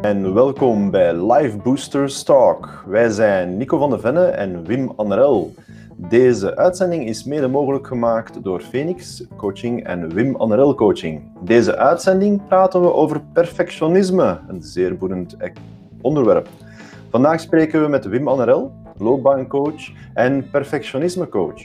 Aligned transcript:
En 0.00 0.34
welkom 0.34 0.90
bij 0.90 1.32
Live 1.32 1.56
Boosters 1.56 2.22
Talk. 2.22 2.84
Wij 2.86 3.10
zijn 3.10 3.56
Nico 3.56 3.78
van 3.78 3.90
de 3.90 3.98
Venne 3.98 4.24
en 4.24 4.64
Wim 4.64 4.92
Anrel. 4.96 5.54
Deze 5.96 6.56
uitzending 6.56 7.06
is 7.06 7.24
mede 7.24 7.48
mogelijk 7.48 7.86
gemaakt 7.86 8.42
door 8.42 8.60
Phoenix 8.60 9.26
Coaching 9.36 9.84
en 9.84 10.14
Wim 10.14 10.36
Anrel 10.36 10.74
Coaching. 10.74 11.22
Deze 11.44 11.76
uitzending 11.76 12.46
praten 12.46 12.80
we 12.80 12.92
over 12.92 13.22
perfectionisme, 13.32 14.40
een 14.48 14.62
zeer 14.62 14.96
boeiend 14.96 15.36
onderwerp. 16.00 16.48
Vandaag 17.10 17.40
spreken 17.40 17.82
we 17.82 17.88
met 17.88 18.04
Wim 18.04 18.28
Anrel, 18.28 18.72
loopbaancoach 18.98 19.90
en 20.14 20.50
perfectionismecoach. 20.50 21.62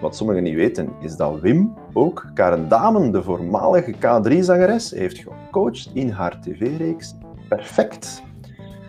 Wat 0.00 0.16
sommigen 0.16 0.42
niet 0.42 0.54
weten, 0.54 0.88
is 1.00 1.16
dat 1.16 1.40
Wim 1.40 1.74
ook 1.92 2.30
Karen 2.34 2.68
Damen, 2.68 3.12
de 3.12 3.22
voormalige 3.22 3.94
K3-zangeres, 3.94 4.90
heeft 4.90 5.18
gecoacht 5.18 5.90
in 5.92 6.10
haar 6.10 6.40
tv-reeks 6.40 7.14
Perfect. 7.48 8.22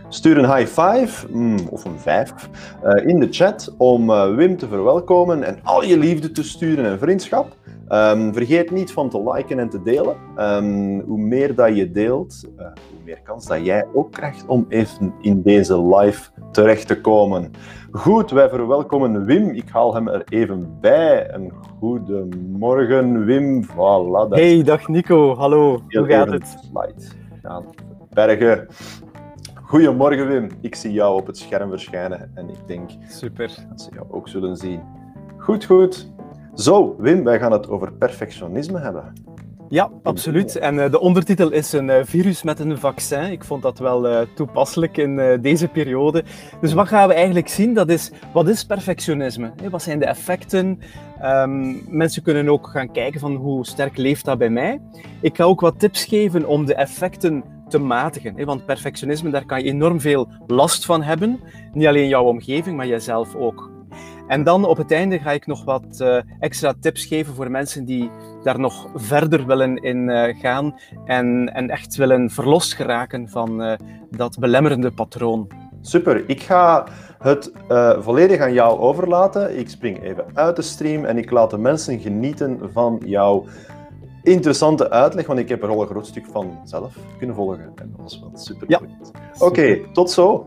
Stuur 0.10 0.38
een 0.38 0.56
high 0.56 0.82
five, 0.82 1.28
mm, 1.32 1.58
of 1.70 1.86
een 1.86 2.00
vijf, 2.00 2.50
uh, 2.86 3.08
in 3.08 3.20
de 3.20 3.28
chat 3.32 3.76
om 3.78 4.10
uh, 4.10 4.36
Wim 4.36 4.58
te 4.58 4.68
verwelkomen 4.68 5.44
en 5.44 5.60
al 5.64 5.84
je 5.84 5.98
liefde 5.98 6.32
te 6.32 6.44
sturen 6.44 6.86
en 6.86 7.00
vriendschap. 7.00 7.56
Um, 7.90 8.34
vergeet 8.34 8.72
niet 8.72 8.92
van 8.92 9.10
te 9.10 9.32
liken 9.34 9.60
en 9.60 9.70
te 9.70 9.84
delen. 9.84 10.16
Um, 10.38 11.00
hoe 11.00 11.18
meer 11.18 11.56
dat 11.56 11.76
je 11.76 11.92
deelt, 11.92 12.44
uh, 12.60 12.66
hoe 12.66 13.00
meer 13.06 13.20
kans 13.24 13.46
dat 13.46 13.66
jij 13.66 13.86
ook 13.94 14.12
krijgt 14.12 14.46
om 14.46 14.66
even 14.70 15.14
in 15.22 15.42
deze 15.42 15.96
live 15.96 16.30
terecht 16.52 16.88
te 16.88 17.02
komen. 17.02 17.52
Goed, 17.92 18.32
wij 18.32 18.50
verwelkomen 18.50 19.26
Wim. 19.26 19.50
Ik 19.50 19.70
haal 19.70 19.94
hem 19.96 20.08
er 20.08 20.24
even 20.30 20.78
bij. 20.82 21.34
Een 21.34 21.52
goedemorgen, 21.80 23.26
Wim. 23.26 23.64
Voilà, 23.64 24.30
hey, 24.30 24.64
dag 24.64 24.88
Nico. 24.88 25.36
Hallo, 25.36 25.82
hoe 25.88 26.06
gaat 26.06 26.32
het? 26.32 26.58
Slide. 26.72 27.16
Ja, 27.44 27.62
bergen. 28.26 28.68
Goedemorgen 29.64 30.28
Wim, 30.28 30.50
ik 30.62 30.76
zie 30.76 30.92
jou 30.92 31.20
op 31.20 31.28
het 31.28 31.38
scherm 31.38 31.70
verschijnen 31.70 32.32
en 32.34 32.50
ik 32.50 32.68
denk 32.68 32.90
Super. 33.10 33.66
dat 33.70 33.82
ze 33.82 33.90
jou 33.94 34.06
ook 34.12 34.28
zullen 34.28 34.58
zien. 34.58 34.82
Goed, 35.38 35.66
goed. 35.66 36.12
Zo, 36.54 36.96
Wim, 36.98 37.24
wij 37.24 37.40
gaan 37.40 37.52
het 37.52 37.70
over 37.70 37.94
perfectionisme 37.94 38.80
hebben. 38.80 39.14
Ja, 39.70 39.90
absoluut. 40.04 40.56
En 40.56 40.76
uh, 40.76 40.92
de 40.92 41.00
ondertitel 41.00 41.52
is 41.52 41.74
een 41.74 41.88
uh, 41.88 41.96
virus 42.04 42.44
met 42.44 42.60
een 42.60 42.78
vaccin. 42.78 43.32
Ik 43.32 43.44
vond 43.44 43.62
dat 43.62 43.80
wel 43.80 44.12
uh, 44.12 44.20
toepasselijk 44.36 44.98
in 44.98 45.40
deze 45.42 45.68
periode. 45.68 46.24
Dus 46.62 46.74
wat 46.74 46.88
gaan 46.88 47.08
we 47.08 47.14
eigenlijk 47.14 47.48
zien? 47.48 47.74
Dat 47.74 47.90
is, 47.90 48.12
wat 48.34 48.48
is 48.48 48.66
perfectionisme? 48.66 49.52
Wat 49.70 49.82
zijn 49.82 50.00
de 50.00 50.06
effecten? 50.06 50.80
Um, 51.24 51.82
mensen 51.90 52.24
kunnen 52.24 52.50
ook 52.50 52.68
gaan 52.68 52.92
kijken 52.92 53.20
van 53.20 53.36
hoe 53.36 53.66
sterk 53.66 53.98
leeft 53.98 54.26
dat 54.26 54.38
bij 54.38 54.50
mij. 54.50 54.82
Ik 55.22 55.36
ga 55.36 55.44
ook 55.44 55.62
wat 55.62 55.80
tips 55.80 56.06
geven 56.06 56.46
om 56.46 56.66
de 56.66 56.76
effecten 56.76 57.44
te 57.70 57.80
matigen. 57.80 58.46
Want 58.46 58.66
perfectionisme, 58.66 59.30
daar 59.30 59.46
kan 59.46 59.64
je 59.64 59.70
enorm 59.70 60.00
veel 60.00 60.28
last 60.48 60.86
van 60.86 61.04
hebben. 61.04 61.40
Niet 61.74 61.88
alleen 61.88 62.08
jouw 62.08 62.24
omgeving, 62.24 62.78
maar 62.78 62.88
jijzelf 62.88 63.36
ook. 63.36 63.76
En 64.28 64.44
dan 64.44 64.66
op 64.66 64.78
het 64.78 64.92
einde 64.92 65.20
ga 65.20 65.32
ik 65.32 65.46
nog 65.46 65.64
wat 65.64 66.00
uh, 66.02 66.18
extra 66.40 66.74
tips 66.80 67.06
geven 67.06 67.34
voor 67.34 67.52
mensen 67.52 67.86
die 67.86 68.12
daar 68.44 68.60
nog 68.60 68.90
verder 68.96 69.46
willen 69.46 69.76
in 69.76 70.10
uh, 70.10 70.40
gaan 70.40 70.76
en, 71.06 71.54
en 71.54 71.70
echt 71.70 71.96
willen 71.96 72.30
verlost 72.30 72.74
geraken 72.74 73.30
van 73.30 73.64
uh, 73.64 73.74
dat 74.12 74.40
belemmerende 74.40 74.92
patroon. 74.92 75.48
Super, 75.82 76.30
ik 76.30 76.42
ga 76.42 76.88
het 77.20 77.52
volledig 78.00 78.42
aan 78.42 78.54
jou 78.54 78.80
overlaten. 78.80 79.60
Ik 79.60 79.70
spring 79.70 80.04
even 80.04 80.26
uit 80.34 80.56
de 80.56 80.62
stream 80.62 81.06
en 81.06 81.18
ik 81.18 81.32
laat 81.32 81.50
de 81.50 81.58
mensen 81.58 82.00
genieten 82.00 82.60
van 82.74 83.02
jouw 83.06 83.46
interessante 84.28 84.90
uitleg, 84.90 85.28
want 85.28 85.40
ik 85.40 85.50
heb 85.50 85.64
er 85.64 85.70
al 85.70 85.82
een 85.82 85.88
groot 85.88 86.08
stuk 86.08 86.26
van 86.32 86.60
zelf 86.64 86.96
kunnen 87.18 87.36
volgen. 87.36 87.72
En 87.76 87.92
dat 87.92 88.02
was 88.02 88.20
wel 88.20 88.32
super. 88.34 88.70
Ja. 88.70 88.80
Oké, 89.34 89.46
okay, 89.46 89.86
tot 89.94 90.12
zo. 90.12 90.46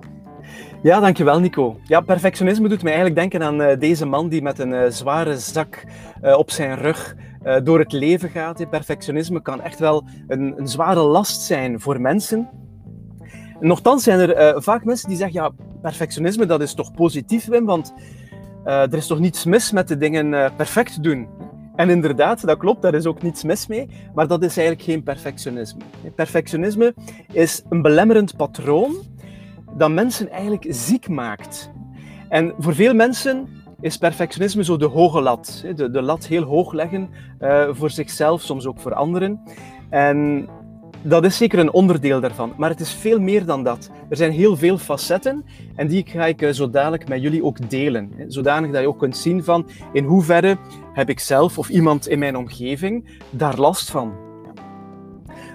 Ja, 0.83 1.01
dankjewel 1.01 1.41
Nico. 1.41 1.77
Ja, 1.85 2.01
perfectionisme 2.01 2.69
doet 2.69 2.83
mij 2.83 2.93
eigenlijk 2.93 3.21
denken 3.21 3.43
aan 3.43 3.61
uh, 3.61 3.79
deze 3.79 4.07
man 4.07 4.29
die 4.29 4.43
met 4.43 4.59
een 4.59 4.73
uh, 4.73 4.83
zware 4.89 5.39
zak 5.39 5.85
uh, 6.23 6.39
op 6.39 6.51
zijn 6.51 6.77
rug 6.77 7.15
door 7.63 7.79
het 7.79 7.93
leven 7.93 8.29
gaat. 8.29 8.71
Perfectionisme 8.71 9.43
kan 9.43 9.61
echt 9.63 9.79
wel 9.79 10.05
een, 10.27 10.55
een 10.57 10.69
zware 10.69 11.01
last 11.01 11.41
zijn 11.41 11.81
voor 11.81 12.01
mensen. 12.01 12.49
Nochtans 13.61 14.03
zijn 14.03 14.19
er 14.19 14.63
vaak 14.63 14.85
mensen 14.85 15.09
die 15.09 15.17
zeggen, 15.17 15.43
ja, 15.43 15.51
perfectionisme 15.83 16.47
dat 16.47 16.61
is 16.61 16.75
toch 16.75 16.95
positief 16.95 17.47
Wim, 17.47 17.65
want 17.65 17.95
er 18.65 18.95
is 18.95 19.07
toch 19.07 19.19
niets 19.19 19.45
mis 19.45 19.73
met 19.73 19.89
de 19.89 19.97
dingen 19.97 20.53
perfect 20.57 21.03
doen. 21.03 21.29
En 21.81 21.91
inderdaad, 21.91 22.47
dat 22.47 22.59
klopt, 22.59 22.83
daar 22.83 22.95
is 22.95 23.07
ook 23.07 23.23
niets 23.23 23.45
mis 23.45 23.67
mee, 23.67 23.89
maar 24.15 24.27
dat 24.27 24.43
is 24.43 24.57
eigenlijk 24.57 24.89
geen 24.89 25.03
perfectionisme. 25.03 25.81
Perfectionisme 26.15 26.95
is 27.33 27.63
een 27.69 27.83
belemmerend 27.83 28.37
patroon 28.37 28.95
dat 29.77 29.91
mensen 29.91 30.31
eigenlijk 30.31 30.67
ziek 30.69 31.09
maakt. 31.09 31.71
En 32.29 32.55
voor 32.59 32.75
veel 32.75 32.95
mensen 32.95 33.49
is 33.81 33.97
perfectionisme 33.97 34.65
zo 34.65 34.77
de 34.77 34.87
hoge 34.87 35.21
lat. 35.21 35.65
De, 35.75 35.91
de 35.91 36.03
lat 36.03 36.27
heel 36.27 36.43
hoog 36.43 36.73
leggen 36.73 37.09
uh, 37.41 37.69
voor 37.71 37.91
zichzelf, 37.91 38.43
soms 38.43 38.67
ook 38.67 38.81
voor 38.81 38.95
anderen. 38.95 39.41
En 39.91 40.49
dat 41.03 41.25
is 41.25 41.37
zeker 41.37 41.59
een 41.59 41.73
onderdeel 41.73 42.21
daarvan, 42.21 42.53
maar 42.57 42.71
het 42.71 42.81
is 42.81 42.93
veel 42.93 43.21
meer 43.21 43.45
dan 43.45 43.65
dat. 43.65 43.91
Er 44.09 44.17
zijn 44.17 44.33
heel 44.33 44.57
veel 44.57 44.79
facetten 44.79 45.45
en 45.77 45.87
die 45.87 46.05
ga 46.07 46.27
ik 46.27 46.43
uh, 46.43 46.51
zo 46.51 46.71
dadelijk 46.71 47.09
met 47.09 47.23
jullie 47.23 47.45
ook 47.45 47.71
delen. 47.71 48.13
Zodanig 48.29 48.71
dat 48.71 48.81
je 48.81 48.89
ook 48.89 48.99
kunt 48.99 49.17
zien 49.17 49.45
van 49.45 49.69
in 49.93 50.05
hoeverre 50.05 50.57
heb 50.93 51.09
ik 51.09 51.21
zelf 51.21 51.59
of 51.59 51.69
iemand 51.69 52.09
in 52.09 52.19
mijn 52.19 52.37
omgeving 52.37 53.19
daar 53.31 53.59
last 53.59 53.91
van. 53.91 54.13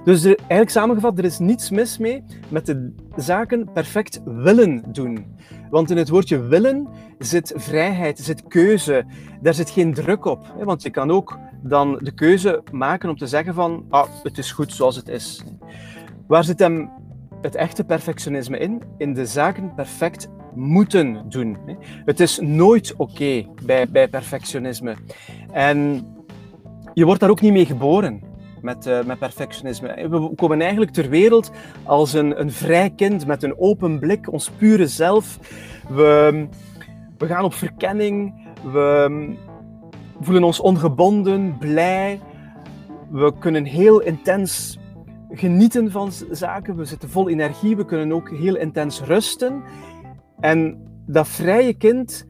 Dus 0.04 0.24
er, 0.24 0.36
eigenlijk 0.38 0.70
samengevat, 0.70 1.18
er 1.18 1.26
is 1.26 1.40
niets 1.40 1.70
mis 1.70 1.98
mee 1.98 2.24
met 2.50 2.66
de 2.66 2.94
zaken 3.16 3.70
perfect 3.74 4.22
willen 4.26 4.84
doen. 4.88 5.26
Want 5.70 5.92
in 5.92 5.98
het 5.98 6.10
woordje 6.10 6.40
willen 6.40 6.88
zit 7.20 7.54
vrijheid, 7.56 8.20
zit 8.20 8.48
keuze. 8.48 9.06
Daar 9.42 9.54
zit 9.54 9.70
geen 9.70 9.94
druk 9.94 10.26
op. 10.26 10.54
Want 10.64 10.84
je 10.84 10.90
kan 10.90 11.12
ook 11.12 11.40
dan 11.62 12.00
de 12.02 12.12
keuze 12.12 12.64
maken 12.72 13.10
om 13.10 13.18
te 13.18 13.28
zeggen 13.28 13.54
van, 13.54 13.86
ah, 13.90 14.08
het 14.24 14.38
is 14.38 14.52
goed 14.52 14.74
zoals 14.74 14.96
het 14.96 15.08
is. 15.08 15.44
Waar 16.28 16.44
zit 16.44 16.60
hem 16.60 16.90
het 17.42 17.56
echte 17.56 17.84
perfectionisme 17.84 18.58
in? 18.58 18.82
In 18.98 19.14
de 19.14 19.26
zaken 19.26 19.74
perfect 19.76 20.30
moeten 20.56 21.26
doen. 21.30 21.58
Het 22.06 22.20
is 22.20 22.40
nooit 22.40 22.94
oké 22.98 23.46
bij, 23.64 23.90
bij 23.90 24.08
perfectionisme. 24.08 24.96
En 25.52 26.08
je 26.94 27.06
wordt 27.06 27.20
daar 27.20 27.30
ook 27.30 27.42
niet 27.42 27.54
mee 27.54 27.66
geboren 27.66 28.22
met, 28.62 28.86
uh, 28.88 29.04
met 29.04 29.20
perfectionisme. 29.20 30.10
We 30.10 30.32
komen 30.36 30.62
eigenlijk 30.62 30.92
ter 30.92 31.10
wereld 31.10 31.52
als 31.84 32.14
een, 32.14 32.40
een 32.40 32.52
vrij 32.52 32.90
kind 32.90 33.26
met 33.26 33.44
een 33.44 33.60
open 33.60 34.00
blik, 34.00 34.32
ons 34.32 34.50
pure 34.50 34.88
zelf. 34.88 35.40
We, 35.90 36.48
we 37.18 37.26
gaan 37.26 37.44
op 37.44 37.54
verkenning, 37.54 38.34
we 38.72 39.10
voelen 40.20 40.44
ons 40.44 40.60
ongebonden, 40.60 41.58
blij. 41.58 42.22
We 43.10 43.34
kunnen 43.40 43.64
heel 43.64 44.02
intens 44.02 44.80
genieten 45.30 45.92
van 45.92 46.12
zaken, 46.32 46.76
we 46.76 46.86
zitten 46.86 47.10
vol 47.10 47.30
energie, 47.30 47.76
we 47.76 47.86
kunnen 47.86 48.12
ook 48.12 48.30
heel 48.30 48.56
intens 48.56 49.02
rusten. 49.02 49.64
En 50.40 50.78
dat 51.06 51.28
vrije 51.28 51.74
kind, 51.74 52.26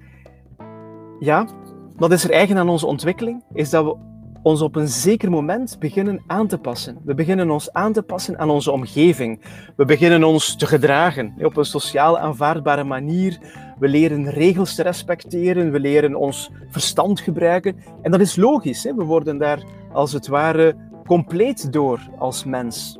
ja, 1.19 1.47
wat 1.95 2.11
is 2.11 2.23
er 2.23 2.31
eigen 2.31 2.57
aan 2.57 2.69
onze 2.69 2.85
ontwikkeling? 2.85 3.43
Is 3.53 3.69
dat 3.69 3.85
we 3.85 3.95
ons 4.45 4.61
op 4.61 4.75
een 4.75 4.87
zeker 4.87 5.29
moment 5.29 5.79
beginnen 5.79 6.23
aan 6.27 6.47
te 6.47 6.57
passen. 6.57 6.97
We 7.03 7.13
beginnen 7.13 7.49
ons 7.49 7.73
aan 7.73 7.93
te 7.93 8.01
passen 8.01 8.39
aan 8.39 8.49
onze 8.49 8.71
omgeving. 8.71 9.41
We 9.75 9.85
beginnen 9.85 10.23
ons 10.23 10.55
te 10.55 10.65
gedragen 10.65 11.33
op 11.37 11.57
een 11.57 11.65
sociaal 11.65 12.19
aanvaardbare 12.19 12.83
manier. 12.83 13.39
We 13.79 13.87
leren 13.87 14.29
regels 14.29 14.75
te 14.75 14.83
respecteren, 14.83 15.71
we 15.71 15.79
leren 15.79 16.15
ons 16.15 16.51
verstand 16.69 17.19
gebruiken. 17.19 17.75
En 18.01 18.11
dat 18.11 18.19
is 18.19 18.35
logisch, 18.35 18.83
we 18.83 19.03
worden 19.03 19.37
daar 19.37 19.63
als 19.93 20.13
het 20.13 20.27
ware 20.27 20.75
compleet 21.07 21.73
door 21.73 21.99
als 22.17 22.43
mens. 22.43 22.99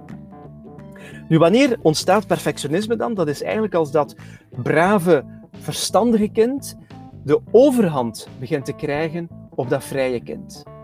Nu, 1.27 1.37
wanneer 1.37 1.77
ontstaat 1.81 2.27
perfectionisme 2.27 2.95
dan? 2.95 3.13
Dat 3.13 3.27
is 3.27 3.41
eigenlijk 3.41 3.73
als 3.73 3.91
dat 3.91 4.15
brave, 4.63 5.23
verstandige 5.51 6.29
kind 6.29 6.77
de 7.23 7.41
overhand 7.51 8.27
begint 8.39 8.65
te 8.65 8.73
krijgen 8.73 9.29
op 9.55 9.69
dat 9.69 9.83
vrije 9.83 10.23
kind. 10.23 10.74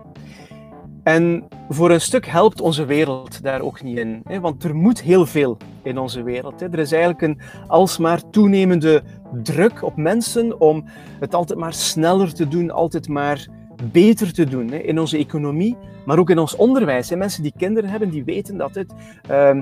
En 1.04 1.44
voor 1.70 1.92
een 1.92 2.02
stuk 2.02 2.26
helpt 2.26 2.62
onze 2.62 2.86
wereld 2.86 3.44
daar 3.44 3.62
ook 3.62 3.84
niet 3.84 3.98
in. 3.98 4.22
Hè? 4.24 4.40
Want 4.40 4.64
er 4.64 4.76
moet 4.76 5.02
heel 5.02 5.26
veel 5.26 5.58
in 5.84 5.98
onze 5.98 6.24
wereld. 6.24 6.60
Hè? 6.60 6.68
Er 6.72 6.80
is 6.80 6.92
eigenlijk 6.92 7.22
een 7.22 7.40
alsmaar 7.68 8.30
toenemende 8.30 9.04
druk 9.44 9.84
op 9.84 9.96
mensen 9.96 10.60
om 10.60 10.86
het 11.20 11.36
altijd 11.36 11.60
maar 11.60 11.74
sneller 11.74 12.34
te 12.34 12.48
doen, 12.48 12.72
altijd 12.72 13.08
maar 13.08 13.48
beter 13.92 14.34
te 14.34 14.46
doen. 14.46 14.72
Hè? 14.72 14.78
In 14.78 15.00
onze 15.00 15.18
economie, 15.18 15.78
maar 16.06 16.20
ook 16.20 16.30
in 16.30 16.40
ons 16.40 16.56
onderwijs. 16.56 17.10
Hè? 17.10 17.16
Mensen 17.16 17.44
die 17.44 17.54
kinderen 17.58 17.90
hebben, 17.90 18.10
die 18.10 18.24
weten 18.24 18.58
dat 18.58 18.76
het... 18.76 18.94
Uh, 19.32 19.62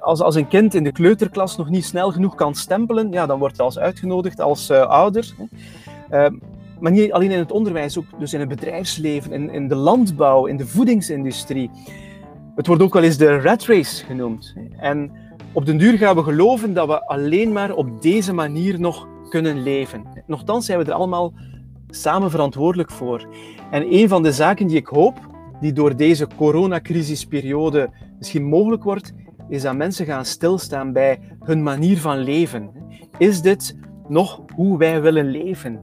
als, 0.00 0.20
als 0.20 0.34
een 0.34 0.48
kind 0.48 0.74
in 0.74 0.84
de 0.84 0.92
kleuterklas 0.92 1.56
nog 1.56 1.70
niet 1.70 1.84
snel 1.84 2.12
genoeg 2.12 2.34
kan 2.34 2.54
stempelen, 2.54 3.12
ja, 3.12 3.26
dan 3.26 3.38
wordt 3.38 3.56
hij 3.56 3.66
als 3.66 3.78
uitgenodigd 3.78 4.40
als 4.40 4.70
uh, 4.70 4.80
ouder. 4.80 5.34
Hè? 5.36 6.24
Uh, 6.24 6.38
maar 6.80 6.92
niet 6.92 7.12
alleen 7.12 7.30
in 7.30 7.38
het 7.38 7.52
onderwijs, 7.52 7.98
ook 7.98 8.18
dus 8.18 8.32
in 8.32 8.40
het 8.40 8.48
bedrijfsleven, 8.48 9.32
in, 9.32 9.50
in 9.50 9.68
de 9.68 9.74
landbouw, 9.74 10.46
in 10.46 10.56
de 10.56 10.66
voedingsindustrie. 10.66 11.70
Het 12.54 12.66
wordt 12.66 12.82
ook 12.82 12.94
wel 12.94 13.02
eens 13.02 13.16
de 13.16 13.40
rat 13.40 13.64
race 13.64 14.04
genoemd. 14.04 14.54
En 14.76 15.12
op 15.52 15.66
den 15.66 15.78
duur 15.78 15.98
gaan 15.98 16.16
we 16.16 16.22
geloven 16.22 16.74
dat 16.74 16.86
we 16.86 17.06
alleen 17.06 17.52
maar 17.52 17.74
op 17.74 18.02
deze 18.02 18.32
manier 18.32 18.80
nog 18.80 19.08
kunnen 19.28 19.62
leven. 19.62 20.02
Nochtans 20.26 20.66
zijn 20.66 20.78
we 20.78 20.84
er 20.84 20.92
allemaal 20.92 21.32
samen 21.88 22.30
verantwoordelijk 22.30 22.90
voor. 22.90 23.28
En 23.70 23.94
een 23.94 24.08
van 24.08 24.22
de 24.22 24.32
zaken 24.32 24.66
die 24.66 24.76
ik 24.76 24.86
hoop, 24.86 25.18
die 25.60 25.72
door 25.72 25.96
deze 25.96 26.26
coronacrisisperiode 26.36 27.90
misschien 28.18 28.44
mogelijk 28.44 28.82
wordt, 28.82 29.12
is 29.48 29.62
dat 29.62 29.76
mensen 29.76 30.06
gaan 30.06 30.24
stilstaan 30.24 30.92
bij 30.92 31.18
hun 31.40 31.62
manier 31.62 31.98
van 31.98 32.18
leven. 32.18 32.70
Is 33.18 33.42
dit 33.42 33.76
nog 34.08 34.42
hoe 34.54 34.78
wij 34.78 35.02
willen 35.02 35.30
leven? 35.30 35.82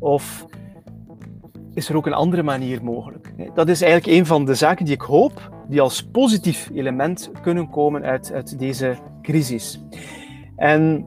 Of 0.00 0.46
is 1.74 1.88
er 1.88 1.96
ook 1.96 2.06
een 2.06 2.12
andere 2.12 2.42
manier 2.42 2.84
mogelijk? 2.84 3.32
Dat 3.54 3.68
is 3.68 3.82
eigenlijk 3.82 4.18
een 4.18 4.26
van 4.26 4.44
de 4.44 4.54
zaken 4.54 4.84
die 4.84 4.94
ik 4.94 5.00
hoop, 5.00 5.50
die 5.68 5.80
als 5.80 6.02
positief 6.02 6.70
element 6.74 7.30
kunnen 7.42 7.70
komen 7.70 8.02
uit, 8.02 8.32
uit 8.32 8.58
deze 8.58 8.96
crisis. 9.22 9.80
En 10.56 11.06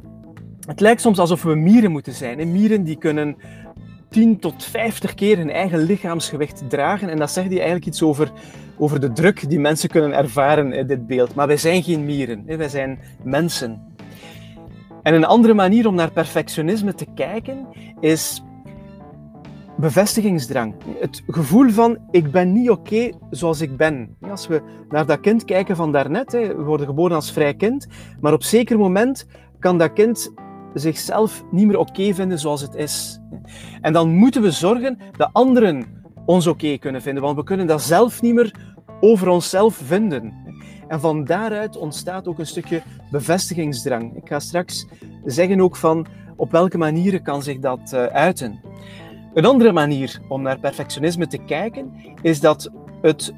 het 0.68 0.80
lijkt 0.80 1.01
soms 1.01 1.19
alsof 1.19 1.44
we 1.44 1.56
mieren 1.56 1.92
moeten 1.92 2.13
zijn. 2.13 2.51
Mieren 2.51 2.84
die 2.84 2.98
kunnen 2.98 3.36
10 4.10 4.40
tot 4.40 4.63
50 4.63 5.13
keer 5.13 5.38
hun 5.38 5.50
eigen 5.50 5.80
lichaamsgewicht 5.80 6.69
dragen. 6.69 7.10
En 7.10 7.18
dat 7.18 7.31
zegt 7.31 7.48
hij 7.48 7.56
eigenlijk 7.56 7.86
iets 7.86 8.04
over, 8.04 8.31
over 8.78 9.00
de 9.00 9.12
druk 9.12 9.50
die 9.50 9.60
mensen 9.60 9.89
kunnen 9.89 10.13
ervaren 10.13 10.74
in 10.74 10.88
dit 10.88 11.07
beeld. 11.07 11.36
Maar 11.36 11.48
wij 11.48 11.57
zijn 11.57 11.84
geen 11.84 12.06
mieren, 12.06 12.44
wij 12.46 12.69
zijn 12.69 13.00
mensen. 13.24 13.81
En 15.04 15.13
een 15.13 15.25
andere 15.25 15.54
manier 15.54 15.88
om 15.88 15.96
naar 15.96 16.12
perfectionisme 16.12 16.94
te 16.94 17.06
kijken 17.16 17.68
is 18.00 18.44
bevestigingsdrang. 19.84 20.74
Het 21.00 21.24
gevoel 21.28 21.70
van 21.70 21.98
ik 22.12 22.32
ben 22.32 22.54
niet 22.54 22.70
oké 22.70 23.10
zoals 23.30 23.62
ik 23.62 23.78
ben. 23.78 24.16
Als 24.30 24.48
we 24.48 24.62
naar 24.90 25.06
dat 25.06 25.20
kind 25.20 25.46
kijken 25.46 25.76
van 25.76 25.92
daarnet, 25.92 26.32
we 26.32 26.64
worden 26.64 26.86
geboren 26.86 27.16
als 27.16 27.32
vrij 27.32 27.54
kind, 27.54 27.88
maar 28.22 28.34
op 28.34 28.44
zeker 28.44 28.78
moment 28.78 29.26
kan 29.60 29.78
dat 29.78 29.94
kind 29.94 30.34
zichzelf 30.74 31.44
niet 31.52 31.68
meer 31.68 31.78
oké 31.78 32.14
vinden 32.14 32.40
zoals 32.40 32.62
het 32.62 32.76
is. 32.76 33.20
En 33.82 33.94
dan 33.94 34.10
moeten 34.10 34.42
we 34.42 34.52
zorgen 34.52 34.98
dat 35.18 35.30
anderen 35.34 35.86
ons 36.26 36.48
oké 36.48 36.78
kunnen 36.78 37.02
vinden, 37.02 37.24
want 37.24 37.36
we 37.36 37.44
kunnen 37.44 37.68
dat 37.68 37.82
zelf 37.82 38.22
niet 38.22 38.34
meer 38.34 38.76
over 39.00 39.28
onszelf 39.28 39.76
vinden. 39.76 40.34
En 40.88 41.00
van 41.00 41.26
daaruit 41.26 41.78
ontstaat 41.78 42.28
ook 42.28 42.40
een 42.40 42.48
stukje 42.48 42.82
bevestigingsdrang. 43.12 44.16
Ik 44.16 44.28
ga 44.28 44.40
straks 44.40 44.88
zeggen 45.26 45.62
ook 45.62 45.76
van 45.76 46.06
op 46.36 46.52
welke 46.52 46.78
manieren 46.78 47.24
kan 47.24 47.44
zich 47.44 47.60
dat 47.60 47.92
uh, 47.94 48.06
uiten. 48.06 48.60
Een 49.34 49.46
andere 49.46 49.72
manier 49.72 50.20
om 50.28 50.42
naar 50.42 50.60
perfectionisme 50.60 51.28
te 51.28 51.38
kijken 51.38 51.94
is 52.22 52.40
dat 52.40 52.72
het 53.02 53.34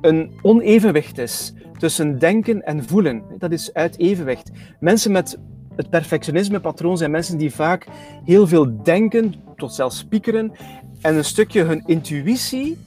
een 0.00 0.32
onevenwicht 0.42 1.18
is 1.18 1.52
tussen 1.78 2.18
denken 2.18 2.62
en 2.62 2.84
voelen. 2.84 3.22
Dat 3.38 3.52
is 3.52 3.74
uit 3.74 3.98
evenwicht. 3.98 4.50
Mensen 4.80 5.12
met 5.12 5.38
het 5.76 5.90
perfectionisme-patroon 5.90 6.96
zijn 6.96 7.10
mensen 7.10 7.38
die 7.38 7.54
vaak 7.54 7.86
heel 8.24 8.46
veel 8.46 8.82
denken, 8.82 9.34
tot 9.56 9.74
zelfs 9.74 9.98
spiekeren, 9.98 10.52
en 11.00 11.16
een 11.16 11.24
stukje 11.24 11.62
hun 11.62 11.82
intuïtie 11.86 12.78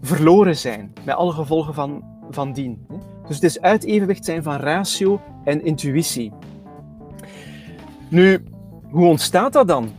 verloren 0.00 0.56
zijn, 0.56 0.92
met 1.04 1.14
alle 1.14 1.32
gevolgen 1.32 1.74
van, 1.74 2.04
van 2.30 2.52
dien. 2.52 2.86
Dus 3.26 3.34
het 3.34 3.44
is 3.44 3.60
uit 3.60 3.84
evenwicht 3.84 4.24
zijn 4.24 4.42
van 4.42 4.56
ratio 4.56 5.20
en 5.44 5.64
intuïtie. 5.64 6.32
Nu, 8.08 8.44
hoe 8.90 9.06
ontstaat 9.06 9.52
dat 9.52 9.68
dan? 9.68 9.90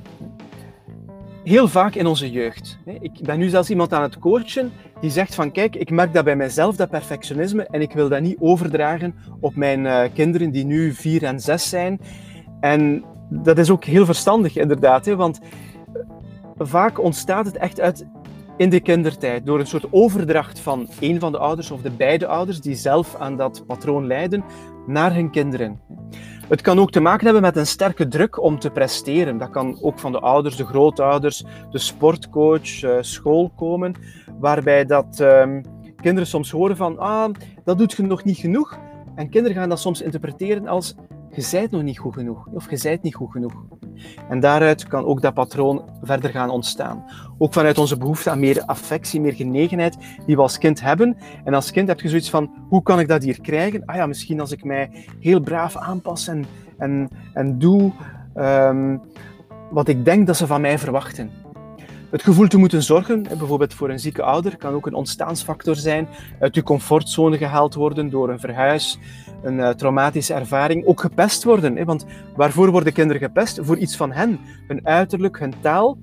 Heel 1.47 1.67
vaak 1.67 1.95
in 1.95 2.05
onze 2.05 2.31
jeugd. 2.31 2.77
Ik 2.99 3.11
ben 3.21 3.39
nu 3.39 3.49
zelfs 3.49 3.69
iemand 3.69 3.93
aan 3.93 4.01
het 4.01 4.19
coachen 4.19 4.71
die 5.01 5.09
zegt 5.09 5.35
van 5.35 5.51
kijk, 5.51 5.75
ik 5.75 5.89
merk 5.89 6.13
dat 6.13 6.23
bij 6.23 6.35
mijzelf, 6.35 6.75
dat 6.75 6.89
perfectionisme, 6.89 7.63
en 7.67 7.81
ik 7.81 7.91
wil 7.91 8.09
dat 8.09 8.21
niet 8.21 8.37
overdragen 8.39 9.15
op 9.39 9.55
mijn 9.55 9.85
uh, 9.85 10.01
kinderen 10.13 10.51
die 10.51 10.65
nu 10.65 10.93
vier 10.93 11.23
en 11.23 11.39
zes 11.39 11.69
zijn. 11.69 11.99
En 12.59 13.03
dat 13.29 13.57
is 13.57 13.69
ook 13.69 13.83
heel 13.83 14.05
verstandig 14.05 14.55
inderdaad, 14.55 15.05
want 15.05 15.39
vaak 16.57 16.99
ontstaat 16.99 17.45
het 17.45 17.57
echt 17.57 17.79
uit 17.79 18.07
in 18.57 18.69
de 18.69 18.79
kindertijd, 18.79 19.45
door 19.45 19.59
een 19.59 19.67
soort 19.67 19.87
overdracht 19.91 20.59
van 20.59 20.89
een 20.99 21.19
van 21.19 21.31
de 21.31 21.37
ouders 21.37 21.71
of 21.71 21.81
de 21.81 21.91
beide 21.91 22.27
ouders 22.27 22.61
die 22.61 22.75
zelf 22.75 23.15
aan 23.15 23.37
dat 23.37 23.63
patroon 23.67 24.07
lijden, 24.07 24.43
naar 24.87 25.13
hun 25.13 25.31
kinderen. 25.31 25.79
Het 26.47 26.61
kan 26.61 26.79
ook 26.79 26.91
te 26.91 26.99
maken 26.99 27.23
hebben 27.23 27.41
met 27.41 27.55
een 27.55 27.67
sterke 27.67 28.07
druk 28.07 28.41
om 28.41 28.59
te 28.59 28.69
presteren. 28.69 29.37
Dat 29.37 29.49
kan 29.49 29.77
ook 29.81 29.99
van 29.99 30.11
de 30.11 30.19
ouders, 30.19 30.55
de 30.55 30.65
grootouders, 30.65 31.43
de 31.71 31.77
sportcoach, 31.77 32.81
uh, 32.83 32.97
school 33.01 33.51
komen, 33.55 33.93
waarbij 34.39 34.85
dat 34.85 35.19
um, 35.19 35.61
kinderen 35.95 36.27
soms 36.27 36.51
horen 36.51 36.77
van 36.77 36.99
ah, 36.99 37.33
dat 37.63 37.77
doet 37.77 37.93
je 37.93 38.03
nog 38.03 38.23
niet 38.23 38.37
genoeg. 38.37 38.77
En 39.15 39.29
kinderen 39.29 39.57
gaan 39.57 39.69
dat 39.69 39.79
soms 39.79 40.01
interpreteren 40.01 40.67
als 40.67 40.95
je 41.37 41.43
zijt 41.43 41.71
nog 41.71 41.81
niet 41.81 41.97
goed 41.97 42.13
genoeg 42.13 42.47
of 42.53 42.69
je 42.69 42.99
niet 43.01 43.15
goed 43.15 43.31
genoeg. 43.31 43.53
En 44.29 44.39
daaruit 44.39 44.87
kan 44.87 45.05
ook 45.05 45.21
dat 45.21 45.33
patroon 45.33 45.89
verder 46.01 46.29
gaan 46.29 46.49
ontstaan. 46.49 47.03
Ook 47.37 47.53
vanuit 47.53 47.77
onze 47.77 47.97
behoefte 47.97 48.29
aan 48.29 48.39
meer 48.39 48.63
affectie, 48.65 49.21
meer 49.21 49.33
genegenheid 49.33 49.97
die 50.25 50.35
we 50.35 50.41
als 50.41 50.57
kind 50.57 50.81
hebben. 50.81 51.17
En 51.43 51.53
als 51.53 51.71
kind 51.71 51.87
heb 51.87 51.99
je 51.99 52.09
zoiets 52.09 52.29
van, 52.29 52.51
hoe 52.69 52.83
kan 52.83 52.99
ik 52.99 53.07
dat 53.07 53.23
hier 53.23 53.41
krijgen? 53.41 53.85
Ah 53.85 53.95
ja, 53.95 54.05
misschien 54.05 54.39
als 54.39 54.51
ik 54.51 54.63
mij 54.63 55.05
heel 55.19 55.39
braaf 55.39 55.77
aanpas 55.77 56.27
en, 56.27 56.45
en, 56.77 57.09
en 57.33 57.59
doe 57.59 57.91
um, 58.35 59.01
wat 59.71 59.87
ik 59.87 60.05
denk 60.05 60.27
dat 60.27 60.37
ze 60.37 60.47
van 60.47 60.61
mij 60.61 60.79
verwachten. 60.79 61.31
Het 62.09 62.23
gevoel 62.23 62.47
te 62.47 62.57
moeten 62.57 62.83
zorgen, 62.83 63.23
bijvoorbeeld 63.23 63.73
voor 63.73 63.89
een 63.89 63.99
zieke 63.99 64.23
ouder, 64.23 64.57
kan 64.57 64.73
ook 64.73 64.85
een 64.85 64.93
ontstaansfactor 64.93 65.75
zijn. 65.75 66.07
Uit 66.39 66.55
je 66.55 66.63
comfortzone 66.63 67.37
gehaald 67.37 67.73
worden 67.73 68.09
door 68.09 68.29
een 68.29 68.39
verhuis, 68.39 68.99
een 69.43 69.57
uh, 69.57 69.69
traumatische 69.69 70.33
ervaring. 70.33 70.85
Ook 70.85 71.01
gepest 71.01 71.43
worden, 71.43 71.85
want 71.85 72.05
waarvoor 72.35 72.71
worden 72.71 72.93
kinderen 72.93 73.21
gepest? 73.21 73.59
Voor 73.61 73.77
iets 73.77 73.95
van 73.95 74.11
hen, 74.11 74.39
hun 74.67 74.87
uiterlijk, 74.87 75.39
hun 75.39 75.53
taal. 75.61 75.97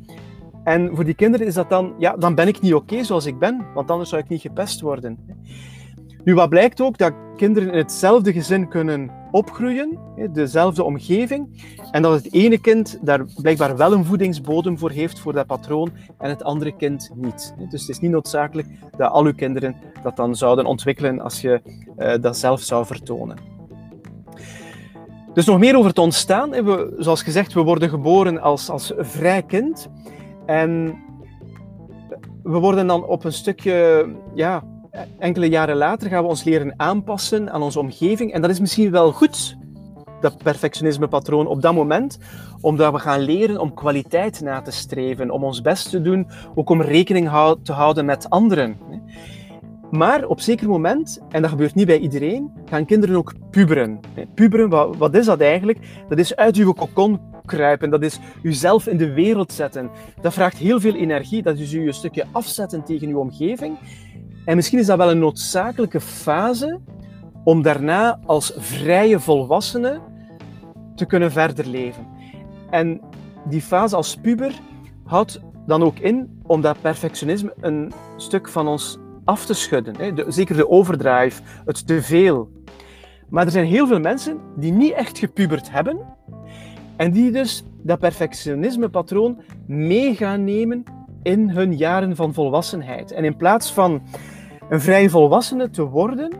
En 0.65 0.91
voor 0.95 1.05
die 1.05 1.15
kinderen 1.15 1.47
is 1.47 1.55
dat 1.55 1.71
dan, 1.71 1.95
ja, 1.99 2.17
dan 2.17 2.35
ben 2.35 2.49
ik 2.49 2.61
niet 2.61 2.75
oké 2.75 3.05
zoals 3.05 3.27
ik 3.27 3.39
ben, 3.39 3.67
want 3.75 3.91
anders 3.91 4.11
zou 4.11 4.23
ik 4.23 4.29
niet 4.29 4.41
gepest 4.41 4.81
worden. 4.81 5.19
Nu, 6.25 6.35
wat 6.35 6.49
blijkt 6.49 6.81
ook, 6.81 6.99
dat 6.99 7.13
kinderen 7.37 7.73
in 7.73 7.79
hetzelfde 7.79 8.33
gezin 8.33 8.69
kunnen 8.69 9.11
opgroeien, 9.31 9.99
dezelfde 10.33 10.85
omgeving, 10.85 11.63
en 11.91 12.03
dat 12.03 12.13
het 12.13 12.33
ene 12.33 12.59
kind 12.59 12.99
daar 13.03 13.25
blijkbaar 13.43 13.77
wel 13.77 13.93
een 13.93 14.05
voedingsbodem 14.05 14.79
voor 14.79 14.91
heeft, 14.91 15.19
voor 15.19 15.33
dat 15.33 15.47
patroon, 15.47 15.91
en 16.19 16.29
het 16.29 16.45
andere 16.45 16.77
kind 16.77 17.11
niet. 17.15 17.55
Dus 17.71 17.81
het 17.81 17.91
is 17.91 18.01
niet 18.01 18.11
noodzakelijk 18.11 18.69
dat 18.97 19.11
al 19.11 19.25
uw 19.25 19.35
kinderen 19.35 19.77
dat 20.03 20.17
dan 20.17 20.37
zouden 20.37 20.65
ontwikkelen 20.65 21.21
als 21.21 21.41
je 21.41 21.61
uh, 21.99 22.15
dat 22.21 22.37
zelf 22.37 22.61
zou 22.61 22.87
vertonen. 22.87 23.37
Dus 25.35 25.47
nog 25.47 25.59
meer 25.59 25.77
over 25.77 25.89
het 25.89 25.99
ontstaan. 25.99 26.51
We, 26.51 26.95
zoals 26.99 27.23
gezegd, 27.23 27.53
we 27.53 27.63
worden 27.63 27.89
geboren 27.89 28.41
als, 28.41 28.71
als 28.71 28.93
vrij 28.97 29.43
kind. 29.43 29.89
En 30.47 31.03
we 32.43 32.59
worden 32.59 32.87
dan 32.87 33.07
op 33.07 33.25
een 33.25 33.33
stukje 33.33 34.09
ja, 34.35 34.63
enkele 35.19 35.49
jaren 35.49 35.77
later 35.77 36.09
gaan 36.09 36.23
we 36.23 36.29
ons 36.29 36.45
leren 36.45 36.75
aanpassen 36.77 37.51
aan 37.51 37.63
onze 37.63 37.79
omgeving. 37.79 38.33
En 38.33 38.41
dat 38.41 38.51
is 38.51 38.61
misschien 38.61 38.91
wel 38.91 39.13
goed, 39.13 39.57
dat 40.21 40.43
perfectionisme-patroon 40.43 41.47
op 41.47 41.63
dat 41.63 41.75
moment, 41.75 42.19
omdat 42.61 42.93
we 42.93 42.99
gaan 42.99 43.21
leren 43.21 43.61
om 43.61 43.75
kwaliteit 43.75 44.41
na 44.41 44.63
te 44.63 44.71
streven, 44.71 45.31
om 45.31 45.45
ons 45.45 45.61
best 45.61 45.91
te 45.91 46.03
doen, 46.03 46.27
ook 46.55 46.71
om 46.71 46.83
rekening 46.83 47.31
te 47.63 47.73
houden 47.73 48.05
met 48.05 48.31
anderen. 48.31 48.77
Maar 49.91 50.25
op 50.27 50.41
zeker 50.41 50.69
moment, 50.69 51.21
en 51.29 51.43
dat 51.43 51.51
gebeurt 51.51 51.75
niet 51.75 51.87
bij 51.87 51.99
iedereen, 51.99 52.51
gaan 52.65 52.87
kinderen 52.87 53.17
ook 53.17 53.35
puberen. 53.51 54.01
Puberen, 54.35 54.99
wat, 54.99 55.15
is 55.15 55.27
dat 55.27 55.41
eigenlijk? 55.41 55.79
Dat 56.09 56.19
is 56.19 56.37
uit 56.37 56.57
uw 56.57 56.73
kokon 56.73 57.21
kruipen, 57.45 57.91
dat 57.91 58.03
is 58.03 58.19
uzelf 58.43 58.87
in 58.87 58.97
de 58.97 59.13
wereld 59.13 59.53
zetten. 59.53 59.91
Dat 60.21 60.33
vraagt 60.33 60.57
heel 60.57 60.81
veel 60.81 60.95
energie, 60.95 61.43
dat 61.43 61.59
is 61.59 61.73
u 61.73 61.87
een 61.87 61.95
stukje 61.95 62.25
afzetten 62.33 62.85
tegen 62.85 63.09
uw 63.09 63.19
omgeving. 63.19 63.77
En 64.45 64.57
misschien 64.57 64.79
is 64.79 64.87
dat 64.87 64.99
wel 64.99 65.11
een 65.11 65.19
noodzakelijke 65.19 66.01
fase 66.01 66.81
om 67.45 67.63
daarna 67.63 68.19
als 68.27 68.53
vrije 68.57 69.21
volwassene 69.21 70.01
te 70.95 71.07
kunnen 71.07 71.33
verder 71.33 71.67
leven. 71.67 72.07
En 72.71 73.01
die 73.49 73.61
fase 73.61 73.97
als 73.97 74.17
puber 74.17 74.61
houdt 75.05 75.41
dan 75.67 75.83
ook 75.83 75.99
in 75.99 76.41
om 76.43 76.61
dat 76.61 76.81
perfectionisme 76.81 77.55
een 77.61 77.93
stuk 78.17 78.49
van 78.49 78.69
ons 78.69 78.99
af 79.25 79.47
te 79.47 79.55
schudden. 79.55 80.25
Zeker 80.33 80.57
de 80.57 80.69
overdrive, 80.69 81.43
het 81.65 81.87
te 81.87 82.03
veel. 82.03 82.51
Maar 83.29 83.45
er 83.45 83.51
zijn 83.51 83.67
heel 83.67 83.87
veel 83.87 84.01
mensen 84.01 84.39
die 84.57 84.73
niet 84.73 84.93
echt 84.93 85.19
gepubert 85.19 85.71
hebben 85.71 85.99
en 86.97 87.11
die 87.11 87.31
dus 87.31 87.65
dat 87.83 87.99
perfectionisme-patroon 87.99 89.43
mee 89.67 90.15
gaan 90.15 90.45
nemen 90.45 90.83
in 91.23 91.51
hun 91.51 91.77
jaren 91.77 92.17
van 92.17 92.35
volwassenheid. 92.35 93.13
En 93.13 93.25
in 93.25 93.37
plaats 93.37 93.73
van 93.73 94.03
een 94.69 94.81
vrije 94.81 95.11
volwassene 95.11 95.71
te 95.71 95.83
worden, 95.85 96.31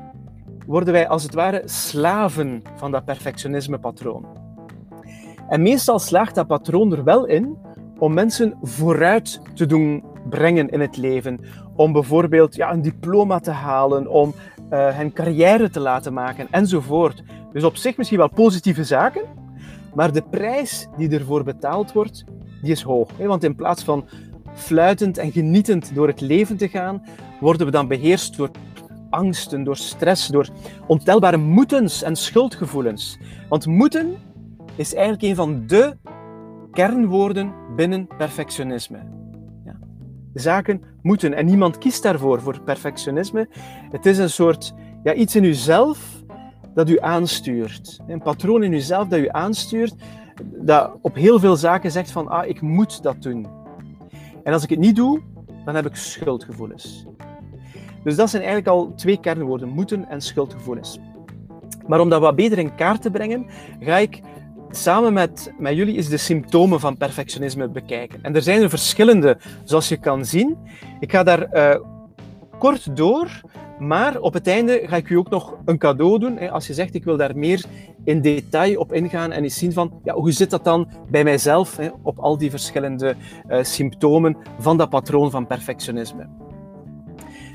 worden 0.67 0.93
wij 0.93 1.09
als 1.09 1.23
het 1.23 1.35
ware 1.35 1.63
slaven 1.65 2.63
van 2.77 2.91
dat 2.91 3.05
perfectionisme-patroon. 3.05 4.27
En 5.49 5.63
meestal 5.63 5.99
slaagt 5.99 6.35
dat 6.35 6.47
patroon 6.47 6.93
er 6.93 7.05
wel 7.05 7.27
in 7.27 7.57
om 7.99 8.15
mensen 8.15 8.55
vooruit 8.63 9.41
te 9.55 9.67
doen 9.67 10.05
brengen 10.29 10.69
in 10.69 10.81
het 10.81 10.97
leven. 10.97 11.41
Om 11.77 11.93
bijvoorbeeld 11.93 12.55
ja, 12.55 12.73
een 12.73 12.83
diploma 12.83 13.41
te 13.41 13.51
halen, 13.51 14.09
om 14.09 14.35
uh, 14.71 14.97
hen 14.97 15.13
carrière 15.13 15.71
te 15.71 15.81
laten 15.81 16.13
maken 16.13 16.47
enzovoort. 16.51 17.23
Dus 17.53 17.65
op 17.65 17.77
zich 17.77 17.97
misschien 17.97 18.19
wel 18.19 18.29
positieve 18.29 18.85
zaken, 18.85 19.23
maar 19.95 20.13
de 20.13 20.23
prijs 20.23 20.89
die 20.97 21.11
ervoor 21.11 21.45
betaald 21.45 21.93
wordt, 21.93 22.25
die 22.63 22.73
is 22.73 22.83
hoog. 22.83 23.11
Hè? 23.17 23.27
Want 23.27 23.45
in 23.45 23.55
plaats 23.55 23.85
van 23.85 24.05
fluitend 24.55 25.19
en 25.19 25.33
genietend 25.33 25.95
door 25.95 26.07
het 26.07 26.21
leven 26.21 26.57
te 26.57 26.69
gaan, 26.69 27.03
worden 27.45 27.67
we 27.67 27.73
dan 27.73 27.89
beheerst 27.89 28.37
door 28.37 28.51
angsten, 29.11 29.65
door 29.65 29.77
stress, 29.77 30.29
door 30.29 30.49
ontelbare 30.87 31.37
moetens 31.37 32.03
en 32.03 32.17
schuldgevoelens. 32.17 33.19
Want 33.49 33.67
moeten 33.67 34.17
is 34.77 34.95
eigenlijk 34.95 35.23
een 35.25 35.35
van 35.35 35.67
de 35.67 35.97
kernwoorden 36.71 37.53
binnen 37.77 38.07
perfectionisme. 38.07 38.99
Ja. 39.65 39.79
Zaken 40.35 40.83
moeten 41.03 41.35
en 41.35 41.47
niemand 41.47 41.79
kiest 41.79 42.03
daarvoor, 42.03 42.41
voor 42.41 42.61
perfectionisme. 42.61 43.49
Het 43.91 44.07
is 44.07 44.19
een 44.19 44.31
soort 44.31 44.75
ja, 45.03 45.15
iets 45.15 45.37
in 45.37 45.45
uzelf 45.45 46.23
dat 46.75 46.89
u 46.89 46.99
aanstuurt. 47.01 48.01
Een 48.07 48.23
patroon 48.23 48.63
in 48.63 48.73
uzelf 48.73 49.09
dat 49.09 49.19
u 49.19 49.29
aanstuurt, 49.31 49.95
dat 50.43 50.99
op 51.01 51.15
heel 51.15 51.39
veel 51.39 51.57
zaken 51.57 51.91
zegt 51.91 52.11
van 52.11 52.29
ah, 52.29 52.49
ik 52.49 52.61
moet 52.61 53.03
dat 53.03 53.23
doen. 53.23 53.47
En 54.43 54.53
als 54.53 54.63
ik 54.63 54.71
het 54.71 54.79
niet 54.79 54.97
doe, 54.97 55.21
dan 55.65 55.75
heb 55.75 55.87
ik 55.87 55.97
schuldgevoelens. 55.97 57.07
Dus 58.05 58.17
dat 58.17 58.31
zijn 58.31 58.43
eigenlijk 58.43 58.77
al 58.77 58.93
twee 58.97 59.21
kernwoorden, 59.21 59.69
moeten 59.69 60.09
en 60.09 60.21
schuldgevoelens. 60.21 60.99
Maar 61.87 62.01
om 62.01 62.09
dat 62.09 62.21
wat 62.21 62.37
beter 62.37 62.59
in 62.59 62.75
kaart 62.75 63.03
te 63.03 63.11
brengen, 63.11 63.47
ga 63.81 63.97
ik 63.97 64.21
samen 64.71 65.13
met, 65.13 65.53
met 65.59 65.77
jullie 65.77 65.97
eens 65.97 66.09
de 66.09 66.17
symptomen 66.17 66.81
van 66.81 66.97
perfectionisme 66.97 67.69
bekijken. 67.69 68.19
En 68.23 68.35
er 68.35 68.43
zijn 68.43 68.63
er 68.63 68.69
verschillende, 68.69 69.39
zoals 69.65 69.89
je 69.89 69.97
kan 69.97 70.25
zien. 70.25 70.57
Ik 71.01 71.11
ga 71.11 71.23
daar 71.23 71.49
uh, 71.55 71.77
kort 72.59 72.97
door, 72.97 73.41
maar 73.79 74.21
op 74.21 74.33
het 74.33 74.47
einde 74.47 74.83
ga 74.85 74.97
ik 74.97 75.09
u 75.09 75.17
ook 75.17 75.31
nog 75.31 75.57
een 75.65 75.79
cadeau 75.79 76.19
doen. 76.19 76.51
Als 76.51 76.67
je 76.67 76.75
zegt, 76.75 76.95
ik 76.95 77.05
wil 77.05 77.17
daar 77.17 77.37
meer 77.37 77.65
in 78.05 78.21
detail 78.21 78.79
op 78.79 78.93
ingaan 78.93 79.33
en 79.33 79.43
eens 79.43 79.59
zien 79.59 79.73
van, 79.73 80.01
ja, 80.05 80.15
hoe 80.15 80.33
zit 80.33 80.51
dat 80.51 80.65
dan 80.65 80.89
bij 81.11 81.25
mijzelf, 81.25 81.79
op 82.03 82.19
al 82.19 82.39
die 82.39 82.51
verschillende 82.51 83.15
uh, 83.49 83.59
symptomen 83.63 84.37
van 84.59 84.77
dat 84.77 84.91
patroon 84.91 85.31
van 85.31 85.47
perfectionisme. 85.47 86.44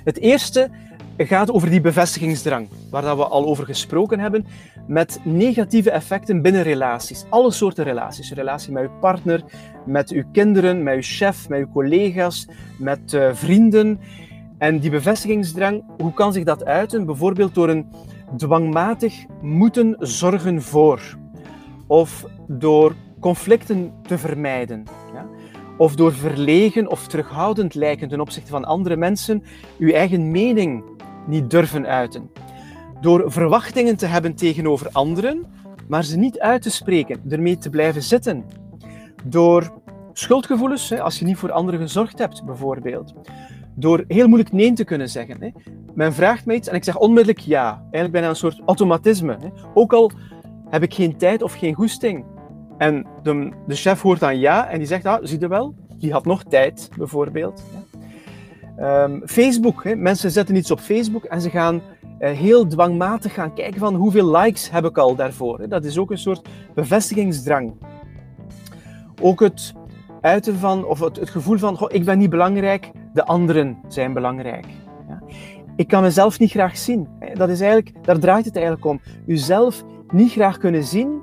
Het 0.03 0.19
eerste 0.19 0.69
gaat 1.17 1.51
over 1.51 1.69
die 1.69 1.81
bevestigingsdrang, 1.81 2.67
waar 2.89 3.01
dat 3.01 3.17
we 3.17 3.27
al 3.27 3.45
over 3.45 3.65
gesproken 3.65 4.19
hebben, 4.19 4.45
met 4.87 5.19
negatieve 5.23 5.91
effecten 5.91 6.41
binnen 6.41 6.63
relaties. 6.63 7.25
Alle 7.29 7.51
soorten 7.51 7.83
relaties. 7.83 8.33
Relatie 8.33 8.71
met 8.71 8.83
uw 8.83 8.99
partner, 8.99 9.43
met 9.85 10.09
uw 10.09 10.23
kinderen, 10.31 10.83
met 10.83 10.95
uw 10.95 11.01
chef, 11.01 11.49
met 11.49 11.59
uw 11.59 11.71
collega's, 11.71 12.47
met 12.77 13.13
uh, 13.13 13.29
vrienden. 13.33 13.99
En 14.57 14.79
die 14.79 14.89
bevestigingsdrang, 14.89 15.83
hoe 15.97 16.13
kan 16.13 16.33
zich 16.33 16.43
dat 16.43 16.65
uiten? 16.65 17.05
Bijvoorbeeld 17.05 17.55
door 17.55 17.69
een 17.69 17.91
dwangmatig 18.37 19.25
moeten 19.41 19.95
zorgen 19.99 20.61
voor. 20.61 21.17
Of 21.87 22.25
door 22.47 22.95
conflicten 23.19 23.93
te 24.01 24.17
vermijden. 24.17 24.83
Of 25.79 25.95
door 25.95 26.13
verlegen 26.13 26.89
of 26.89 27.07
terughoudend 27.07 27.75
lijken 27.75 28.07
ten 28.07 28.19
opzichte 28.19 28.51
van 28.51 28.65
andere 28.65 28.95
mensen, 28.95 29.43
uw 29.77 29.91
eigen 29.91 30.31
mening 30.31 30.83
niet 31.27 31.49
durven 31.49 31.85
uiten. 31.85 32.29
Door 33.01 33.31
verwachtingen 33.31 33.97
te 33.97 34.05
hebben 34.05 34.35
tegenover 34.35 34.89
anderen, 34.91 35.45
maar 35.87 36.03
ze 36.03 36.17
niet 36.17 36.39
uit 36.39 36.61
te 36.61 36.69
spreken, 36.69 37.21
ermee 37.29 37.57
te 37.57 37.69
blijven 37.69 38.03
zitten. 38.03 38.45
Door 39.23 39.71
schuldgevoelens, 40.13 40.99
als 40.99 41.19
je 41.19 41.25
niet 41.25 41.37
voor 41.37 41.51
anderen 41.51 41.79
gezorgd 41.79 42.19
hebt, 42.19 42.45
bijvoorbeeld. 42.45 43.13
Door 43.75 44.03
heel 44.07 44.27
moeilijk 44.27 44.51
nee 44.51 44.73
te 44.73 44.83
kunnen 44.83 45.09
zeggen. 45.09 45.53
Men 45.93 46.13
vraagt 46.13 46.45
mij 46.45 46.55
iets 46.55 46.67
en 46.67 46.75
ik 46.75 46.83
zeg 46.83 46.97
onmiddellijk 46.97 47.39
ja. 47.39 47.77
Eigenlijk 47.79 48.11
bijna 48.11 48.29
een 48.29 48.35
soort 48.35 48.61
automatisme. 48.65 49.37
Ook 49.73 49.93
al 49.93 50.11
heb 50.69 50.83
ik 50.83 50.93
geen 50.93 51.17
tijd 51.17 51.41
of 51.41 51.53
geen 51.53 51.73
goesting. 51.73 52.25
En 52.79 53.05
de, 53.23 53.51
de 53.67 53.75
chef 53.75 54.01
hoort 54.01 54.19
dan 54.19 54.39
ja 54.39 54.67
en 54.67 54.77
die 54.77 54.87
zegt, 54.87 55.05
ah, 55.05 55.19
zie 55.21 55.39
je 55.39 55.47
wel, 55.47 55.75
die 55.97 56.11
had 56.11 56.25
nog 56.25 56.43
tijd, 56.43 56.89
bijvoorbeeld. 56.97 57.63
Um, 58.79 59.21
Facebook, 59.25 59.83
hè. 59.83 59.95
mensen 59.95 60.31
zetten 60.31 60.55
iets 60.55 60.71
op 60.71 60.79
Facebook 60.79 61.23
en 61.23 61.41
ze 61.41 61.49
gaan 61.49 61.75
uh, 61.75 62.29
heel 62.29 62.67
dwangmatig 62.67 63.33
gaan 63.33 63.53
kijken 63.53 63.79
van 63.79 63.95
hoeveel 63.95 64.37
likes 64.37 64.69
heb 64.69 64.85
ik 64.85 64.97
al 64.97 65.15
daarvoor. 65.15 65.59
Hè. 65.59 65.67
Dat 65.67 65.83
is 65.83 65.97
ook 65.97 66.11
een 66.11 66.17
soort 66.17 66.47
bevestigingsdrang. 66.73 67.73
Ook 69.21 69.39
het 69.39 69.73
uiten 70.21 70.55
van, 70.55 70.85
of 70.85 70.99
het, 70.99 71.15
het 71.15 71.29
gevoel 71.29 71.57
van, 71.57 71.77
goh, 71.77 71.91
ik 71.91 72.05
ben 72.05 72.17
niet 72.17 72.29
belangrijk, 72.29 72.91
de 73.13 73.25
anderen 73.25 73.77
zijn 73.87 74.13
belangrijk. 74.13 74.65
Ja. 75.07 75.21
Ik 75.75 75.87
kan 75.87 76.01
mezelf 76.01 76.39
niet 76.39 76.51
graag 76.51 76.77
zien. 76.77 77.07
Dat 77.33 77.49
is 77.49 77.61
eigenlijk, 77.61 78.05
daar 78.05 78.19
draait 78.19 78.45
het 78.45 78.55
eigenlijk 78.55 78.85
om. 78.85 79.01
Uzelf 79.25 79.83
niet 80.11 80.31
graag 80.31 80.57
kunnen 80.57 80.83
zien, 80.83 81.21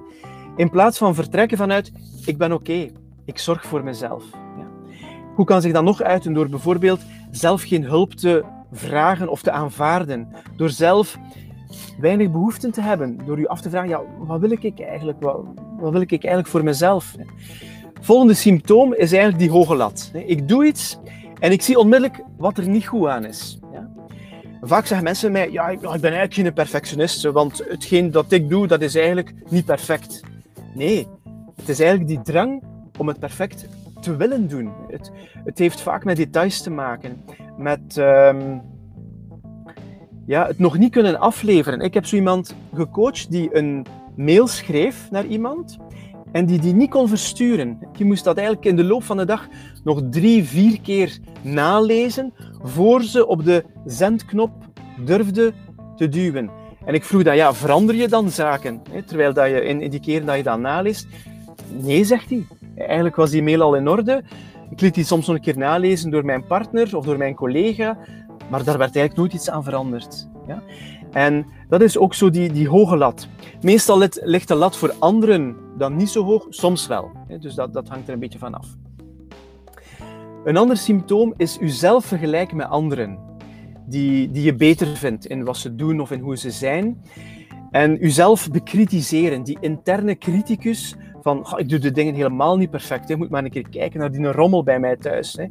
in 0.57 0.71
plaats 0.71 0.99
van 0.99 1.15
vertrekken 1.15 1.59
vanuit, 1.59 1.93
ik 2.25 2.39
ben 2.39 2.53
oké, 2.53 2.91
ik 3.25 3.39
zorg 3.39 3.67
voor 3.67 3.85
mezelf. 3.85 4.25
Ja. 4.33 4.67
Hoe 5.35 5.45
kan 5.45 5.63
zich 5.63 5.73
dat 5.73 5.85
nog 5.85 6.03
uiten? 6.03 6.33
Door 6.33 6.49
bijvoorbeeld 6.49 7.01
zelf 7.31 7.63
geen 7.63 7.85
hulp 7.85 8.13
te 8.13 8.45
vragen 8.73 9.29
of 9.29 9.43
te 9.43 9.51
aanvaarden. 9.51 10.29
Door 10.57 10.71
zelf 10.71 11.19
weinig 12.01 12.31
behoeften 12.31 12.71
te 12.71 12.81
hebben. 12.81 13.19
Door 13.27 13.39
je 13.39 13.49
af 13.49 13.61
te 13.61 13.71
vragen, 13.71 13.89
ja, 13.89 14.01
wat 14.19 14.41
wil 14.41 14.51
ik 14.51 14.81
eigenlijk? 14.81 15.21
Wat, 15.21 15.45
wat 15.79 15.93
wil 15.93 16.01
ik 16.01 16.11
eigenlijk 16.11 16.47
voor 16.47 16.65
mezelf? 16.65 17.15
Volgende 18.01 18.35
symptoom 18.35 18.95
is 18.95 19.13
eigenlijk 19.13 19.43
die 19.43 19.51
hoge 19.51 19.77
lat. 19.77 20.11
Ik 20.27 20.49
doe 20.49 20.67
iets 20.67 20.99
en 21.39 21.53
ik 21.53 21.63
zie 21.63 21.79
onmiddellijk 21.79 22.23
wat 22.37 22.59
er 22.59 22.69
niet 22.69 22.87
goed 22.87 23.07
aan 23.07 23.25
is. 23.25 23.59
Vaak 24.61 24.87
zeggen 24.87 25.05
mensen 25.05 25.33
mij, 25.33 25.51
ja, 25.51 25.69
ik 25.69 25.81
ben 25.81 25.91
eigenlijk 25.91 26.35
geen 26.35 26.53
perfectionist, 26.53 27.23
want 27.23 27.65
hetgeen 27.69 28.11
dat 28.11 28.33
ik 28.33 28.49
doe, 28.49 28.67
dat 28.67 28.81
is 28.81 28.95
eigenlijk 28.95 29.33
niet 29.49 29.65
perfect. 29.65 30.21
Nee, 30.77 31.07
het 31.55 31.69
is 31.69 31.81
eigenlijk 31.81 32.09
die 32.09 32.23
drang 32.23 32.63
om 32.99 33.09
het 33.09 33.19
perfect 33.19 33.69
te 34.01 34.17
willen 34.17 34.49
doen. 34.49 34.73
Het, 34.89 35.11
het 35.45 35.59
heeft 35.59 35.81
vaak 35.81 36.05
met 36.05 36.17
details 36.17 36.63
te 36.63 36.71
maken, 36.71 37.25
met 37.57 37.97
um, 37.97 38.63
ja, 40.27 40.47
het 40.47 40.59
nog 40.59 40.79
niet 40.79 40.93
kunnen 40.93 41.21
afleveren. 41.21 41.81
Ik 41.81 41.95
heb 41.95 42.07
zo 42.07 42.17
iemand 42.17 42.55
gecoacht 42.75 43.31
die 43.31 43.57
een 43.57 43.87
mail 44.17 44.47
schreef 44.47 45.11
naar 45.11 45.27
iemand 45.27 45.77
en 46.33 46.47
die 46.47 46.59
die 46.59 46.75
niet 46.75 46.91
kon 46.91 47.09
versturen. 47.09 47.79
Die 47.93 48.07
moest 48.07 48.25
dat 48.25 48.37
eigenlijk 48.37 48.67
in 48.67 48.77
de 48.77 48.85
loop 48.85 49.03
van 49.03 49.17
de 49.17 49.25
dag 49.25 49.49
nog 49.85 50.03
drie, 50.11 50.45
vier 50.45 50.81
keer 50.81 51.19
nalezen 51.43 52.33
voor 52.63 53.03
ze 53.03 53.27
op 53.27 53.45
de 53.45 53.65
zendknop 53.85 54.53
durfde 55.05 55.53
te 55.97 56.09
duwen. 56.09 56.51
En 56.87 56.95
ik 56.95 57.05
vroeg 57.05 57.23
dan, 57.23 57.37
ja, 57.37 57.55
verander 57.55 57.95
je 57.95 58.09
dan 58.09 58.31
zaken? 58.31 58.83
Terwijl 59.07 59.33
dat 59.33 59.47
je 59.47 59.65
in, 59.65 59.91
die 59.91 60.01
keren 60.01 60.27
dat 60.27 60.37
je 60.37 60.43
dat 60.43 60.59
naleest, 60.59 61.07
nee, 61.71 62.05
zegt 62.05 62.31
hij. 62.31 62.47
Eigenlijk 62.77 63.17
was 63.17 63.31
die 63.31 63.43
mail 63.43 63.63
al 63.63 63.75
in 63.75 63.89
orde. 63.89 64.23
Ik 64.71 64.81
liet 64.81 64.95
die 64.95 65.05
soms 65.05 65.27
nog 65.27 65.37
een 65.37 65.43
keer 65.43 65.59
nalezen 65.59 66.11
door 66.11 66.25
mijn 66.25 66.47
partner 66.47 66.97
of 66.97 67.05
door 67.05 67.19
mijn 67.19 67.35
collega, 67.35 67.99
maar 68.51 68.65
daar 68.65 68.79
werd 68.79 68.97
eigenlijk 68.97 69.17
nooit 69.17 69.33
iets 69.33 69.51
aan 69.51 69.65
veranderd. 69.65 70.29
Ja? 70.47 70.63
En 71.13 71.47
dat 71.69 71.81
is 71.81 71.99
ook 71.99 72.15
zo 72.15 72.31
die, 72.31 72.53
die 72.53 72.69
hoge 72.69 72.97
lat. 72.97 73.29
Meestal 73.61 74.09
ligt 74.11 74.49
de 74.49 74.55
lat 74.55 74.77
voor 74.77 74.95
anderen 74.99 75.57
dan 75.79 75.97
niet 75.97 76.11
zo 76.11 76.25
hoog, 76.25 76.47
soms 76.49 76.87
wel. 76.87 77.11
Dus 77.41 77.55
dat, 77.55 77.73
dat 77.73 77.89
hangt 77.89 78.07
er 78.07 78.15
een 78.15 78.21
beetje 78.21 78.39
van 78.39 78.55
af. 78.55 78.67
Een 80.45 80.57
ander 80.57 80.77
symptoom 80.77 81.35
is 81.37 81.59
uzelf 81.61 82.05
vergelijken 82.05 82.57
met 82.57 82.69
anderen, 82.69 83.19
die, 83.87 84.31
die 84.31 84.43
je 84.43 84.55
beter 84.55 84.87
vindt 84.87 85.27
in 85.27 85.45
wat 85.45 85.57
ze 85.57 85.75
doen 85.75 86.01
of 86.01 86.11
in 86.11 86.21
hoe 86.21 86.37
ze 86.37 86.51
zijn. 86.51 87.03
En 87.71 88.05
uzelf 88.05 88.51
bekritiseren, 88.51 89.43
die 89.43 89.59
interne 89.61 90.19
criticus 90.19 90.97
van 91.23 91.47
ik 91.57 91.69
doe 91.69 91.79
de 91.79 91.91
dingen 91.91 92.15
helemaal 92.15 92.57
niet 92.57 92.71
perfect. 92.71 93.09
Je 93.09 93.17
moet 93.17 93.31
maar 93.31 93.45
een 93.45 93.51
keer 93.51 93.69
kijken 93.69 94.01
naar 94.01 94.13
die 94.13 94.33
rommel 94.33 94.63
bij 94.63 94.81
mij 94.81 94.97
thuis. 94.97 95.33
Hè. 95.33 95.47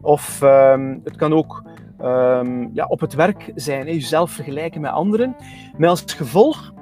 Of 0.00 0.42
ehm, 0.42 0.98
het 1.04 1.16
kan 1.16 1.32
ook 1.32 1.62
ehm, 1.98 2.68
ja, 2.72 2.84
op 2.86 3.00
het 3.00 3.14
werk 3.14 3.52
zijn, 3.54 3.86
hè. 3.86 3.92
jezelf 3.92 4.30
vergelijken 4.30 4.80
met 4.80 4.90
anderen. 4.90 5.36
Met 5.76 5.90
als 5.90 6.04
gevolg 6.06 6.72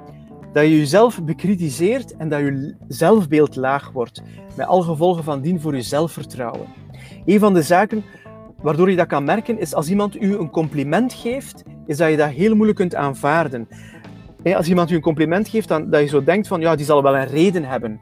dat 0.53 0.63
je 0.63 0.77
jezelf 0.77 1.23
bekritiseert 1.23 2.17
en 2.17 2.29
dat 2.29 2.39
je 2.39 2.75
zelfbeeld 2.87 3.55
laag 3.55 3.91
wordt. 3.91 4.21
Met 4.55 4.67
alle 4.67 4.83
gevolgen 4.83 5.23
van 5.23 5.41
dien 5.41 5.61
voor 5.61 5.75
je 5.75 5.81
zelfvertrouwen. 5.81 6.67
Een 7.25 7.39
van 7.39 7.53
de 7.53 7.61
zaken 7.61 8.03
waardoor 8.61 8.89
je 8.89 8.95
dat 8.95 9.07
kan 9.07 9.23
merken, 9.23 9.59
is 9.59 9.73
als 9.73 9.89
iemand 9.89 10.21
u 10.21 10.37
een 10.37 10.49
compliment 10.49 11.13
geeft, 11.13 11.63
is 11.85 11.97
dat 11.97 12.09
je 12.09 12.17
dat 12.17 12.29
heel 12.29 12.55
moeilijk 12.55 12.77
kunt 12.77 12.95
aanvaarden. 12.95 13.67
Als 14.43 14.67
iemand 14.67 14.91
u 14.91 14.95
een 14.95 15.01
compliment 15.01 15.47
geeft, 15.47 15.67
dan 15.67 15.89
dat 15.89 16.01
je 16.01 16.07
zo 16.07 16.23
denkt 16.23 16.47
van, 16.47 16.61
ja, 16.61 16.75
die 16.75 16.85
zal 16.85 17.03
wel 17.03 17.17
een 17.17 17.27
reden 17.27 17.63
hebben 17.63 17.99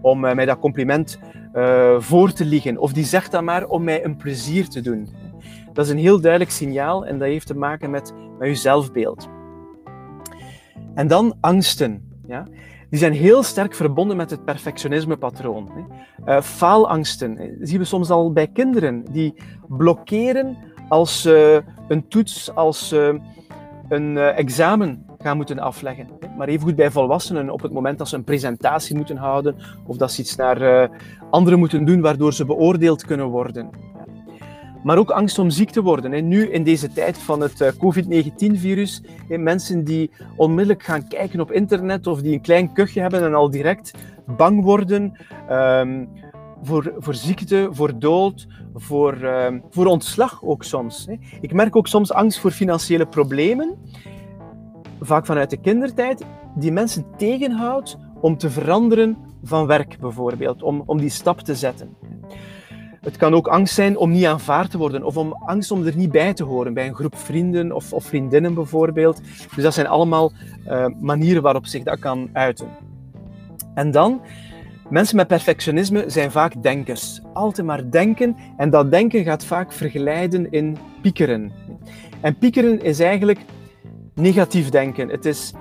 om 0.00 0.24
eh, 0.24 0.34
mij 0.34 0.44
dat 0.44 0.58
compliment 0.58 1.18
uh, 1.54 2.00
voor 2.00 2.32
te 2.32 2.44
liggen. 2.44 2.78
Of 2.78 2.92
die 2.92 3.04
zegt 3.04 3.32
dat 3.32 3.42
maar 3.42 3.66
om 3.66 3.84
mij 3.84 4.04
een 4.04 4.16
plezier 4.16 4.68
te 4.68 4.80
doen. 4.80 5.08
Dat 5.72 5.84
is 5.84 5.90
een 5.92 5.98
heel 5.98 6.20
duidelijk 6.20 6.50
signaal 6.50 7.06
en 7.06 7.18
dat 7.18 7.28
heeft 7.28 7.46
te 7.46 7.56
maken 7.56 7.90
met, 7.90 8.14
met 8.38 8.48
je 8.48 8.54
zelfbeeld. 8.54 9.28
En 10.94 11.06
dan 11.06 11.36
angsten. 11.40 12.20
Ja? 12.26 12.46
Die 12.90 12.98
zijn 12.98 13.12
heel 13.12 13.42
sterk 13.42 13.74
verbonden 13.74 14.16
met 14.16 14.30
het 14.30 14.44
perfectionisme-patroon. 14.44 15.70
Uh, 16.26 16.40
faalangsten 16.40 17.56
zien 17.60 17.78
we 17.78 17.84
soms 17.84 18.10
al 18.10 18.32
bij 18.32 18.46
kinderen 18.46 19.04
die 19.10 19.34
blokkeren 19.68 20.56
als 20.88 21.26
uh, 21.26 21.56
een 21.88 22.08
toets, 22.08 22.54
als 22.54 22.90
een 23.88 24.16
uh, 24.16 24.38
examen 24.38 25.06
gaan 25.18 25.36
moeten 25.36 25.58
afleggen. 25.58 26.08
Maar 26.36 26.48
evengoed 26.48 26.76
bij 26.76 26.90
volwassenen 26.90 27.50
op 27.50 27.62
het 27.62 27.72
moment 27.72 27.98
dat 27.98 28.08
ze 28.08 28.16
een 28.16 28.24
presentatie 28.24 28.96
moeten 28.96 29.16
houden 29.16 29.56
of 29.86 29.96
dat 29.96 30.12
ze 30.12 30.20
iets 30.20 30.36
naar 30.36 30.90
anderen 31.30 31.58
moeten 31.58 31.84
doen 31.84 32.00
waardoor 32.00 32.32
ze 32.32 32.44
beoordeeld 32.44 33.04
kunnen 33.04 33.26
worden. 33.26 33.70
Maar 34.88 34.98
ook 34.98 35.10
angst 35.10 35.38
om 35.38 35.50
ziek 35.50 35.70
te 35.70 35.82
worden. 35.82 36.28
Nu 36.28 36.50
in 36.50 36.62
deze 36.62 36.92
tijd 36.92 37.18
van 37.18 37.40
het 37.40 37.60
uh, 37.60 37.68
COVID-19-virus, 37.78 39.02
mensen 39.28 39.84
die 39.84 40.10
onmiddellijk 40.36 40.82
gaan 40.82 41.08
kijken 41.08 41.40
op 41.40 41.52
internet 41.52 42.06
of 42.06 42.20
die 42.20 42.32
een 42.32 42.40
klein 42.40 42.72
kuchje 42.72 43.00
hebben 43.00 43.24
en 43.24 43.34
al 43.34 43.50
direct 43.50 43.90
bang 44.36 44.62
worden. 44.62 45.12
Um, 45.50 46.08
voor, 46.62 46.94
voor 46.96 47.14
ziekte, 47.14 47.68
voor 47.70 47.98
dood, 47.98 48.46
voor, 48.74 49.18
uh, 49.22 49.46
voor 49.70 49.86
ontslag 49.86 50.44
ook 50.44 50.64
soms. 50.64 51.08
Ik 51.40 51.52
merk 51.52 51.76
ook 51.76 51.86
soms 51.86 52.12
angst 52.12 52.38
voor 52.38 52.50
financiële 52.50 53.06
problemen, 53.06 53.78
vaak 55.00 55.26
vanuit 55.26 55.50
de 55.50 55.60
kindertijd, 55.60 56.24
die 56.54 56.72
mensen 56.72 57.06
tegenhoudt 57.16 57.98
om 58.20 58.38
te 58.38 58.50
veranderen 58.50 59.16
van 59.42 59.66
werk 59.66 59.98
bijvoorbeeld, 60.00 60.62
om, 60.62 60.82
om 60.86 60.98
die 60.98 61.10
stap 61.10 61.40
te 61.40 61.54
zetten. 61.54 61.96
Het 63.08 63.16
kan 63.16 63.34
ook 63.34 63.48
angst 63.48 63.74
zijn 63.74 63.96
om 63.96 64.10
niet 64.10 64.24
aanvaard 64.24 64.70
te 64.70 64.78
worden 64.78 65.02
of 65.02 65.16
om 65.16 65.32
angst 65.32 65.70
om 65.70 65.86
er 65.86 65.96
niet 65.96 66.10
bij 66.10 66.34
te 66.34 66.44
horen 66.44 66.74
bij 66.74 66.86
een 66.86 66.94
groep 66.94 67.16
vrienden 67.16 67.72
of, 67.72 67.92
of 67.92 68.04
vriendinnen 68.04 68.54
bijvoorbeeld. 68.54 69.20
Dus 69.54 69.64
dat 69.64 69.74
zijn 69.74 69.86
allemaal 69.86 70.32
uh, 70.66 70.86
manieren 71.00 71.42
waarop 71.42 71.66
zich 71.66 71.82
dat 71.82 71.98
kan 71.98 72.28
uiten. 72.32 72.68
En 73.74 73.90
dan 73.90 74.20
Mensen 74.90 75.16
met 75.16 75.26
perfectionisme 75.26 76.04
zijn 76.06 76.30
vaak 76.30 76.62
denkers. 76.62 77.20
Altijd 77.32 77.66
maar 77.66 77.90
denken 77.90 78.36
en 78.56 78.70
dat 78.70 78.90
denken 78.90 79.24
gaat 79.24 79.44
vaak 79.44 79.72
verglijden 79.72 80.50
in 80.50 80.76
piekeren. 81.02 81.52
En 82.20 82.38
piekeren 82.38 82.82
is 82.82 83.00
eigenlijk 83.00 83.40
negatief 84.14 84.68
denken. 84.68 85.08
Het 85.08 85.24
is, 85.24 85.52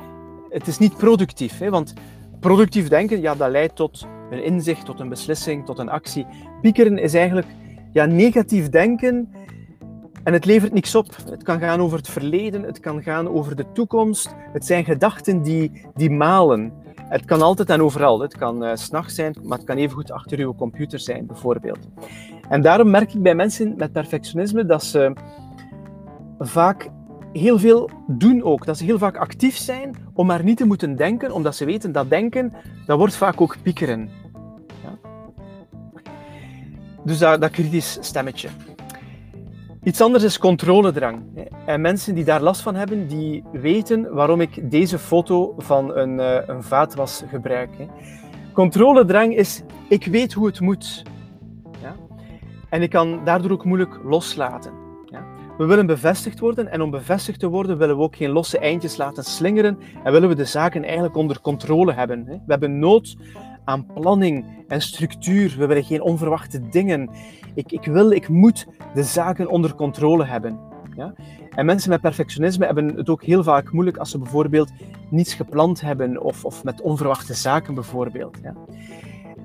het 0.49 0.67
is 0.67 0.77
niet 0.77 0.97
productief, 0.97 1.59
hè? 1.59 1.69
want 1.69 1.93
productief 2.39 2.87
denken 2.87 3.21
ja, 3.21 3.35
dat 3.35 3.49
leidt 3.49 3.75
tot 3.75 4.07
een 4.29 4.43
inzicht, 4.43 4.85
tot 4.85 4.99
een 4.99 5.09
beslissing, 5.09 5.65
tot 5.65 5.79
een 5.79 5.89
actie. 5.89 6.25
Piekeren 6.61 6.97
is 6.97 7.13
eigenlijk 7.13 7.47
ja, 7.93 8.05
negatief 8.05 8.69
denken 8.69 9.29
en 10.27 10.33
het 10.33 10.45
levert 10.45 10.73
niks 10.73 10.95
op. 10.95 11.15
Het 11.29 11.43
kan 11.43 11.59
gaan 11.59 11.79
over 11.79 11.97
het 11.97 12.09
verleden, 12.09 12.63
het 12.63 12.79
kan 12.79 13.03
gaan 13.03 13.29
over 13.29 13.55
de 13.55 13.71
toekomst. 13.71 14.35
Het 14.53 14.65
zijn 14.65 14.85
gedachten 14.85 15.41
die, 15.41 15.85
die 15.95 16.09
malen. 16.09 16.73
Het 16.95 17.25
kan 17.25 17.41
altijd 17.41 17.69
en 17.69 17.81
overal. 17.81 18.19
Het 18.19 18.37
kan 18.37 18.63
uh, 18.63 18.71
s'nachts 18.73 19.15
zijn, 19.15 19.35
maar 19.43 19.57
het 19.57 19.67
kan 19.67 19.77
evengoed 19.77 20.11
achter 20.11 20.39
uw 20.39 20.55
computer 20.55 20.99
zijn, 20.99 21.25
bijvoorbeeld. 21.25 21.79
En 22.49 22.61
daarom 22.61 22.89
merk 22.89 23.13
ik 23.13 23.21
bij 23.21 23.35
mensen 23.35 23.73
met 23.77 23.91
perfectionisme 23.91 24.65
dat 24.65 24.83
ze 24.83 25.13
vaak 26.39 26.89
heel 27.33 27.59
veel 27.59 27.89
doen 28.07 28.43
ook. 28.43 28.65
Dat 28.65 28.77
ze 28.77 28.83
heel 28.83 28.97
vaak 28.97 29.17
actief 29.17 29.57
zijn 29.57 29.95
om 30.13 30.25
maar 30.25 30.43
niet 30.43 30.57
te 30.57 30.65
moeten 30.65 30.95
denken, 30.95 31.31
omdat 31.31 31.55
ze 31.55 31.65
weten 31.65 31.91
dat 31.91 32.09
denken, 32.09 32.53
dat 32.85 32.97
wordt 32.97 33.15
vaak 33.15 33.41
ook 33.41 33.55
piekeren. 33.61 34.09
Dus 37.07 37.19
dat, 37.19 37.49
kritisch 37.49 37.97
stemmetje. 38.01 38.49
Iets 39.83 40.01
anders 40.01 40.23
is 40.23 40.37
controledrang. 40.37 41.21
En 41.65 41.81
mensen 41.81 42.15
die 42.15 42.23
daar 42.23 42.41
last 42.41 42.61
van 42.61 42.75
hebben, 42.75 43.07
die 43.07 43.43
weten 43.51 44.13
waarom 44.13 44.41
ik 44.41 44.71
deze 44.71 44.99
foto 44.99 45.53
van 45.57 45.97
een, 45.97 46.19
uh, 46.19 46.47
een 46.47 46.63
vaatwas 46.63 47.23
gebruik. 47.29 47.69
Controledrang 48.53 49.35
is, 49.35 49.61
ik 49.89 50.05
weet 50.05 50.33
hoe 50.33 50.45
het 50.45 50.59
moet. 50.59 51.03
Ja? 51.81 51.95
En 52.69 52.81
ik 52.81 52.89
kan 52.89 53.21
daardoor 53.23 53.51
ook 53.51 53.65
moeilijk 53.65 53.99
loslaten. 54.03 54.71
Ja? 55.05 55.25
We 55.57 55.65
willen 55.65 55.85
bevestigd 55.85 56.39
worden 56.39 56.71
en 56.71 56.81
om 56.81 56.91
bevestigd 56.91 57.39
te 57.39 57.47
worden 57.47 57.77
willen 57.77 57.97
we 57.97 58.03
ook 58.03 58.15
geen 58.15 58.31
losse 58.31 58.59
eindjes 58.59 58.97
laten 58.97 59.23
slingeren 59.23 59.77
en 60.03 60.11
willen 60.11 60.29
we 60.29 60.35
de 60.35 60.45
zaken 60.45 60.83
eigenlijk 60.83 61.15
onder 61.15 61.41
controle 61.41 61.93
hebben. 61.93 62.25
We 62.25 62.39
hebben 62.47 62.79
nood 62.79 63.15
aan 63.67 63.85
planning 63.93 64.45
en 64.67 64.81
structuur. 64.81 65.55
We 65.57 65.65
willen 65.65 65.83
geen 65.83 66.01
onverwachte 66.01 66.69
dingen. 66.69 67.09
Ik, 67.53 67.71
ik 67.71 67.85
wil, 67.85 68.11
ik 68.11 68.29
moet 68.29 68.67
de 68.93 69.03
zaken 69.03 69.49
onder 69.49 69.75
controle 69.75 70.25
hebben. 70.25 70.59
Ja? 70.95 71.13
En 71.49 71.65
mensen 71.65 71.89
met 71.89 72.01
perfectionisme 72.01 72.65
hebben 72.65 72.95
het 72.95 73.09
ook 73.09 73.23
heel 73.23 73.43
vaak 73.43 73.71
moeilijk 73.71 73.97
als 73.97 74.11
ze 74.11 74.17
bijvoorbeeld 74.17 74.71
niets 75.09 75.33
gepland 75.33 75.81
hebben 75.81 76.21
of, 76.21 76.45
of 76.45 76.63
met 76.63 76.81
onverwachte 76.81 77.33
zaken 77.33 77.73
bijvoorbeeld. 77.73 78.37
Ja? 78.43 78.53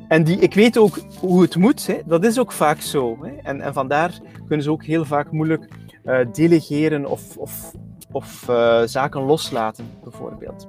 En 0.09 0.25
die, 0.25 0.39
ik 0.39 0.55
weet 0.55 0.79
ook 0.79 0.99
hoe 1.21 1.43
het 1.43 1.57
moet, 1.57 1.87
hè? 1.87 1.99
dat 2.07 2.25
is 2.25 2.39
ook 2.39 2.53
vaak 2.53 2.81
zo. 2.81 3.19
Hè? 3.23 3.31
En, 3.31 3.61
en 3.61 3.73
vandaar 3.73 4.21
kunnen 4.47 4.63
ze 4.63 4.71
ook 4.71 4.85
heel 4.85 5.05
vaak 5.05 5.33
moeilijk 5.33 5.69
uh, 6.05 6.19
delegeren 6.33 7.07
of, 7.07 7.37
of, 7.37 7.73
of 8.13 8.47
uh, 8.51 8.83
zaken 8.85 9.23
loslaten, 9.23 9.85
bijvoorbeeld. 10.03 10.69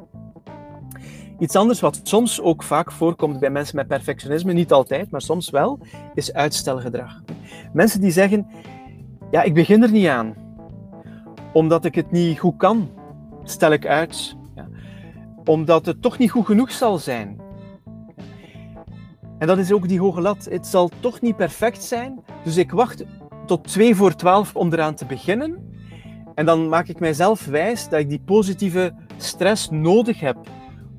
Iets 1.44 1.56
anders 1.56 1.80
wat 1.80 2.00
soms 2.04 2.42
ook 2.42 2.64
vaak 2.64 2.92
voorkomt 2.92 3.40
bij 3.40 3.50
mensen 3.50 3.76
met 3.76 3.88
perfectionisme, 3.88 4.54
niet 4.54 4.72
altijd, 4.72 5.12
maar 5.12 5.22
soms 5.22 5.50
wel, 5.50 5.80
is 6.14 6.34
uitstelgedrag. 6.34 7.22
Mensen 7.74 8.02
die 8.02 8.12
zeggen, 8.12 8.48
ja, 9.32 9.42
ik 9.42 9.54
begin 9.54 9.84
er 9.84 9.92
niet 9.92 10.08
aan, 10.08 10.36
omdat 11.54 11.86
ik 11.86 11.96
het 11.96 12.12
niet 12.12 12.40
goed 12.40 12.58
kan, 12.58 12.90
stel 13.44 13.72
ik 13.72 13.86
uit. 13.86 14.36
Ja. 14.56 14.68
Omdat 15.46 15.86
het 15.86 16.02
toch 16.02 16.18
niet 16.18 16.32
goed 16.32 16.46
genoeg 16.46 16.72
zal 16.72 16.98
zijn. 16.98 17.42
En 19.38 19.48
dat 19.48 19.58
is 19.58 19.72
ook 19.72 19.88
die 19.88 20.00
hoge 20.00 20.22
lat. 20.22 20.48
Het 20.50 20.68
zal 20.68 20.90
toch 21.00 21.22
niet 21.22 21.36
perfect 21.36 21.84
zijn, 21.84 22.24
dus 22.44 22.58
ik 22.58 22.72
wacht 22.72 23.04
tot 23.46 23.68
2 23.68 23.96
voor 23.96 24.16
12 24.16 24.56
om 24.56 24.74
eraan 24.74 24.96
te 24.96 25.06
beginnen. 25.06 25.76
En 26.36 26.46
dan 26.46 26.70
maak 26.70 26.88
ik 26.88 27.00
mijzelf 27.00 27.46
wijs 27.46 27.90
dat 27.90 28.00
ik 28.00 28.10
die 28.10 28.22
positieve 28.26 28.94
stress 29.18 29.70
nodig 29.70 30.20
heb 30.20 30.38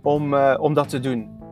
om, 0.04 0.34
uh, 0.34 0.54
om 0.58 0.74
dat 0.74 0.88
te 0.88 1.00
doen. 1.00 1.42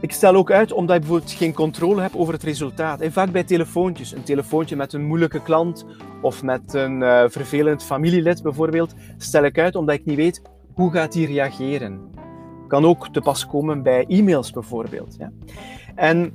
Ik 0.00 0.12
stel 0.12 0.34
ook 0.34 0.50
uit 0.50 0.72
omdat 0.72 0.96
ik 0.96 1.02
bijvoorbeeld 1.02 1.32
geen 1.32 1.52
controle 1.52 2.02
heb 2.02 2.16
over 2.16 2.32
het 2.32 2.42
resultaat. 2.42 3.00
En 3.00 3.12
vaak 3.12 3.30
bij 3.30 3.44
telefoontjes. 3.44 4.12
Een 4.12 4.22
telefoontje 4.22 4.76
met 4.76 4.92
een 4.92 5.04
moeilijke 5.04 5.42
klant 5.42 5.86
of 6.22 6.42
met 6.42 6.74
een 6.74 7.00
uh, 7.00 7.24
vervelend 7.28 7.84
familielid 7.84 8.42
bijvoorbeeld, 8.42 8.94
stel 9.16 9.44
ik 9.44 9.58
uit 9.58 9.74
omdat 9.74 9.94
ik 9.94 10.04
niet 10.04 10.16
weet 10.16 10.42
hoe 10.74 10.92
gaat 10.92 11.12
die 11.12 11.26
reageren. 11.26 12.00
Kan 12.68 12.84
ook 12.84 13.08
te 13.08 13.20
pas 13.20 13.46
komen 13.46 13.82
bij 13.82 14.04
e-mails 14.08 14.50
bijvoorbeeld. 14.50 15.16
Ja. 15.18 15.32
En 15.94 16.32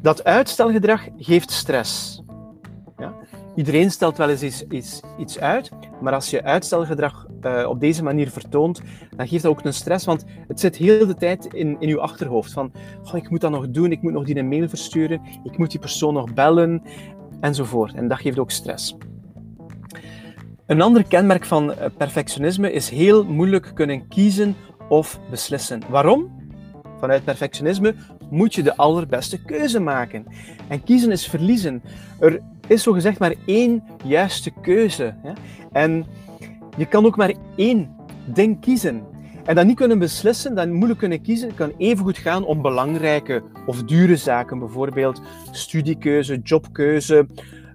dat 0.00 0.24
uitstelgedrag 0.24 1.08
geeft 1.16 1.50
stress. 1.50 2.22
Ja. 2.96 3.14
Iedereen 3.54 3.90
stelt 3.90 4.16
wel 4.16 4.28
eens 4.28 4.42
iets, 4.42 4.66
iets, 4.66 5.00
iets 5.18 5.38
uit, 5.38 5.70
maar 6.00 6.14
als 6.14 6.30
je 6.30 6.42
uitstelgedrag 6.42 7.26
uh, 7.42 7.66
op 7.68 7.80
deze 7.80 8.02
manier 8.02 8.30
vertoont, 8.30 8.80
dan 9.16 9.28
geeft 9.28 9.42
dat 9.42 9.52
ook 9.52 9.64
een 9.64 9.74
stress, 9.74 10.04
want 10.04 10.24
het 10.48 10.60
zit 10.60 10.76
heel 10.76 11.06
de 11.06 11.14
tijd 11.14 11.44
in, 11.54 11.76
in 11.80 11.88
je 11.88 12.00
achterhoofd. 12.00 12.52
Van, 12.52 12.72
oh, 13.04 13.14
ik 13.14 13.30
moet 13.30 13.40
dat 13.40 13.50
nog 13.50 13.70
doen, 13.70 13.92
ik 13.92 14.02
moet 14.02 14.12
nog 14.12 14.24
die 14.24 14.36
een 14.36 14.48
mail 14.48 14.68
versturen, 14.68 15.20
ik 15.44 15.58
moet 15.58 15.70
die 15.70 15.80
persoon 15.80 16.14
nog 16.14 16.34
bellen, 16.34 16.82
enzovoort. 17.40 17.94
En 17.94 18.08
dat 18.08 18.18
geeft 18.18 18.38
ook 18.38 18.50
stress. 18.50 18.96
Een 20.66 20.82
ander 20.82 21.04
kenmerk 21.04 21.44
van 21.44 21.74
eh, 21.74 21.90
perfectionisme 21.96 22.72
is 22.72 22.88
heel 22.88 23.24
moeilijk 23.24 23.70
kunnen 23.74 24.08
kiezen 24.08 24.56
of 24.88 25.20
beslissen. 25.30 25.80
Waarom? 25.88 26.40
Vanuit 26.98 27.24
perfectionisme 27.24 27.94
moet 28.30 28.54
je 28.54 28.62
de 28.62 28.76
allerbeste 28.76 29.42
keuze 29.42 29.80
maken. 29.80 30.26
En 30.68 30.84
kiezen 30.84 31.10
is 31.10 31.26
verliezen. 31.26 31.82
Er 32.20 32.40
is 32.66 32.82
zogezegd 32.82 33.18
maar 33.18 33.34
één 33.46 33.82
juiste 34.04 34.50
keuze. 34.62 35.14
En 35.72 36.06
je 36.76 36.86
kan 36.86 37.06
ook 37.06 37.16
maar 37.16 37.34
één 37.56 37.96
ding 38.26 38.60
kiezen. 38.60 39.02
En 39.44 39.54
dan 39.54 39.66
niet 39.66 39.76
kunnen 39.76 39.98
beslissen, 39.98 40.54
dan 40.54 40.72
moeilijk 40.72 40.98
kunnen 40.98 41.22
kiezen, 41.22 41.54
kan 41.54 41.72
evengoed 41.78 42.18
gaan 42.18 42.44
om 42.44 42.62
belangrijke 42.62 43.42
of 43.66 43.82
dure 43.82 44.16
zaken, 44.16 44.58
bijvoorbeeld 44.58 45.22
studiekeuze, 45.50 46.40
jobkeuze, 46.42 47.26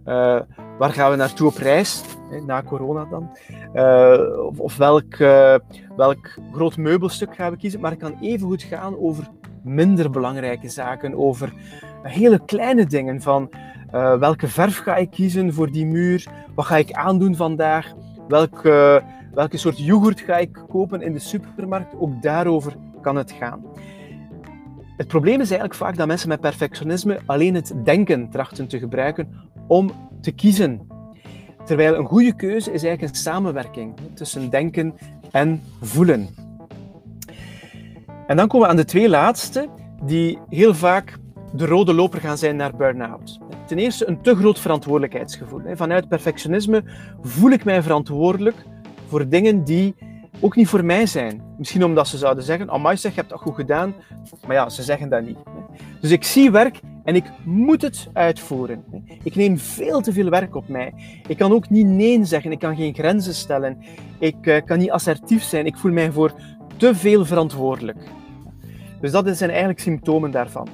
uh, 0.06 0.40
waar 0.78 0.94
gaan 0.94 1.12
we 1.12 1.16
naartoe 1.16 1.48
op 1.48 1.58
reis, 1.58 2.02
na 2.46 2.64
corona 2.64 3.06
dan, 3.06 3.30
uh, 3.76 4.46
of, 4.46 4.60
of 4.60 4.78
welk, 4.78 5.16
uh, 5.16 5.56
welk 5.96 6.40
groot 6.54 6.78
meubelstuk 6.78 7.36
gaan 7.36 7.52
we 7.52 7.58
kiezen, 7.58 7.80
maar 7.80 7.92
het 7.92 8.00
kan 8.00 8.18
evengoed 8.22 8.64
gaan 8.64 8.98
over 8.98 9.28
minder 9.64 10.10
belangrijke 10.10 10.70
zaken, 10.70 11.16
over 11.16 11.54
hele 12.02 12.40
kleine 12.46 12.86
dingen 12.86 13.22
van 13.22 13.50
welke 13.92 14.48
verf 14.48 14.78
ga 14.78 14.96
ik 14.96 15.10
kiezen 15.10 15.54
voor 15.54 15.72
die 15.72 15.86
muur, 15.86 16.28
wat 16.56 16.66
ga 16.66 16.78
ik 16.78 16.92
aandoen 16.92 17.36
vandaag, 17.36 17.94
welke, 18.28 19.04
welke 19.34 19.58
soort 19.58 19.78
yoghurt 19.78 20.20
ga 20.20 20.38
ik 20.38 20.60
kopen 20.68 21.02
in 21.02 21.14
de 21.14 21.20
supermarkt? 21.20 21.94
Ook 22.00 22.22
daarover 22.22 22.76
kan 23.02 23.16
het 23.16 23.32
gaan. 23.32 23.66
Het 24.98 25.08
probleem 25.08 25.42
is 25.42 25.50
eigenlijk 25.50 25.80
vaak 25.80 25.98
dat 25.98 26.08
mensen 26.08 26.30
met 26.30 26.40
perfectionisme 26.40 27.20
alleen 27.26 27.56
het 27.56 27.74
denken 27.84 28.30
trachten 28.30 28.68
te 28.68 28.80
gebruiken 28.80 29.28
om 29.68 29.92
te 30.22 30.32
kiezen. 30.32 30.88
Terwijl 31.66 31.96
een 31.96 32.06
goede 32.06 32.36
keuze 32.36 32.72
is 32.72 32.84
eigenlijk 32.84 33.14
een 33.14 33.22
samenwerking 33.22 33.96
tussen 34.14 34.50
denken 34.50 34.96
en 35.32 35.62
voelen. 35.82 36.28
En 38.28 38.38
dan 38.38 38.48
komen 38.48 38.66
we 38.68 38.72
aan 38.72 38.80
de 38.80 38.86
twee 38.86 39.10
laatste, 39.10 39.68
die 40.04 40.40
heel 40.50 40.74
vaak 40.74 41.18
de 41.54 41.66
rode 41.66 41.94
loper 41.94 42.20
gaan 42.20 42.38
zijn 42.38 42.56
naar 42.56 42.76
burn-out. 42.76 43.40
Ten 43.68 43.78
eerste 43.78 44.08
een 44.08 44.22
te 44.22 44.36
groot 44.36 44.60
verantwoordelijkheidsgevoel. 44.60 45.62
Vanuit 45.74 46.08
perfectionisme 46.08 46.84
voel 47.22 47.52
ik 47.52 47.64
mij 47.64 47.82
verantwoordelijk 47.82 48.56
voor 49.08 49.30
dingen 49.30 49.64
die 49.64 49.96
ook 50.40 50.56
niet 50.56 50.68
voor 50.68 50.86
mij 50.86 51.06
zijn. 51.06 51.42
Misschien 51.58 51.84
omdat 51.84 52.08
ze 52.08 52.18
zouden 52.18 52.44
zeggen, 52.44 52.70
amai 52.70 52.98
zeg, 52.98 53.12
je 53.12 53.18
hebt 53.18 53.32
dat 53.32 53.42
goed 53.42 53.56
gedaan. 53.56 53.94
Maar 54.48 54.56
ja, 54.56 54.70
ze 54.70 54.84
zeggen 54.84 55.10
dat 55.10 55.26
niet. 55.26 55.38
Dus 56.02 56.12
ik 56.12 56.24
zie 56.24 56.52
werk 56.52 56.80
en 57.04 57.16
ik 57.16 57.26
moet 57.44 57.82
het 57.82 58.08
uitvoeren. 58.14 58.84
Ik 59.24 59.36
neem 59.36 59.58
veel 59.58 60.02
te 60.02 60.14
veel 60.14 60.30
werk 60.30 60.56
op 60.56 60.68
mij. 60.68 60.94
Ik 61.28 61.38
kan 61.38 61.52
ook 61.52 61.70
niet 61.70 61.88
nee 61.88 62.26
zeggen, 62.26 62.52
ik 62.52 62.60
kan 62.60 62.76
geen 62.76 62.94
grenzen 62.94 63.34
stellen. 63.34 63.78
Ik 64.20 64.48
eh, 64.48 64.66
kan 64.66 64.78
niet 64.78 64.92
assertief 64.92 65.44
zijn, 65.44 65.66
ik 65.66 65.78
voel 65.78 65.92
mij 65.92 66.12
voor 66.12 66.34
te 66.78 66.96
veel 66.96 67.26
verantwoordelijk. 67.26 67.98
Dus 69.02 69.12
dat 69.12 69.38
zijn 69.38 69.50
eigenlijk 69.50 69.80
symptomen 69.80 70.32
daarvan. 70.32 70.68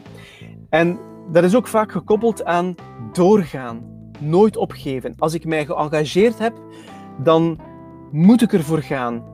En 0.70 1.00
dat 1.32 1.44
is 1.44 1.56
ook 1.56 1.68
vaak 1.68 1.92
gekoppeld 1.92 2.46
aan 2.46 2.76
doorgaan, 3.14 3.82
nooit 4.20 4.58
opgeven. 4.58 5.14
Als 5.18 5.34
ik 5.34 5.46
mij 5.46 5.66
geëngageerd 5.66 6.40
heb, 6.40 6.54
dan 7.24 7.60
moet 8.12 8.42
ik 8.42 8.54
ervoor 8.54 8.82
gaan. 8.82 9.32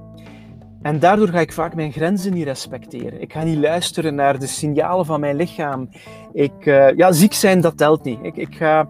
En 0.82 1.00
daardoor 1.00 1.28
ga 1.28 1.40
ik 1.40 1.54
vaak 1.54 1.76
mijn 1.76 1.92
grenzen 1.92 2.34
niet 2.34 2.44
respecteren. 2.44 3.22
Ik 3.22 3.34
ga 3.34 3.44
niet 3.44 3.58
luisteren 3.58 4.16
naar 4.16 4.40
de 4.40 4.48
signalen 4.48 5.06
van 5.06 5.20
mijn 5.20 5.36
lichaam. 5.36 5.90
Ik, 6.34 6.66
uh, 6.66 6.96
ja, 6.96 7.12
ziek 7.12 7.34
zijn, 7.34 7.62
dat 7.62 7.78
telt 7.78 8.04
niet. 8.04 8.20
Ik, 8.22 8.36
ik, 8.36 8.56
ga, 8.56 8.90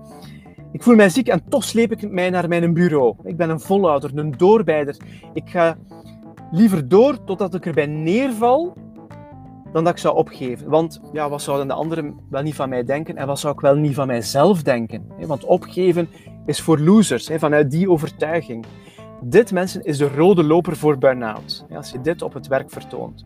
ik 0.71 0.83
voel 0.83 0.95
mij 0.95 1.09
ziek 1.09 1.27
en 1.27 1.43
toch 1.49 1.63
sleep 1.63 1.91
ik 1.91 2.11
mij 2.11 2.29
naar 2.29 2.47
mijn 2.47 2.73
bureau. 2.73 3.15
Ik 3.23 3.37
ben 3.37 3.49
een 3.49 3.59
volhouder, 3.59 4.11
een 4.17 4.33
doorbijder. 4.37 4.97
Ik 5.33 5.49
ga 5.49 5.77
liever 6.51 6.87
door 6.87 7.23
totdat 7.23 7.53
ik 7.53 7.65
erbij 7.65 7.85
neerval 7.85 8.77
dan 9.71 9.83
dat 9.83 9.93
ik 9.93 9.99
zou 9.99 10.15
opgeven. 10.15 10.69
Want 10.69 11.01
ja, 11.13 11.29
wat 11.29 11.41
zouden 11.41 11.67
de 11.67 11.73
anderen 11.73 12.15
wel 12.29 12.41
niet 12.41 12.55
van 12.55 12.69
mij 12.69 12.83
denken 12.83 13.17
en 13.17 13.27
wat 13.27 13.39
zou 13.39 13.53
ik 13.53 13.59
wel 13.59 13.75
niet 13.75 13.93
van 13.93 14.07
mijzelf 14.07 14.63
denken? 14.63 15.07
Want 15.19 15.43
opgeven 15.43 16.09
is 16.45 16.61
voor 16.61 16.79
losers, 16.79 17.29
vanuit 17.33 17.71
die 17.71 17.89
overtuiging. 17.89 18.65
Dit, 19.21 19.51
mensen, 19.51 19.83
is 19.83 19.97
de 19.97 20.07
rode 20.07 20.43
loper 20.43 20.75
voor 20.75 20.97
burn-out. 20.97 21.65
Als 21.75 21.91
je 21.91 22.01
dit 22.01 22.21
op 22.21 22.33
het 22.33 22.47
werk 22.47 22.71
vertoont. 22.71 23.23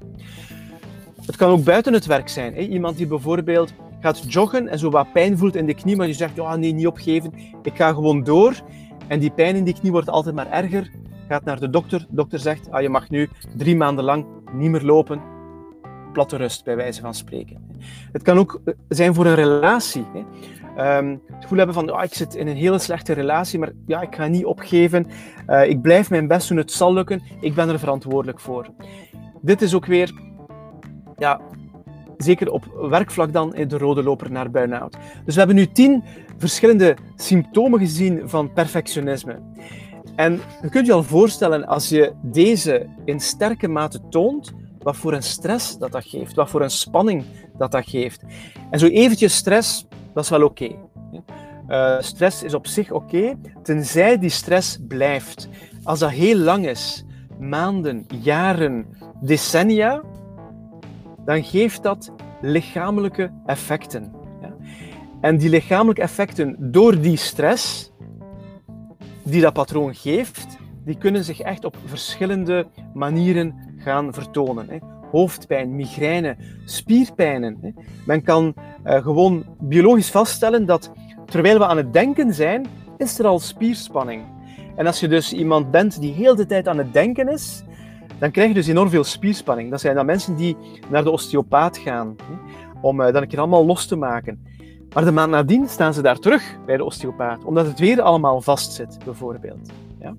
Het 1.25 1.35
kan 1.35 1.49
ook 1.49 1.63
buiten 1.63 1.93
het 1.93 2.05
werk 2.05 2.29
zijn. 2.29 2.57
Iemand 2.57 2.97
die 2.97 3.07
bijvoorbeeld 3.07 3.73
gaat 3.99 4.33
joggen 4.33 4.67
en 4.67 4.79
zo 4.79 4.89
wat 4.89 5.11
pijn 5.13 5.37
voelt 5.37 5.55
in 5.55 5.65
de 5.65 5.73
knie, 5.73 5.95
maar 5.95 6.05
die 6.05 6.15
zegt, 6.15 6.35
ja, 6.35 6.55
nee, 6.55 6.73
niet 6.73 6.87
opgeven, 6.87 7.33
ik 7.63 7.75
ga 7.75 7.93
gewoon 7.93 8.23
door. 8.23 8.55
En 9.07 9.19
die 9.19 9.31
pijn 9.31 9.55
in 9.55 9.63
die 9.63 9.73
knie 9.73 9.91
wordt 9.91 10.09
altijd 10.09 10.35
maar 10.35 10.51
erger. 10.51 10.91
Gaat 11.27 11.43
naar 11.43 11.59
de 11.59 11.69
dokter. 11.69 11.99
De 11.99 12.15
dokter 12.15 12.39
zegt, 12.39 12.71
ah, 12.71 12.81
je 12.81 12.89
mag 12.89 13.09
nu 13.09 13.29
drie 13.57 13.75
maanden 13.75 14.03
lang 14.03 14.25
niet 14.51 14.69
meer 14.69 14.83
lopen. 14.83 15.21
Platte 16.13 16.37
rust, 16.37 16.63
bij 16.63 16.75
wijze 16.75 17.01
van 17.01 17.13
spreken. 17.13 17.57
Het 18.11 18.21
kan 18.21 18.37
ook 18.37 18.61
eh, 18.65 18.73
zijn 18.87 19.13
voor 19.13 19.25
een 19.25 19.35
relatie. 19.35 20.05
Um, 20.77 21.21
het 21.25 21.41
gevoel 21.41 21.57
hebben 21.57 21.75
van, 21.75 21.91
oh, 21.91 22.03
ik 22.03 22.13
zit 22.13 22.35
in 22.35 22.47
een 22.47 22.55
hele 22.55 22.79
slechte 22.79 23.13
relatie, 23.13 23.59
maar 23.59 23.71
ja, 23.85 24.01
ik 24.01 24.15
ga 24.15 24.27
niet 24.27 24.45
opgeven. 24.45 25.07
Uh, 25.47 25.69
ik 25.69 25.81
blijf 25.81 26.09
mijn 26.09 26.27
best 26.27 26.47
doen, 26.47 26.57
het 26.57 26.71
zal 26.71 26.93
lukken. 26.93 27.21
Ik 27.41 27.53
ben 27.53 27.69
er 27.69 27.79
verantwoordelijk 27.79 28.39
voor. 28.39 28.67
Dit 29.41 29.61
is 29.61 29.73
ook 29.73 29.85
weer, 29.85 30.13
ja, 31.17 31.41
zeker 32.17 32.51
op 32.51 32.65
werkvlak 32.89 33.33
dan, 33.33 33.49
de 33.67 33.77
rode 33.77 34.03
loper 34.03 34.31
naar 34.31 34.51
burn-out. 34.51 34.97
Dus 35.25 35.33
we 35.33 35.39
hebben 35.39 35.55
nu 35.55 35.71
tien 35.71 36.03
verschillende 36.37 36.95
symptomen 37.15 37.79
gezien 37.79 38.29
van 38.29 38.53
perfectionisme. 38.53 39.39
En 40.15 40.39
je 40.61 40.69
kunt 40.69 40.85
je 40.85 40.93
al 40.93 41.03
voorstellen, 41.03 41.65
als 41.65 41.89
je 41.89 42.13
deze 42.21 42.87
in 43.05 43.19
sterke 43.19 43.67
mate 43.67 43.99
toont, 44.09 44.53
wat 44.83 44.97
voor 44.97 45.13
een 45.13 45.23
stress 45.23 45.77
dat 45.77 45.91
dat 45.91 46.05
geeft, 46.05 46.33
wat 46.33 46.49
voor 46.49 46.61
een 46.61 46.69
spanning 46.69 47.23
dat 47.57 47.71
dat 47.71 47.89
geeft. 47.89 48.23
En 48.69 48.79
zo 48.79 48.85
eventjes 48.85 49.35
stress, 49.35 49.87
dat 50.13 50.23
is 50.23 50.29
wel 50.29 50.43
oké. 50.43 50.75
Uh, 51.67 51.99
stress 51.99 52.43
is 52.43 52.53
op 52.53 52.67
zich 52.67 52.91
oké, 52.91 53.35
tenzij 53.63 54.19
die 54.19 54.29
stress 54.29 54.77
blijft. 54.87 55.49
Als 55.83 55.99
dat 55.99 56.09
heel 56.09 56.37
lang 56.37 56.67
is, 56.67 57.05
maanden, 57.39 58.05
jaren, 58.21 58.85
decennia, 59.21 60.01
dan 61.25 61.43
geeft 61.43 61.83
dat 61.83 62.11
lichamelijke 62.41 63.31
effecten. 63.45 64.11
Ja? 64.41 64.55
En 65.21 65.37
die 65.37 65.49
lichamelijke 65.49 66.01
effecten 66.01 66.55
door 66.59 66.99
die 66.99 67.17
stress 67.17 67.91
die 69.23 69.41
dat 69.41 69.53
patroon 69.53 69.95
geeft, 69.95 70.57
die 70.85 70.97
kunnen 70.97 71.23
zich 71.23 71.39
echt 71.39 71.65
op 71.65 71.77
verschillende 71.85 72.67
manieren 72.93 73.72
gaan 73.83 74.13
vertonen. 74.13 74.69
Hè. 74.69 74.77
Hoofdpijn, 75.11 75.75
migraine, 75.75 76.35
spierpijnen. 76.65 77.57
Hè. 77.61 77.69
Men 78.05 78.23
kan 78.23 78.53
uh, 78.85 79.01
gewoon 79.01 79.45
biologisch 79.59 80.11
vaststellen 80.11 80.65
dat 80.65 80.91
terwijl 81.25 81.57
we 81.57 81.65
aan 81.65 81.77
het 81.77 81.93
denken 81.93 82.33
zijn, 82.33 82.65
is 82.97 83.19
er 83.19 83.25
al 83.25 83.39
spierspanning. 83.39 84.23
En 84.75 84.87
als 84.87 84.99
je 84.99 85.07
dus 85.07 85.33
iemand 85.33 85.71
bent 85.71 86.01
die 86.01 86.13
heel 86.13 86.35
de 86.35 86.45
tijd 86.45 86.67
aan 86.67 86.77
het 86.77 86.93
denken 86.93 87.29
is, 87.29 87.63
dan 88.19 88.31
krijg 88.31 88.47
je 88.47 88.53
dus 88.53 88.67
enorm 88.67 88.89
veel 88.89 89.03
spierspanning. 89.03 89.71
Dat 89.71 89.81
zijn 89.81 89.95
dan 89.95 90.05
mensen 90.05 90.35
die 90.35 90.57
naar 90.89 91.03
de 91.03 91.11
osteopaat 91.11 91.77
gaan, 91.77 92.15
hè, 92.23 92.35
om 92.81 93.01
uh, 93.01 93.05
dan 93.05 93.21
een 93.21 93.27
keer 93.27 93.39
allemaal 93.39 93.65
los 93.65 93.85
te 93.85 93.95
maken. 93.95 94.51
Maar 94.93 95.05
de 95.05 95.11
maand 95.11 95.31
nadien 95.31 95.69
staan 95.69 95.93
ze 95.93 96.01
daar 96.01 96.19
terug 96.19 96.57
bij 96.65 96.77
de 96.77 96.83
osteopaat, 96.83 97.43
omdat 97.43 97.65
het 97.65 97.79
weer 97.79 98.01
allemaal 98.01 98.41
vastzit, 98.41 98.97
bijvoorbeeld. 99.05 99.69
Ja? 99.99 100.15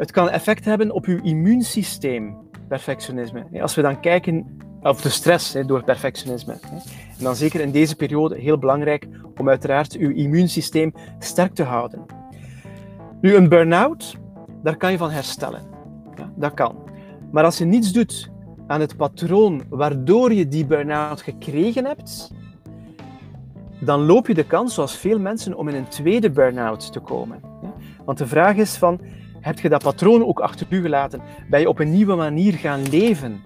Het 0.00 0.10
kan 0.10 0.28
effect 0.28 0.64
hebben 0.64 0.90
op 0.90 1.04
uw 1.04 1.22
immuunsysteem, 1.22 2.36
perfectionisme. 2.68 3.60
Als 3.60 3.74
we 3.74 3.82
dan 3.82 4.00
kijken, 4.00 4.58
of 4.82 5.00
de 5.00 5.08
stress 5.08 5.56
door 5.66 5.84
perfectionisme. 5.84 6.52
En 7.18 7.24
dan 7.24 7.36
zeker 7.36 7.60
in 7.60 7.70
deze 7.70 7.96
periode 7.96 8.38
heel 8.38 8.58
belangrijk 8.58 9.08
om 9.36 9.48
uiteraard 9.48 9.96
uw 9.96 10.10
immuunsysteem 10.10 10.92
sterk 11.18 11.54
te 11.54 11.62
houden. 11.62 12.06
Nu, 13.20 13.34
een 13.34 13.48
burn-out, 13.48 14.16
daar 14.62 14.76
kan 14.76 14.90
je 14.90 14.98
van 14.98 15.10
herstellen. 15.10 15.62
Ja, 16.16 16.32
dat 16.36 16.54
kan. 16.54 16.76
Maar 17.32 17.44
als 17.44 17.58
je 17.58 17.64
niets 17.64 17.92
doet 17.92 18.30
aan 18.66 18.80
het 18.80 18.96
patroon 18.96 19.62
waardoor 19.68 20.32
je 20.32 20.48
die 20.48 20.66
burn-out 20.66 21.22
gekregen 21.22 21.84
hebt, 21.84 22.30
dan 23.80 24.00
loop 24.00 24.26
je 24.26 24.34
de 24.34 24.46
kans, 24.46 24.74
zoals 24.74 24.96
veel 24.96 25.18
mensen, 25.18 25.54
om 25.54 25.68
in 25.68 25.74
een 25.74 25.88
tweede 25.88 26.30
burn-out 26.30 26.92
te 26.92 27.00
komen. 27.00 27.40
Want 28.04 28.18
de 28.18 28.26
vraag 28.26 28.56
is 28.56 28.76
van, 28.76 29.00
heb 29.40 29.58
je 29.58 29.68
dat 29.68 29.82
patroon 29.82 30.26
ook 30.26 30.40
achter 30.40 30.66
u 30.70 30.80
gelaten? 30.80 31.20
Ben 31.48 31.60
je 31.60 31.68
op 31.68 31.78
een 31.78 31.90
nieuwe 31.90 32.14
manier 32.14 32.52
gaan 32.52 32.88
leven? 32.88 33.40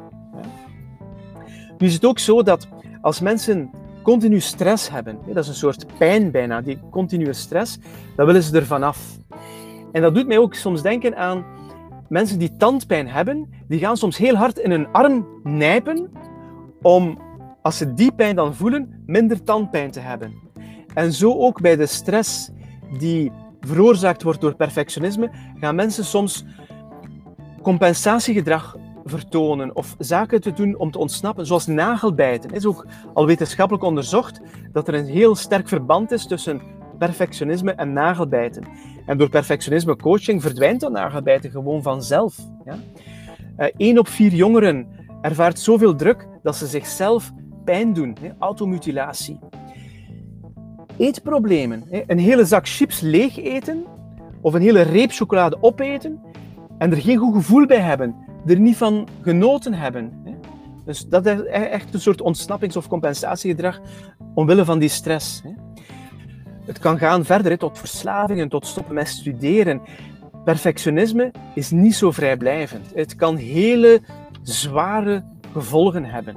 Nu 1.79 1.87
is 1.87 1.95
het 1.95 2.05
ook 2.05 2.19
zo 2.19 2.43
dat 2.43 2.69
als 3.01 3.21
mensen 3.21 3.71
continu 4.03 4.41
stress 4.41 4.91
hebben, 4.91 5.19
dat 5.27 5.37
is 5.37 5.49
een 5.49 5.55
soort 5.55 5.87
pijn 5.99 6.31
bijna, 6.31 6.61
die 6.61 6.79
continue 6.91 7.33
stress, 7.33 7.79
dan 8.17 8.27
willen 8.27 8.43
ze 8.43 8.57
er 8.57 8.67
vanaf. 8.67 9.19
En 9.93 10.03
dat 10.03 10.15
doet 10.15 10.27
mij 10.27 10.39
ook 10.39 10.55
soms 10.55 10.83
denken 10.83 11.17
aan 11.17 11.45
mensen 12.09 12.39
die 12.39 12.57
tandpijn 12.57 13.09
hebben, 13.09 13.49
die 13.69 13.79
gaan 13.79 13.97
soms 13.97 14.17
heel 14.17 14.35
hard 14.35 14.59
in 14.59 14.71
hun 14.71 14.89
arm 14.93 15.27
nijpen 15.43 16.11
om, 16.83 17.19
als 17.63 17.77
ze 17.77 17.95
die 17.95 18.13
pijn 18.13 18.37
dan 18.37 18.55
voelen, 18.55 19.03
minder 19.07 19.43
tandpijn 19.43 19.91
te 19.91 20.01
hebben. 20.01 20.35
En 20.95 21.13
zo 21.13 21.33
ook 21.33 21.61
bij 21.61 21.77
de 21.77 21.87
stress 21.87 22.51
die 22.99 23.33
veroorzaakt 23.67 24.23
wordt 24.23 24.41
door 24.41 24.55
perfectionisme, 24.55 25.31
gaan 25.61 25.75
mensen 25.75 26.05
soms 26.05 26.45
compensatiegedrag 27.63 28.77
vertonen 29.05 29.77
of 29.77 29.95
zaken 29.99 30.41
te 30.41 30.53
doen 30.53 30.79
om 30.79 30.91
te 30.91 30.99
ontsnappen, 30.99 31.47
zoals 31.47 31.67
nagelbijten. 31.67 32.51
Is 32.51 32.67
ook 32.67 32.87
al 33.15 33.27
wetenschappelijk 33.27 33.85
onderzocht 33.85 34.41
dat 34.73 34.89
er 34.89 34.95
een 34.95 35.07
heel 35.07 35.35
sterk 35.35 35.69
verband 35.69 36.11
is 36.11 36.27
tussen 36.27 36.63
perfectionisme 36.99 37.73
en 37.73 37.93
nagelbijten. 37.93 38.65
En 39.07 39.19
door 39.19 39.29
perfectionisme 39.29 39.97
coaching 39.97 40.43
verdwijnt 40.43 40.81
dat 40.81 40.93
nagelbijten 40.93 41.51
gewoon 41.51 41.83
vanzelf. 41.83 42.37
Ja? 42.65 42.77
Uh, 43.79 43.99
op 43.99 44.09
vier 44.09 44.33
jongeren 44.33 44.87
ervaart 45.21 45.59
zoveel 45.59 45.95
druk 45.95 46.29
dat 46.43 46.57
ze 46.57 46.67
zichzelf 46.67 47.33
pijn 47.65 47.93
doen, 47.93 48.17
automutilatie 48.39 49.39
eetproblemen. 50.97 51.85
Een 52.07 52.19
hele 52.19 52.45
zak 52.45 52.69
chips 52.69 53.01
leeg 53.01 53.39
eten 53.39 53.85
of 54.41 54.55
een 54.55 54.63
hele 54.63 54.83
reep 54.83 55.11
chocolade 55.11 55.57
opeten 55.61 56.21
en 56.79 56.91
er 56.91 57.01
geen 57.01 57.19
goed 57.19 57.35
gevoel 57.35 57.67
bij 57.67 57.81
hebben, 57.81 58.15
er 58.47 58.59
niet 58.59 58.77
van 58.77 59.09
genoten 59.23 59.75
hebben. 59.75 60.13
Dus 60.85 61.07
dat 61.07 61.27
is 61.27 61.39
e-, 61.39 61.45
echt 61.49 61.95
een 61.95 62.01
soort 62.01 62.21
ontsnappings- 62.21 62.77
of 62.77 62.89
compensatiegedrag 62.89 63.81
omwille 64.35 64.65
van 64.65 64.79
die 64.79 64.89
stress. 64.89 65.43
Het 66.67 66.79
kan 66.79 66.99
gaan 66.99 67.25
verder 67.25 67.59
tot 67.59 67.79
verslavingen, 67.79 68.49
tot 68.49 68.67
stoppen 68.67 68.95
met 68.95 69.09
studeren. 69.09 69.81
Perfectionisme 70.45 71.33
is 71.55 71.71
niet 71.71 71.95
zo 71.95 72.11
vrijblijvend. 72.11 72.91
Het 72.95 73.17
kan 73.17 73.37
hele 73.37 74.01
zware 74.43 75.25
gevolgen 75.53 76.05
hebben. 76.05 76.37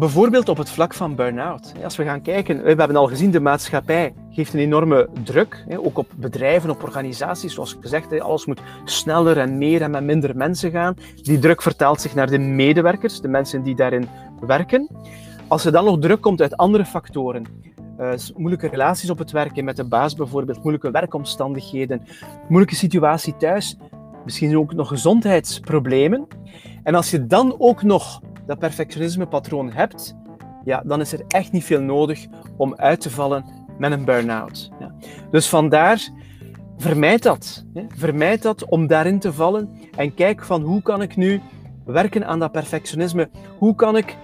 Bijvoorbeeld 0.00 0.48
op 0.48 0.56
het 0.56 0.70
vlak 0.70 0.94
van 0.94 1.14
burn-out. 1.14 1.72
Als 1.84 1.96
we 1.96 2.04
gaan 2.04 2.22
kijken, 2.22 2.62
we 2.62 2.68
hebben 2.68 2.96
al 2.96 3.06
gezien, 3.06 3.30
de 3.30 3.40
maatschappij 3.40 4.14
geeft 4.30 4.54
een 4.54 4.60
enorme 4.60 5.08
druk, 5.24 5.64
ook 5.76 5.98
op 5.98 6.08
bedrijven, 6.16 6.70
op 6.70 6.82
organisaties. 6.82 7.54
Zoals 7.54 7.76
gezegd, 7.80 8.20
alles 8.20 8.46
moet 8.46 8.60
sneller 8.84 9.38
en 9.38 9.58
meer 9.58 9.82
en 9.82 9.90
met 9.90 10.04
minder 10.04 10.36
mensen 10.36 10.70
gaan. 10.70 10.96
Die 11.22 11.38
druk 11.38 11.62
vertaalt 11.62 12.00
zich 12.00 12.14
naar 12.14 12.26
de 12.26 12.38
medewerkers, 12.38 13.20
de 13.20 13.28
mensen 13.28 13.62
die 13.62 13.74
daarin 13.74 14.08
werken. 14.40 14.88
Als 15.48 15.64
er 15.64 15.72
dan 15.72 15.84
nog 15.84 15.98
druk 15.98 16.20
komt 16.20 16.40
uit 16.40 16.56
andere 16.56 16.84
factoren, 16.84 17.44
uh, 17.98 18.12
moeilijke 18.36 18.68
relaties 18.68 19.10
op 19.10 19.18
het 19.18 19.30
werk, 19.30 19.62
met 19.62 19.76
de 19.76 19.84
baas 19.84 20.14
bijvoorbeeld, 20.14 20.62
moeilijke 20.62 20.90
werkomstandigheden, 20.90 22.02
moeilijke 22.48 22.76
situatie 22.76 23.36
thuis, 23.36 23.76
misschien 24.24 24.58
ook 24.58 24.74
nog 24.74 24.88
gezondheidsproblemen. 24.88 26.26
En 26.82 26.94
als 26.94 27.10
je 27.10 27.26
dan 27.26 27.54
ook 27.58 27.82
nog 27.82 28.20
dat 28.50 28.58
perfectionisme-patroon 28.58 29.70
hebt, 29.72 30.16
ja, 30.64 30.82
dan 30.84 31.00
is 31.00 31.12
er 31.12 31.24
echt 31.28 31.52
niet 31.52 31.64
veel 31.64 31.80
nodig 31.80 32.26
om 32.56 32.74
uit 32.74 33.00
te 33.00 33.10
vallen 33.10 33.44
met 33.78 33.92
een 33.92 34.04
burn-out. 34.04 34.70
Ja. 34.78 34.94
Dus 35.30 35.48
vandaar, 35.48 36.08
vermijd 36.76 37.22
dat. 37.22 37.64
Hè. 37.74 37.82
Vermijd 37.88 38.42
dat 38.42 38.64
om 38.64 38.86
daarin 38.86 39.18
te 39.18 39.32
vallen 39.32 39.70
en 39.96 40.14
kijk 40.14 40.44
van 40.44 40.62
hoe 40.62 40.82
kan 40.82 41.02
ik 41.02 41.16
nu 41.16 41.40
werken 41.84 42.26
aan 42.26 42.38
dat 42.38 42.52
perfectionisme? 42.52 43.30
Hoe 43.58 43.74
kan 43.74 43.96
ik 43.96 44.16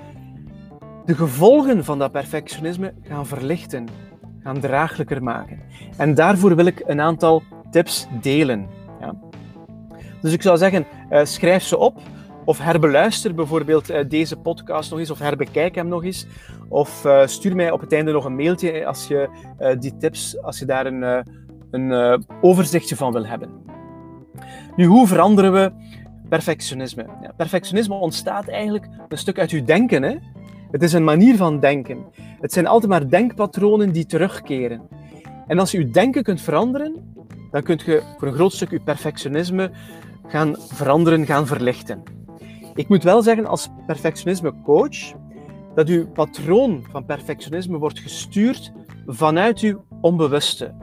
de 1.05 1.15
gevolgen 1.15 1.85
van 1.85 1.99
dat 1.99 2.13
perfectionisme 2.13 2.95
gaan 3.03 3.27
verlichten, 3.27 3.89
gaan 4.43 4.61
draaglijker 4.61 5.23
maken? 5.23 5.61
En 5.97 6.15
daarvoor 6.15 6.57
wil 6.57 6.67
ik 6.67 6.83
een 6.87 7.01
aantal 7.01 7.43
tips 7.71 8.07
delen. 8.21 8.67
Ja. 9.01 9.15
Dus 10.21 10.33
ik 10.33 10.43
zou 10.43 10.57
zeggen, 10.57 10.87
uh, 11.11 11.25
schrijf 11.25 11.63
ze 11.63 11.79
op. 11.79 12.01
Of 12.47 12.59
herbeluister 12.59 13.35
bijvoorbeeld 13.35 13.91
uh, 13.91 13.99
deze 14.09 14.37
podcast 14.37 14.91
nog 14.91 14.99
eens, 14.99 15.11
of 15.11 15.19
herbekijk 15.19 15.75
hem 15.75 15.89
nog 15.89 16.05
eens. 16.05 16.27
Of 16.69 17.05
uh, 17.05 17.27
stuur 17.27 17.57
mij 17.57 17.71
op 17.71 17.81
het 17.81 17.93
einde 17.93 18.13
nog 18.13 18.25
een 18.25 18.37
mailtje 18.37 18.87
als 18.87 19.09
je 19.09 19.29
die 19.79 19.97
tips, 19.97 20.43
als 20.43 20.59
je 20.59 20.65
daar 20.65 20.87
een, 20.87 21.25
een 21.71 22.25
overzichtje 22.41 22.97
van 22.97 23.13
wil 23.13 23.27
hebben. 23.27 23.49
Nu, 24.77 24.85
hoe 24.85 25.07
veranderen 25.07 25.53
we 25.53 25.73
perfectionisme? 26.29 27.07
Ja, 27.23 27.33
perfectionisme 27.37 27.95
ontstaat 27.95 28.49
eigenlijk 28.49 28.87
een 29.09 29.19
stuk 29.19 29.39
uit 29.39 29.51
uw 29.51 29.65
denken. 29.65 30.03
Hè? 30.03 30.17
Het 30.71 30.83
is 30.83 30.93
een 30.93 31.05
manier 31.05 31.37
van 31.37 31.61
denken. 31.61 32.05
Het 32.41 32.53
zijn 32.53 32.67
altijd 32.67 32.91
maar 32.91 33.09
denkpatronen 33.09 33.93
die 33.93 34.07
terugkeren. 34.07 34.81
En 35.47 35.59
als 35.59 35.71
je 35.71 35.79
uw 35.79 35.91
denken 35.91 36.23
kunt 36.23 36.41
veranderen, 36.41 37.15
dan 37.51 37.63
kunt 37.63 37.83
je 37.83 38.03
voor 38.19 38.29
een 38.29 38.35
groot 38.35 38.53
stuk 38.53 38.71
uw 38.71 38.83
perfectionisme 38.85 39.71
gaan 40.27 40.57
veranderen, 40.59 41.27
gaan 41.27 41.47
verlichten. 41.47 42.03
Ik 42.77 42.89
moet 42.89 43.03
wel 43.03 43.23
zeggen, 43.23 43.47
als 43.47 43.69
perfectionisme 43.87 44.55
coach, 44.65 45.13
dat 45.75 45.89
uw 45.89 46.07
patroon 46.07 46.87
van 46.91 47.05
perfectionisme 47.05 47.79
wordt 47.79 47.99
gestuurd 47.99 48.73
vanuit 49.07 49.61
uw 49.61 49.85
onbewuste. 50.01 50.75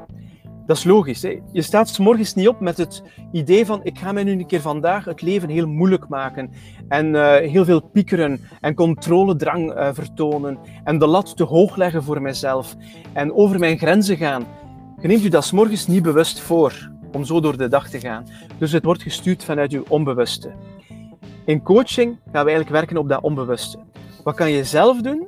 Dat 0.66 0.78
is 0.78 0.84
logisch. 0.84 1.22
Hè? 1.22 1.40
Je 1.52 1.62
staat 1.62 1.90
s 1.90 1.98
morgens 1.98 2.34
niet 2.34 2.48
op 2.48 2.60
met 2.60 2.78
het 2.78 3.04
idee 3.32 3.66
van 3.66 3.80
ik 3.84 3.98
ga 4.00 4.12
mij 4.12 4.24
nu 4.24 4.32
een 4.32 4.48
keer 4.48 4.62
vandaag 4.62 5.06
het 5.06 5.22
leven 5.22 5.50
heel 5.50 5.68
moeilijk 5.68 6.08
maken 6.08 6.50
en 6.88 7.08
uh, 7.08 7.36
heel 7.36 7.66
veel 7.66 7.82
piekeren 7.82 8.42
en 8.62 8.76
controledrang 8.76 9.76
uh, 9.76 9.90
vertonen 9.94 10.58
en 10.84 10.98
de 10.98 11.08
lat 11.08 11.38
te 11.38 11.44
hoog 11.44 11.76
leggen 11.76 12.04
voor 12.04 12.22
mezelf 12.22 12.76
en 13.14 13.34
over 13.34 13.60
mijn 13.60 13.78
grenzen 13.78 14.18
gaan. 14.18 14.44
Je 15.02 15.08
neemt 15.08 15.24
u 15.24 15.30
dat 15.30 15.46
s 15.46 15.52
morgens 15.52 15.88
niet 15.88 16.04
bewust 16.04 16.40
voor 16.40 16.92
om 17.12 17.24
zo 17.24 17.40
door 17.40 17.58
de 17.58 17.68
dag 17.68 17.90
te 17.90 18.00
gaan. 18.00 18.26
Dus 18.58 18.72
het 18.72 18.84
wordt 18.84 19.02
gestuurd 19.02 19.44
vanuit 19.44 19.72
uw 19.72 19.84
onbewuste. 19.88 20.52
In 21.46 21.62
coaching 21.62 22.18
gaan 22.24 22.46
we 22.46 22.52
eigenlijk 22.52 22.70
werken 22.70 22.98
op 22.98 23.10
dat 23.10 23.22
onbewuste. 23.22 23.78
Wat 24.24 24.36
kan 24.36 24.52
je 24.52 24.64
zelf 24.64 25.02
doen? 25.02 25.28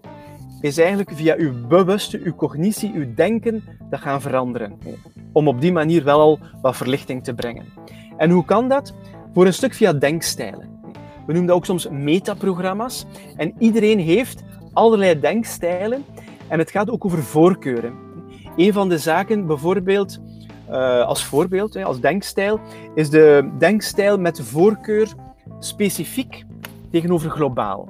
Is 0.62 0.78
eigenlijk 0.78 1.12
via 1.14 1.36
uw 1.38 1.68
bewuste, 1.68 2.22
uw 2.24 2.36
cognitie, 2.36 2.92
uw 2.94 3.14
denken, 3.14 3.64
dat 3.90 4.00
gaan 4.00 4.22
veranderen. 4.22 4.78
Om 5.32 5.48
op 5.48 5.62
die 5.62 5.72
manier 5.72 6.04
wel 6.04 6.20
al 6.20 6.40
wat 6.62 6.76
verlichting 6.76 7.24
te 7.24 7.34
brengen. 7.34 7.66
En 8.18 8.30
hoe 8.30 8.46
kan 8.46 8.70
dat? 8.70 8.94
Voor 9.34 9.46
een 9.46 9.54
stuk 9.54 9.74
via 9.74 9.94
denkstijlen. 9.94 10.80
We 11.26 11.32
noemen 11.32 11.46
dat 11.46 11.56
ook 11.56 11.66
soms 11.66 11.90
metaprogramma's. 11.90 13.06
En 13.36 13.54
iedereen 13.60 14.00
heeft 14.00 14.44
allerlei 14.74 15.20
denkstijlen. 15.20 16.06
En 16.48 16.60
het 16.60 16.72
gaat 16.72 16.90
ook 16.90 17.06
over 17.06 17.24
voorkeuren. 17.24 17.94
Een 18.56 18.74
van 18.74 18.90
de 18.90 18.98
zaken, 18.98 19.48
bijvoorbeeld, 19.48 20.20
uh, 20.70 21.02
als 21.02 21.26
voorbeeld, 21.26 21.84
als 21.84 22.00
denkstijl, 22.00 22.60
is 22.94 23.10
de 23.10 23.52
denkstijl 23.58 24.20
met 24.20 24.42
voorkeur 24.42 25.14
specifiek 25.60 26.46
tegenover 26.92 27.30
globaal. 27.30 27.90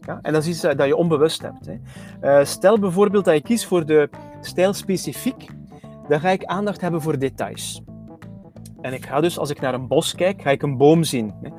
Ja? 0.00 0.18
En 0.22 0.32
dat 0.32 0.42
is 0.42 0.48
iets 0.48 0.60
dat 0.60 0.86
je 0.86 0.96
onbewust 0.96 1.42
hebt. 1.42 1.66
Hè. 1.66 1.78
Uh, 2.38 2.44
stel 2.44 2.78
bijvoorbeeld 2.78 3.24
dat 3.24 3.34
je 3.34 3.42
kiest 3.42 3.66
voor 3.66 3.86
de 3.86 4.08
stijl 4.40 4.72
specifiek, 4.72 5.46
dan 6.08 6.20
ga 6.20 6.28
ik 6.28 6.44
aandacht 6.44 6.80
hebben 6.80 7.02
voor 7.02 7.18
details. 7.18 7.82
En 8.80 8.92
ik 8.92 9.06
ga 9.06 9.20
dus, 9.20 9.38
als 9.38 9.50
ik 9.50 9.60
naar 9.60 9.74
een 9.74 9.86
bos 9.86 10.14
kijk, 10.14 10.42
ga 10.42 10.50
ik 10.50 10.62
een 10.62 10.76
boom 10.76 11.04
zien. 11.04 11.32
Hè. 11.42 11.50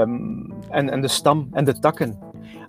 Um, 0.00 0.52
en, 0.70 0.90
en 0.90 1.00
de 1.00 1.08
stam 1.08 1.48
en 1.52 1.64
de 1.64 1.78
takken. 1.78 2.18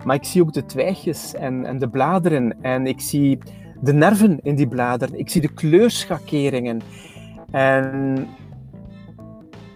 Maar 0.04 0.16
ik 0.16 0.24
zie 0.24 0.42
ook 0.42 0.52
de 0.52 0.66
twijgjes 0.66 1.34
en, 1.34 1.64
en 1.64 1.78
de 1.78 1.88
bladeren. 1.88 2.62
En 2.62 2.86
ik 2.86 3.00
zie 3.00 3.38
de 3.80 3.92
nerven 3.92 4.40
in 4.42 4.54
die 4.54 4.68
bladeren. 4.68 5.18
Ik 5.18 5.30
zie 5.30 5.40
de 5.40 5.52
kleurschakeringen. 5.52 6.80
En 7.50 8.26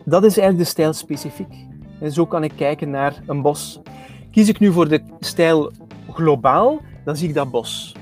dat 0.05 0.25
is 0.25 0.39
eigenlijk 0.39 0.59
de 0.59 0.71
stijl 0.71 0.93
specifiek. 0.93 1.69
En 2.01 2.13
zo 2.13 2.27
kan 2.27 2.45
ik 2.45 2.53
kijken 2.57 2.91
naar 2.91 3.23
een 3.27 3.43
bos. 3.43 3.81
Kies 4.31 4.49
ik 4.49 4.59
nu 4.59 4.73
voor 4.73 4.89
de 4.89 5.03
stijl 5.21 5.73
globaal, 6.13 6.81
dan 7.05 7.17
zie 7.17 7.29
ik 7.29 7.35
dat 7.35 7.51
bos. 7.51 7.95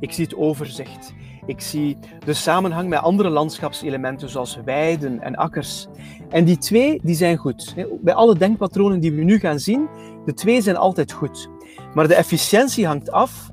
Ik 0.00 0.12
zie 0.12 0.24
het 0.24 0.36
overzicht. 0.36 1.14
Ik 1.46 1.60
zie 1.60 1.96
de 2.24 2.34
samenhang 2.34 2.88
met 2.88 2.98
andere 2.98 3.28
landschapselementen 3.28 4.28
zoals 4.28 4.58
weiden 4.64 5.20
en 5.20 5.36
akkers. 5.36 5.86
En 6.28 6.44
die 6.44 6.58
twee 6.58 7.00
die 7.02 7.14
zijn 7.14 7.36
goed. 7.36 7.74
Bij 8.00 8.14
alle 8.14 8.36
denkpatronen 8.36 9.00
die 9.00 9.12
we 9.12 9.22
nu 9.22 9.38
gaan 9.38 9.58
zien, 9.58 9.88
de 10.24 10.34
twee 10.34 10.60
zijn 10.60 10.76
altijd 10.76 11.12
goed. 11.12 11.48
Maar 11.94 12.08
de 12.08 12.14
efficiëntie 12.14 12.86
hangt 12.86 13.10
af 13.10 13.50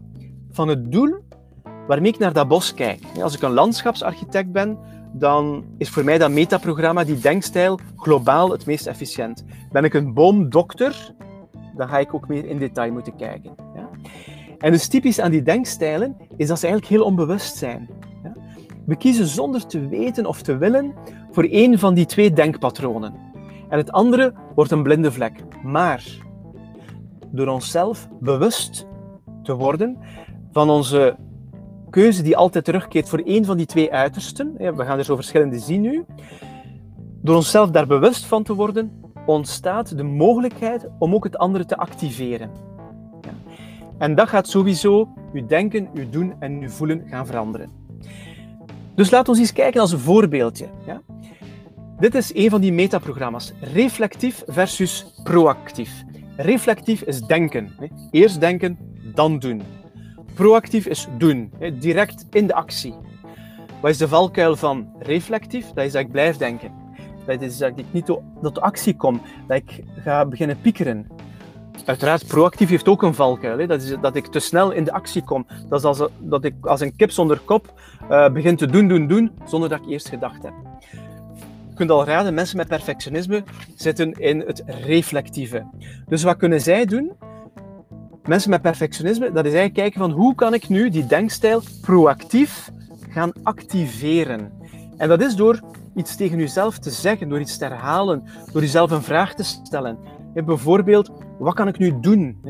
van 0.51 0.67
het 0.67 0.91
doel 0.91 1.15
waarmee 1.87 2.11
ik 2.11 2.19
naar 2.19 2.33
dat 2.33 2.47
bos 2.47 2.73
kijk. 2.73 3.01
Als 3.21 3.35
ik 3.35 3.41
een 3.41 3.51
landschapsarchitect 3.51 4.51
ben, 4.51 4.77
dan 5.11 5.63
is 5.77 5.89
voor 5.89 6.03
mij 6.03 6.17
dat 6.17 6.31
metaprogramma, 6.31 7.03
die 7.03 7.19
denkstijl, 7.19 7.79
globaal 7.95 8.51
het 8.51 8.65
meest 8.65 8.87
efficiënt. 8.87 9.45
Ben 9.71 9.83
ik 9.83 9.93
een 9.93 10.13
boomdokter, 10.13 11.13
dan 11.75 11.87
ga 11.87 11.97
ik 11.97 12.13
ook 12.13 12.27
meer 12.27 12.45
in 12.45 12.57
detail 12.57 12.91
moeten 12.91 13.15
kijken. 13.15 13.55
Ja? 13.75 13.89
En 14.57 14.71
dus 14.71 14.87
typisch 14.87 15.19
aan 15.19 15.31
die 15.31 15.41
denkstijlen 15.41 16.17
is 16.37 16.47
dat 16.47 16.59
ze 16.59 16.67
eigenlijk 16.67 16.95
heel 16.95 17.05
onbewust 17.05 17.55
zijn. 17.55 17.89
Ja? 18.23 18.33
We 18.85 18.95
kiezen 18.95 19.27
zonder 19.27 19.65
te 19.65 19.87
weten 19.87 20.25
of 20.25 20.41
te 20.41 20.57
willen 20.57 20.93
voor 21.31 21.43
één 21.43 21.79
van 21.79 21.93
die 21.93 22.05
twee 22.05 22.33
denkpatronen. 22.33 23.13
En 23.69 23.77
het 23.77 23.91
andere 23.91 24.33
wordt 24.55 24.71
een 24.71 24.83
blinde 24.83 25.11
vlek. 25.11 25.43
Maar 25.63 26.03
door 27.31 27.47
onszelf 27.47 28.07
bewust 28.19 28.87
te 29.43 29.55
worden 29.55 29.97
van 30.51 30.69
onze 30.69 31.15
keuze 31.91 32.21
die 32.23 32.37
altijd 32.37 32.65
terugkeert 32.65 33.09
voor 33.09 33.19
één 33.19 33.45
van 33.45 33.57
die 33.57 33.65
twee 33.65 33.91
uitersten. 33.91 34.53
We 34.57 34.85
gaan 34.85 34.97
er 34.97 35.05
zo 35.05 35.15
verschillende 35.15 35.59
zien 35.59 35.81
nu. 35.81 36.05
Door 37.21 37.35
onszelf 37.35 37.69
daar 37.69 37.87
bewust 37.87 38.25
van 38.25 38.43
te 38.43 38.53
worden, 38.53 38.91
ontstaat 39.25 39.97
de 39.97 40.03
mogelijkheid 40.03 40.87
om 40.99 41.13
ook 41.13 41.23
het 41.23 41.37
andere 41.37 41.65
te 41.65 41.77
activeren. 41.77 42.51
Ja. 43.21 43.33
En 43.97 44.15
dat 44.15 44.29
gaat 44.29 44.47
sowieso 44.47 45.13
uw 45.33 45.45
denken, 45.45 45.89
uw 45.93 46.09
doen 46.09 46.33
en 46.39 46.61
uw 46.61 46.69
voelen 46.69 47.03
gaan 47.07 47.25
veranderen. 47.25 47.69
Dus 48.95 49.11
laat 49.11 49.29
ons 49.29 49.39
eens 49.39 49.53
kijken 49.53 49.81
als 49.81 49.91
een 49.91 49.99
voorbeeldje. 49.99 50.67
Ja? 50.85 51.01
Dit 51.99 52.15
is 52.15 52.35
een 52.35 52.49
van 52.49 52.61
die 52.61 52.73
metaprogramma's. 52.73 53.53
Reflectief 53.59 54.43
versus 54.47 55.13
proactief. 55.23 56.03
Reflectief 56.35 57.01
is 57.01 57.21
denken. 57.21 57.71
Eerst 58.11 58.39
denken, 58.39 58.77
dan 59.13 59.39
doen. 59.39 59.61
Proactief 60.33 60.85
is 60.85 61.07
doen, 61.17 61.51
direct 61.73 62.25
in 62.29 62.47
de 62.47 62.53
actie. 62.53 62.95
Wat 63.81 63.91
is 63.91 63.97
de 63.97 64.07
valkuil 64.07 64.55
van 64.55 64.89
reflectief? 64.99 65.67
Dat 65.67 65.85
is 65.85 65.91
dat 65.91 66.01
ik 66.01 66.11
blijf 66.11 66.37
denken. 66.37 66.71
Dat 67.25 67.41
is 67.41 67.57
dat 67.57 67.71
ik 67.75 67.85
niet 67.91 68.05
tot 68.41 68.61
actie 68.61 68.95
kom, 68.95 69.21
dat 69.47 69.57
ik 69.57 69.83
ga 70.03 70.25
beginnen 70.25 70.61
piekeren. 70.61 71.07
Uiteraard, 71.85 72.27
proactief 72.27 72.69
heeft 72.69 72.87
ook 72.87 73.03
een 73.03 73.13
valkuil. 73.13 73.67
Dat 73.67 73.81
is 73.81 73.95
dat 74.01 74.15
ik 74.15 74.25
te 74.25 74.39
snel 74.39 74.71
in 74.71 74.83
de 74.83 74.91
actie 74.91 75.23
kom. 75.23 75.47
Dat 75.69 75.79
is 75.79 75.85
als, 75.85 76.09
dat 76.19 76.45
ik 76.45 76.65
als 76.65 76.81
een 76.81 76.95
kip 76.95 77.11
zonder 77.11 77.39
kop 77.39 77.73
uh, 78.09 78.29
begin 78.29 78.55
te 78.55 78.65
doen, 78.65 78.87
doen, 78.87 79.07
doen, 79.07 79.31
zonder 79.45 79.69
dat 79.69 79.79
ik 79.79 79.89
eerst 79.89 80.09
gedacht 80.09 80.43
heb. 80.43 80.53
Je 81.69 81.75
kunt 81.75 81.89
al 81.89 82.05
raden, 82.05 82.33
mensen 82.33 82.57
met 82.57 82.67
perfectionisme 82.67 83.43
zitten 83.75 84.11
in 84.11 84.39
het 84.39 84.63
reflectieve. 84.65 85.65
Dus 86.07 86.23
wat 86.23 86.37
kunnen 86.37 86.61
zij 86.61 86.85
doen? 86.85 87.11
Mensen 88.31 88.49
met 88.49 88.61
perfectionisme, 88.61 89.31
dat 89.31 89.45
is 89.45 89.53
eigenlijk 89.53 89.73
kijken 89.73 89.99
van 89.99 90.11
hoe 90.11 90.35
kan 90.35 90.53
ik 90.53 90.69
nu 90.69 90.89
die 90.89 91.05
denkstijl 91.05 91.61
proactief 91.81 92.71
gaan 93.09 93.31
activeren. 93.43 94.51
En 94.97 95.07
dat 95.07 95.21
is 95.21 95.35
door 95.35 95.59
iets 95.95 96.15
tegen 96.15 96.37
jezelf 96.37 96.79
te 96.79 96.89
zeggen, 96.89 97.29
door 97.29 97.39
iets 97.39 97.57
te 97.57 97.65
herhalen, 97.65 98.23
door 98.51 98.61
jezelf 98.61 98.91
een 98.91 99.01
vraag 99.01 99.33
te 99.33 99.43
stellen. 99.43 99.97
Bijvoorbeeld, 100.33 101.11
wat 101.39 101.53
kan 101.53 101.67
ik 101.67 101.77
nu 101.77 101.99
doen? 101.99 102.41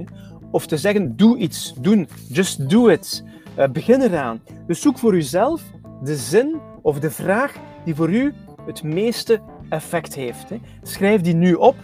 Of 0.51 0.65
te 0.65 0.77
zeggen, 0.77 1.15
doe 1.15 1.37
iets, 1.37 1.73
doen, 1.79 2.07
just 2.29 2.69
do 2.69 2.87
it. 2.87 3.23
Uh, 3.57 3.67
begin 3.67 4.01
eraan. 4.01 4.41
Dus 4.67 4.81
zoek 4.81 4.97
voor 4.97 5.13
jezelf 5.13 5.61
de 6.03 6.15
zin 6.15 6.59
of 6.81 6.99
de 6.99 7.11
vraag 7.11 7.53
die 7.85 7.95
voor 7.95 8.09
u 8.09 8.33
het 8.65 8.83
meeste 8.83 9.39
effect 9.69 10.15
heeft. 10.15 10.51
Schrijf 10.81 11.21
die 11.21 11.35
nu 11.35 11.53
op 11.53 11.75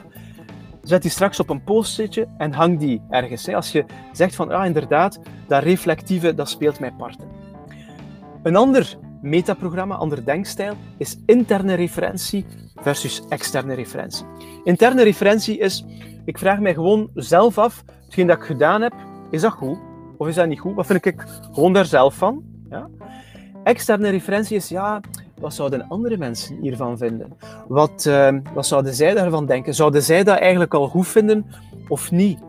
zet 0.88 1.02
die 1.02 1.12
straks 1.12 1.40
op 1.40 1.50
een 1.50 1.64
post-itje 1.64 2.28
en 2.38 2.54
hang 2.54 2.80
die 2.80 3.02
ergens. 3.10 3.48
Als 3.48 3.72
je 3.72 3.86
zegt 4.12 4.36
van, 4.36 4.50
ja, 4.50 4.66
inderdaad, 4.66 5.20
dat 5.48 5.64
reflectieve, 5.64 6.34
dat 6.34 6.50
speelt 6.50 6.80
mij 6.80 6.92
parten. 6.92 7.28
Een 8.44 8.56
ander 8.56 8.98
metaprogramma, 9.22 9.96
ander 9.96 10.26
denkstijl, 10.26 10.74
is 10.98 11.18
interne 11.26 11.74
referentie 11.74 12.46
versus 12.76 13.22
externe 13.30 13.74
referentie. 13.74 14.26
Interne 14.64 15.04
referentie 15.04 15.58
is, 15.58 15.86
ik 16.26 16.38
vraag 16.38 16.60
mij 16.60 16.74
gewoon 16.74 17.10
zelf 17.14 17.58
af, 17.58 17.84
hetgeen 18.06 18.28
dat 18.28 18.38
ik 18.38 18.44
gedaan 18.44 18.82
heb, 18.82 18.94
is 19.32 19.42
dat 19.42 19.52
goed? 19.52 19.78
Of 20.18 20.28
is 20.28 20.36
dat 20.36 20.48
niet 20.48 20.60
goed? 20.60 20.76
Wat 20.76 20.86
vind 20.86 21.06
ik 21.06 21.24
gewoon 21.52 21.74
daar 21.74 21.86
zelf 21.86 22.16
van? 22.16 22.44
Ja? 22.70 22.90
Externe 23.64 24.10
referentie 24.10 24.56
is, 24.56 24.70
ja, 24.70 25.02
wat 25.40 25.54
zouden 25.54 25.86
andere 25.88 26.18
mensen 26.18 26.58
hiervan 26.62 26.98
vinden? 26.98 27.34
Wat, 27.68 28.06
uh, 28.08 28.30
wat 28.54 28.66
zouden 28.66 28.94
zij 28.94 29.14
daarvan 29.14 29.46
denken? 29.46 29.74
Zouden 29.74 30.04
zij 30.04 30.24
dat 30.24 30.38
eigenlijk 30.38 30.74
al 30.74 30.88
goed 30.88 31.08
vinden 31.08 31.46
of 31.88 32.12
niet? 32.12 32.40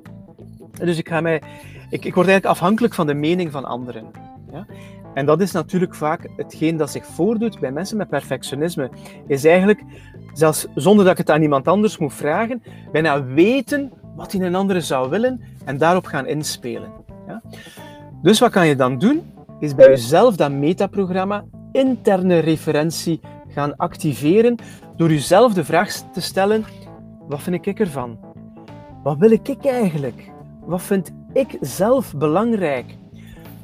Dus 0.79 0.99
ik, 0.99 1.09
ga 1.09 1.21
mij, 1.21 1.43
ik, 1.91 2.05
ik 2.05 2.15
word 2.15 2.27
eigenlijk 2.27 2.45
afhankelijk 2.45 2.95
van 2.95 3.07
de 3.07 3.15
mening 3.15 3.51
van 3.51 3.65
anderen. 3.65 4.05
Ja? 4.53 4.67
En 5.15 5.27
dat 5.27 5.41
is 5.41 5.53
natuurlijk 5.53 5.95
vaak 5.95 6.29
hetgeen 6.37 6.77
dat 6.77 6.91
zich 6.91 7.07
voordoet 7.07 7.61
bij 7.61 7.73
mensen 7.73 7.97
met 7.97 8.09
perfectionisme. 8.09 8.91
Is 9.27 9.45
eigenlijk, 9.45 9.83
zelfs 10.33 10.67
zonder 10.75 11.05
dat 11.05 11.13
ik 11.13 11.19
het 11.19 11.31
aan 11.31 11.43
iemand 11.43 11.69
anders 11.69 11.99
moet 11.99 12.15
vragen, 12.15 12.63
bijna 12.93 13.25
weten 13.25 13.93
wat 14.17 14.33
een 14.33 14.55
andere 14.55 14.81
zou 14.81 15.11
willen 15.11 15.41
en 15.65 15.79
daarop 15.79 16.05
gaan 16.05 16.27
inspelen. 16.27 16.91
Ja? 17.27 17.43
Dus 18.23 18.39
wat 18.39 18.51
kan 18.51 18.67
je 18.67 18.77
dan 18.77 18.99
doen? 18.99 19.33
Is 19.61 19.75
bij 19.75 19.89
jezelf 19.89 20.37
dat 20.37 20.53
metaprogramma 20.53 21.45
interne 21.73 22.39
referentie 22.39 23.21
gaan 23.49 23.77
activeren 23.77 24.57
door 24.97 25.11
jezelf 25.11 25.55
de 25.55 25.65
vraag 25.65 25.93
te 25.93 26.21
stellen: 26.21 26.65
wat 27.29 27.43
vind 27.43 27.67
ik 27.67 27.81
ervan? 27.81 28.19
Wat 29.03 29.19
wil 29.19 29.31
ik 29.31 29.65
eigenlijk? 29.65 30.31
Wat 30.65 30.83
vind 30.83 31.13
ik 31.33 31.57
zelf 31.61 32.15
belangrijk? 32.17 32.97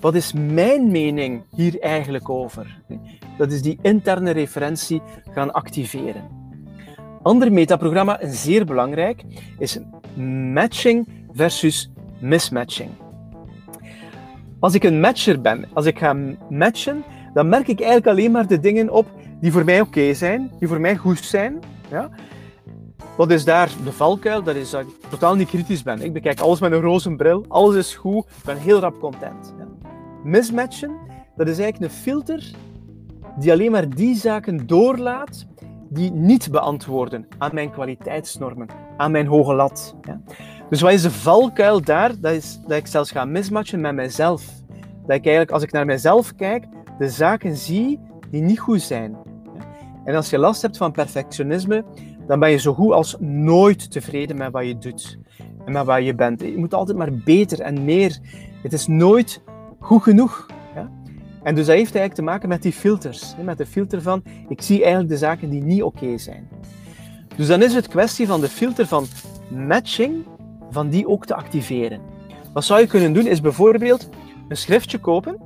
Wat 0.01 0.15
is 0.15 0.33
mijn 0.33 0.91
mening 0.91 1.43
hier 1.57 1.81
eigenlijk 1.81 2.29
over? 2.29 2.83
Dat 3.39 3.53
is 3.53 3.63
die 3.63 3.79
interne 3.83 4.31
referentie 4.31 5.03
gaan 5.31 5.53
activeren. 5.53 6.23
Ander 7.23 7.53
metaprogramma, 7.53 8.21
en 8.21 8.33
zeer 8.33 8.65
belangrijk, 8.65 9.25
is 9.59 9.79
matching 10.53 11.09
versus 11.33 11.91
mismatching. 12.19 12.91
Als 14.61 14.75
ik 14.75 14.85
een 14.85 15.01
matcher 15.01 15.41
ben, 15.41 15.65
als 15.73 15.87
ik 15.87 15.99
ga 15.99 16.17
matchen, 16.49 17.05
dan 17.35 17.49
merk 17.49 17.69
ik 17.69 17.79
eigenlijk 17.81 18.07
alleen 18.07 18.31
maar 18.31 18.47
de 18.47 18.61
dingen 18.61 18.91
op 18.91 19.07
die 19.41 19.53
voor 19.53 19.65
mij 19.65 19.81
oké 19.81 20.15
zijn, 20.15 20.51
die 20.59 20.69
voor 20.69 20.81
mij 20.81 20.97
goed 20.97 21.19
zijn. 21.19 21.59
Ja? 21.91 22.11
Wat 23.17 23.31
is 23.31 23.45
daar 23.45 23.71
de 23.85 23.93
valkuil? 23.93 24.43
Dat 24.43 24.55
is 24.55 24.71
dat 24.71 24.81
ik 24.81 24.89
totaal 25.09 25.35
niet 25.35 25.49
kritisch 25.49 25.83
ben. 25.83 26.03
Ik 26.03 26.13
bekijk 26.13 26.41
alles 26.41 26.61
met 26.61 26.73
een 26.73 26.81
roze 26.81 27.15
bril, 27.15 27.45
alles 27.49 27.77
is 27.77 27.95
goed, 27.95 28.25
ik 28.25 28.45
ben 28.45 28.57
heel 28.57 28.79
rap 28.79 29.01
content. 29.01 29.55
Ja? 29.59 29.67
Mismatchen, 30.25 30.97
dat 31.37 31.49
is 31.49 31.59
eigenlijk 31.59 31.93
een 31.93 31.99
filter 31.99 32.51
die 33.39 33.53
alleen 33.53 33.71
maar 33.71 33.89
die 33.89 34.17
zaken 34.17 34.67
doorlaat 34.67 35.47
die 35.89 36.13
niet 36.13 36.51
beantwoorden 36.51 37.27
aan 37.39 37.55
mijn 37.55 37.71
kwaliteitsnormen, 37.71 38.69
aan 38.97 39.11
mijn 39.11 39.27
hoge 39.27 39.55
lat. 39.55 39.95
Ja? 40.03 40.21
Dus 40.71 40.81
wat 40.81 40.93
is 40.93 41.03
de 41.03 41.11
valkuil 41.11 41.81
daar? 41.81 42.21
Dat 42.21 42.33
is 42.33 42.61
dat 42.67 42.77
ik 42.77 42.87
zelfs 42.87 43.11
ga 43.11 43.25
mismatchen 43.25 43.81
met 43.81 43.95
mijzelf. 43.95 44.45
Dat 45.07 45.17
ik 45.17 45.25
eigenlijk, 45.25 45.51
als 45.51 45.63
ik 45.63 45.73
naar 45.73 45.87
mijzelf 45.87 46.35
kijk, 46.35 46.65
de 46.99 47.09
zaken 47.09 47.57
zie 47.57 48.01
die 48.31 48.43
niet 48.43 48.59
goed 48.59 48.83
zijn. 48.83 49.17
En 50.05 50.15
als 50.15 50.31
je 50.31 50.39
last 50.39 50.63
hebt 50.63 50.77
van 50.77 50.93
perfectionisme, 50.93 51.85
dan 52.27 52.39
ben 52.39 52.51
je 52.51 52.57
zo 52.57 52.75
goed 52.75 52.93
als 52.93 53.17
nooit 53.21 53.91
tevreden 53.91 54.37
met 54.37 54.53
wat 54.53 54.67
je 54.67 54.79
doet 54.79 55.19
en 55.65 55.73
met 55.73 55.85
wat 55.85 56.05
je 56.05 56.15
bent. 56.15 56.41
Je 56.41 56.59
moet 56.59 56.75
altijd 56.75 56.99
maar 56.99 57.13
beter 57.13 57.61
en 57.61 57.85
meer. 57.85 58.19
Het 58.63 58.73
is 58.73 58.87
nooit 58.87 59.43
goed 59.79 60.03
genoeg. 60.03 60.47
En 61.43 61.55
dus 61.55 61.67
dat 61.67 61.77
heeft 61.77 61.95
eigenlijk 61.95 62.15
te 62.15 62.23
maken 62.23 62.49
met 62.49 62.63
die 62.63 62.73
filters. 62.73 63.35
Met 63.43 63.59
de 63.59 63.67
filter 63.67 64.03
van, 64.03 64.23
ik 64.49 64.63
zie 64.63 64.79
eigenlijk 64.81 65.09
de 65.09 65.17
zaken 65.17 65.51
die 65.51 65.63
niet 65.63 65.83
oké 65.83 66.19
zijn. 66.19 66.49
Dus 67.37 67.47
dan 67.47 67.63
is 67.63 67.75
het 67.75 67.89
kwestie 67.89 68.27
van 68.27 68.41
de 68.41 68.49
filter 68.49 68.87
van 68.87 69.07
matching, 69.51 70.25
van 70.71 70.89
die 70.89 71.09
ook 71.09 71.27
te 71.27 71.35
activeren. 71.35 72.01
Wat 72.53 72.65
zou 72.65 72.81
je 72.81 72.87
kunnen 72.87 73.13
doen, 73.13 73.27
is 73.27 73.41
bijvoorbeeld 73.41 74.09
een 74.49 74.57
schriftje 74.57 74.99
kopen 74.99 75.37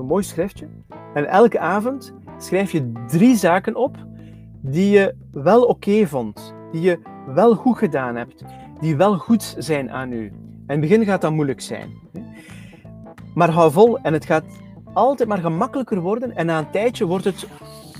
zo'n 0.00 0.08
mooi 0.08 0.22
schriftje. 0.22 0.68
En 1.14 1.26
elke 1.26 1.58
avond 1.58 2.14
schrijf 2.38 2.72
je 2.72 2.92
drie 3.06 3.36
zaken 3.36 3.76
op 3.76 3.96
die 4.62 4.90
je 4.90 5.14
wel 5.30 5.62
oké 5.62 6.06
vond, 6.06 6.54
die 6.72 6.80
je 6.80 6.98
wel 7.26 7.54
goed 7.54 7.78
gedaan 7.78 8.16
hebt, 8.16 8.44
die 8.80 8.96
wel 8.96 9.18
goed 9.18 9.54
zijn 9.58 9.90
aan 9.90 10.12
u. 10.12 10.24
In 10.24 10.62
het 10.66 10.80
begin 10.80 11.04
gaat 11.04 11.20
dat 11.20 11.32
moeilijk 11.32 11.60
zijn. 11.60 11.90
Maar 13.34 13.50
hou 13.50 13.72
vol 13.72 13.98
en 13.98 14.12
het 14.12 14.24
gaat 14.24 14.44
altijd 14.92 15.28
maar 15.28 15.38
gemakkelijker 15.38 16.00
worden 16.00 16.36
en 16.36 16.46
na 16.46 16.58
een 16.58 16.70
tijdje 16.70 17.06
wordt 17.06 17.24
het 17.24 17.46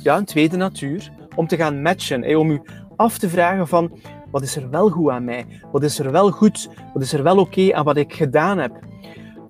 ja, 0.02 0.16
een 0.16 0.24
tweede 0.24 0.56
natuur 0.56 1.12
om 1.36 1.46
te 1.46 1.56
gaan 1.56 1.82
matchen, 1.82 2.36
om 2.36 2.50
u 2.50 2.60
af 2.96 3.18
te 3.18 3.28
vragen 3.28 3.68
van 3.68 3.98
wat 4.30 4.42
is 4.42 4.56
er 4.56 4.70
wel 4.70 4.88
goed 4.88 5.10
aan 5.10 5.24
mij, 5.24 5.46
wat 5.72 5.82
is 5.82 5.98
er 5.98 6.12
wel 6.12 6.30
goed, 6.30 6.68
wat 6.94 7.02
is 7.02 7.12
er 7.12 7.22
wel 7.22 7.38
oké 7.38 7.74
aan 7.74 7.84
wat 7.84 7.96
ik 7.96 8.14
gedaan 8.14 8.58
heb. 8.58 8.72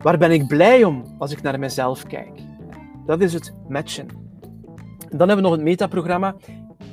Waar 0.02 0.18
ben 0.18 0.30
ik 0.30 0.46
blij 0.46 0.84
om 0.84 1.04
als 1.18 1.32
ik 1.32 1.42
naar 1.42 1.58
mezelf 1.58 2.02
kijk? 2.02 2.40
Dat 3.06 3.20
is 3.20 3.32
het 3.32 3.54
matchen. 3.68 4.06
dan 5.10 5.18
hebben 5.18 5.36
we 5.36 5.42
nog 5.42 5.52
het 5.52 5.60
metaprogramma 5.60 6.34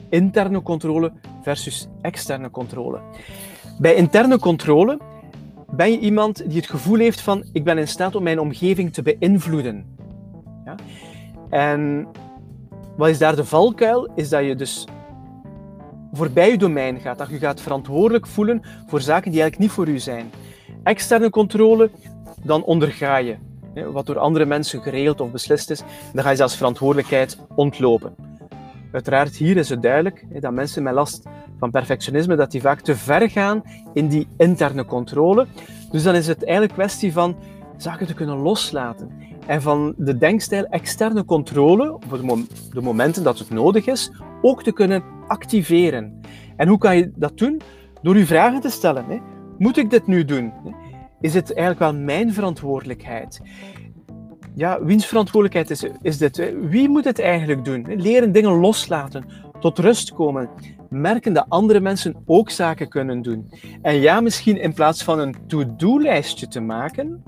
interne 0.09 0.61
controle 0.61 1.11
versus 1.41 1.87
externe 2.01 2.49
controle. 2.49 2.99
Bij 3.79 3.95
interne 3.95 4.39
controle 4.39 4.99
ben 5.69 5.91
je 5.91 5.99
iemand 5.99 6.49
die 6.49 6.57
het 6.57 6.69
gevoel 6.69 6.97
heeft 6.97 7.21
van 7.21 7.43
ik 7.51 7.63
ben 7.63 7.77
in 7.77 7.87
staat 7.87 8.15
om 8.15 8.23
mijn 8.23 8.39
omgeving 8.39 8.93
te 8.93 9.01
beïnvloeden. 9.01 9.85
Ja? 10.65 10.75
En 11.49 12.07
wat 12.97 13.09
is 13.09 13.17
daar 13.17 13.35
de 13.35 13.45
valkuil? 13.45 14.09
Is 14.15 14.29
dat 14.29 14.45
je 14.45 14.55
dus 14.55 14.87
voorbij 16.11 16.51
je 16.51 16.57
domein 16.57 16.99
gaat, 16.99 17.17
dat 17.17 17.29
je 17.29 17.37
gaat 17.37 17.61
verantwoordelijk 17.61 18.27
voelen 18.27 18.61
voor 18.87 19.01
zaken 19.01 19.31
die 19.31 19.41
eigenlijk 19.41 19.59
niet 19.59 19.71
voor 19.71 19.87
u 19.87 19.99
zijn. 19.99 20.31
Externe 20.83 21.29
controle 21.29 21.89
dan 22.43 22.63
onderga 22.63 23.17
je 23.17 23.37
wat 23.91 24.05
door 24.05 24.19
andere 24.19 24.45
mensen 24.45 24.81
geregeld 24.81 25.21
of 25.21 25.31
beslist 25.31 25.69
is, 25.69 25.83
dan 26.13 26.23
ga 26.23 26.29
je 26.29 26.35
zelfs 26.35 26.55
verantwoordelijkheid 26.55 27.37
ontlopen. 27.55 28.15
Uiteraard, 28.91 29.35
hier 29.35 29.57
is 29.57 29.69
het 29.69 29.81
duidelijk 29.81 30.25
dat 30.39 30.53
mensen 30.53 30.83
met 30.83 30.93
last 30.93 31.27
van 31.59 31.71
perfectionisme, 31.71 32.35
dat 32.35 32.51
die 32.51 32.61
vaak 32.61 32.81
te 32.81 32.95
ver 32.95 33.29
gaan 33.29 33.63
in 33.93 34.07
die 34.07 34.27
interne 34.37 34.85
controle. 34.85 35.45
Dus 35.91 36.03
dan 36.03 36.15
is 36.15 36.27
het 36.27 36.43
eigenlijk 36.43 36.73
kwestie 36.73 37.13
van 37.13 37.35
zaken 37.77 38.07
te 38.07 38.13
kunnen 38.13 38.37
loslaten. 38.37 39.11
En 39.45 39.61
van 39.61 39.93
de 39.97 40.17
denkstijl 40.17 40.65
externe 40.65 41.25
controle, 41.25 41.97
voor 42.07 42.21
de 42.71 42.81
momenten 42.81 43.23
dat 43.23 43.39
het 43.39 43.49
nodig 43.49 43.87
is, 43.87 44.11
ook 44.41 44.63
te 44.63 44.71
kunnen 44.71 45.03
activeren. 45.27 46.21
En 46.55 46.67
hoe 46.67 46.77
kan 46.77 46.97
je 46.97 47.11
dat 47.15 47.37
doen? 47.37 47.61
Door 48.01 48.17
je 48.17 48.25
vragen 48.25 48.61
te 48.61 48.69
stellen. 48.69 49.21
Moet 49.57 49.77
ik 49.77 49.89
dit 49.89 50.07
nu 50.07 50.25
doen? 50.25 50.53
Is 51.21 51.33
het 51.33 51.53
eigenlijk 51.53 51.91
wel 51.91 52.03
mijn 52.03 52.33
verantwoordelijkheid. 52.33 53.41
Ja, 54.55 54.83
wiens 54.83 55.05
verantwoordelijkheid 55.05 55.69
is, 55.69 55.91
is 56.01 56.17
dit? 56.17 56.53
Wie 56.61 56.89
moet 56.89 57.05
het 57.05 57.19
eigenlijk 57.19 57.65
doen? 57.65 57.85
Leren 57.95 58.31
dingen 58.31 58.51
loslaten, 58.51 59.25
tot 59.59 59.79
rust 59.79 60.13
komen, 60.13 60.49
merken 60.89 61.33
dat 61.33 61.45
andere 61.49 61.79
mensen 61.79 62.15
ook 62.25 62.49
zaken 62.49 62.89
kunnen 62.89 63.21
doen. 63.21 63.51
En 63.81 63.95
ja, 63.95 64.21
misschien 64.21 64.61
in 64.61 64.73
plaats 64.73 65.03
van 65.03 65.19
een 65.19 65.35
to-do-lijstje 65.47 66.47
te 66.47 66.59
maken, 66.59 67.23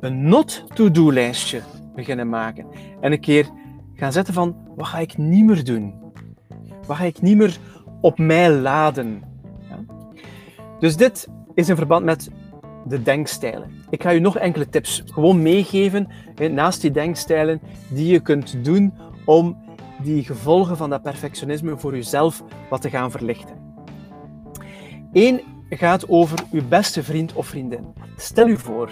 een 0.00 0.28
not-to-do-lijstje 0.28 1.60
beginnen 1.94 2.28
maken. 2.28 2.66
En 3.00 3.12
een 3.12 3.20
keer 3.20 3.48
gaan 3.94 4.12
zetten 4.12 4.34
van, 4.34 4.56
wat 4.76 4.86
ga 4.86 4.98
ik 4.98 5.16
niet 5.16 5.44
meer 5.44 5.64
doen? 5.64 5.94
Wat 6.86 6.96
ga 6.96 7.04
ik 7.04 7.22
niet 7.22 7.36
meer 7.36 7.58
op 8.00 8.18
mij 8.18 8.50
laden? 8.50 9.22
Ja? 9.68 9.78
Dus 10.78 10.96
dit 10.96 11.28
is 11.54 11.68
in 11.68 11.76
verband 11.76 12.04
met 12.04 12.30
de 12.86 13.02
denkstijlen. 13.02 13.70
Ik 13.90 14.02
ga 14.02 14.10
je 14.10 14.20
nog 14.20 14.36
enkele 14.36 14.68
tips 14.68 15.02
gewoon 15.06 15.42
meegeven, 15.42 16.08
naast 16.50 16.80
die 16.80 16.90
denkstijlen, 16.90 17.60
die 17.88 18.12
je 18.12 18.20
kunt 18.20 18.64
doen 18.64 18.94
om 19.24 19.56
die 20.02 20.24
gevolgen 20.24 20.76
van 20.76 20.90
dat 20.90 21.02
perfectionisme 21.02 21.78
voor 21.78 21.94
jezelf 21.94 22.42
wat 22.70 22.80
te 22.80 22.90
gaan 22.90 23.10
verlichten. 23.10 23.62
Eén 25.12 25.40
gaat 25.68 26.08
over 26.08 26.38
uw 26.52 26.68
beste 26.68 27.02
vriend 27.02 27.32
of 27.32 27.46
vriendin. 27.46 27.86
Stel 28.16 28.48
u 28.48 28.58
voor, 28.58 28.90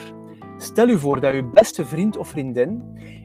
stel 0.58 0.88
u 0.88 0.98
voor 0.98 1.20
dat 1.20 1.34
uw 1.34 1.50
beste 1.50 1.86
vriend 1.86 2.16
of 2.16 2.28
vriendin 2.28 2.82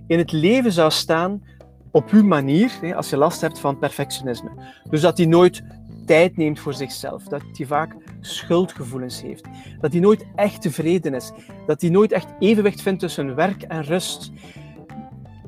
in 0.08 0.18
het 0.18 0.32
leven 0.32 0.72
zou 0.72 0.92
staan 0.92 1.44
op 1.92 2.10
uw 2.10 2.24
manier, 2.24 2.96
als 2.96 3.10
je 3.10 3.18
last 3.18 3.42
hebt 3.42 3.60
van 3.60 3.80
perfectionisme. 3.80 4.50
Dus 4.90 5.02
dat 5.02 5.18
hij 5.18 5.26
nooit 5.26 5.64
tijd 6.06 6.38
neemt 6.38 6.60
voor 6.60 6.74
zichzelf, 6.74 7.24
dat 7.24 7.42
hij 7.54 7.66
vaak 7.66 7.96
schuldgevoelens 8.22 9.22
heeft, 9.22 9.46
dat 9.80 9.92
hij 9.92 10.02
nooit 10.02 10.26
echt 10.36 10.62
tevreden 10.62 11.14
is, 11.14 11.32
dat 11.66 11.82
hij 11.82 11.90
nooit 11.90 12.12
echt 12.12 12.34
evenwicht 12.40 12.82
vindt 12.82 13.00
tussen 13.00 13.36
werk 13.36 13.62
en 13.62 13.84
rust. 13.84 14.32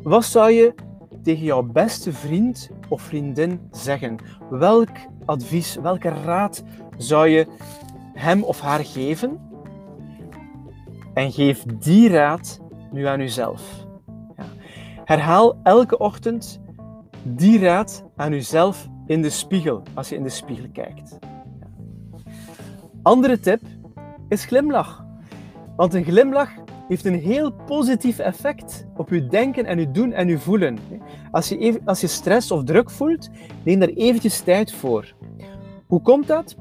Wat 0.04 0.26
zou 0.26 0.52
je 0.52 0.74
tegen 1.24 1.44
jouw 1.44 1.64
beste 1.64 2.14
vriend 2.14 2.70
of 2.90 3.02
vriendin 3.02 3.60
zeggen? 3.72 4.18
Welk 4.50 4.90
advies, 5.26 5.76
welke 5.76 6.10
raad 6.10 6.64
zou 6.98 7.28
je 7.28 7.48
hem 8.14 8.44
of 8.44 8.62
haar 8.62 8.86
geven? 8.86 9.40
En 11.14 11.32
geef 11.32 11.64
die 11.64 12.10
raad 12.10 12.60
nu 12.92 13.06
aan 13.06 13.20
jezelf. 13.20 13.86
Ja. 14.38 14.46
Herhaal 15.06 15.60
elke 15.64 15.98
ochtend 15.98 16.62
die 17.24 17.60
raad 17.60 18.04
aan 18.16 18.34
uzelf 18.34 18.88
in 19.06 19.22
de 19.22 19.30
spiegel, 19.30 19.84
als 19.94 20.10
je 20.10 20.16
in 20.16 20.24
de 20.24 20.30
spiegel 20.30 20.66
kijkt. 20.74 21.20
Andere 23.04 23.40
tip 23.40 23.62
is 24.30 24.46
glimlach. 24.46 25.06
Want 25.76 25.94
een 25.94 26.04
glimlach 26.04 26.50
heeft 26.88 27.06
een 27.06 27.20
heel 27.20 27.52
positief 27.52 28.20
effect 28.20 28.86
op 28.98 29.10
uw 29.10 29.28
denken 29.28 29.66
en 29.66 29.78
uw 29.78 29.92
doen 29.92 30.12
en 30.12 30.28
uw 30.28 30.38
voelen. 30.38 30.78
Als 31.32 31.50
je, 31.50 31.58
even, 31.58 31.82
als 31.86 32.02
je 32.02 32.08
stress 32.08 32.52
of 32.52 32.64
druk 32.64 32.90
voelt, 32.90 33.30
neem 33.64 33.80
daar 33.80 33.90
eventjes 33.90 34.40
tijd 34.40 34.74
voor. 34.74 35.14
Hoe 35.88 36.02
komt 36.02 36.28
dat? 36.28 36.56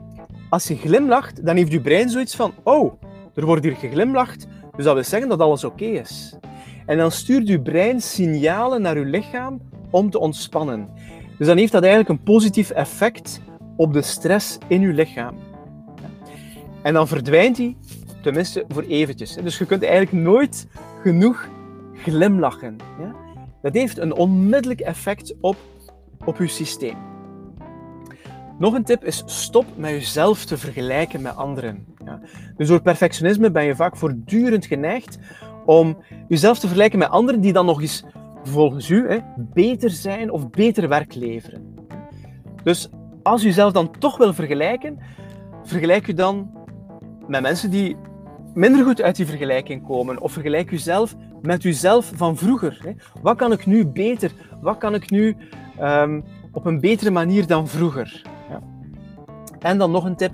Als 0.51 0.68
je 0.68 0.76
glimlacht, 0.76 1.47
dan 1.47 1.57
heeft 1.57 1.72
je 1.72 1.80
brein 1.80 2.09
zoiets 2.09 2.36
van: 2.36 2.53
oh, 2.62 2.93
er 3.34 3.47
wordt 3.47 3.64
hier 3.64 3.76
geglimlacht, 3.76 4.47
dus 4.76 4.84
dat 4.84 4.95
wil 4.95 5.05
zeggen 5.05 5.28
dat 5.28 5.41
alles 5.41 5.64
oké 5.64 5.84
is. 5.84 6.36
En 6.86 6.97
dan 6.97 7.11
stuurt 7.11 7.49
uw 7.49 7.62
brein 7.62 8.01
signalen 8.01 8.82
naar 8.82 8.97
uw 8.97 9.11
lichaam 9.11 9.61
om 9.91 10.11
te 10.11 10.18
ontspannen. 10.18 10.89
Dus 11.39 11.47
dan 11.47 11.57
heeft 11.57 11.72
dat 11.72 11.82
eigenlijk 11.82 12.11
een 12.11 12.22
positief 12.22 12.70
effect 12.70 13.41
op 13.76 13.93
de 13.93 14.03
stress 14.03 14.59
in 14.68 14.82
uw 14.82 14.93
lichaam. 14.93 15.47
En 16.82 16.94
dan 16.94 17.08
verdwijnt 17.08 17.56
die, 17.56 17.76
tenminste 18.22 18.64
voor 18.68 18.82
eventjes. 18.82 19.34
Dus 19.34 19.58
je 19.58 19.66
kunt 19.66 19.82
eigenlijk 19.82 20.24
nooit 20.24 20.66
genoeg 21.02 21.48
glimlachen. 21.94 22.76
Dat 23.62 23.74
heeft 23.74 23.98
een 23.98 24.14
onmiddellijk 24.14 24.80
effect 24.80 25.34
op, 25.40 25.56
op 26.24 26.36
uw 26.36 26.46
systeem. 26.46 26.96
Nog 28.58 28.74
een 28.74 28.84
tip 28.84 29.04
is 29.04 29.22
stop 29.26 29.66
met 29.76 29.90
jezelf 29.90 30.44
te 30.44 30.58
vergelijken 30.58 31.22
met 31.22 31.36
anderen. 31.36 31.86
Ja. 32.04 32.20
Dus 32.56 32.68
door 32.68 32.82
perfectionisme 32.82 33.50
ben 33.50 33.64
je 33.64 33.76
vaak 33.76 33.96
voortdurend 33.96 34.66
geneigd 34.66 35.18
om 35.66 35.96
jezelf 36.28 36.58
te 36.58 36.66
vergelijken 36.66 36.98
met 36.98 37.08
anderen 37.08 37.40
die 37.40 37.52
dan 37.52 37.66
nog 37.66 37.80
eens 37.80 38.04
volgens 38.42 38.88
u 38.88 39.08
hè, 39.08 39.18
beter 39.36 39.90
zijn 39.90 40.30
of 40.30 40.50
beter 40.50 40.88
werk 40.88 41.14
leveren. 41.14 41.74
Dus 42.62 42.88
als 43.22 43.42
u 43.42 43.46
jezelf 43.46 43.72
dan 43.72 43.90
toch 43.98 44.16
wil 44.16 44.34
vergelijken, 44.34 44.98
vergelijk 45.62 46.06
u 46.06 46.14
dan 46.14 46.57
met 47.28 47.42
mensen 47.42 47.70
die 47.70 47.96
minder 48.54 48.84
goed 48.84 49.02
uit 49.02 49.16
die 49.16 49.26
vergelijking 49.26 49.86
komen. 49.86 50.20
Of 50.20 50.32
vergelijk 50.32 50.70
uzelf 50.70 51.14
met 51.42 51.64
uzelf 51.64 52.12
van 52.14 52.36
vroeger. 52.36 52.78
Hè. 52.82 52.92
Wat 53.22 53.36
kan 53.36 53.52
ik 53.52 53.66
nu 53.66 53.86
beter? 53.86 54.32
Wat 54.60 54.78
kan 54.78 54.94
ik 54.94 55.10
nu 55.10 55.36
um, 55.80 56.24
op 56.52 56.66
een 56.66 56.80
betere 56.80 57.10
manier 57.10 57.46
dan 57.46 57.68
vroeger? 57.68 58.22
Ja. 58.50 58.62
En 59.58 59.78
dan 59.78 59.90
nog 59.90 60.04
een 60.04 60.16
tip. 60.16 60.32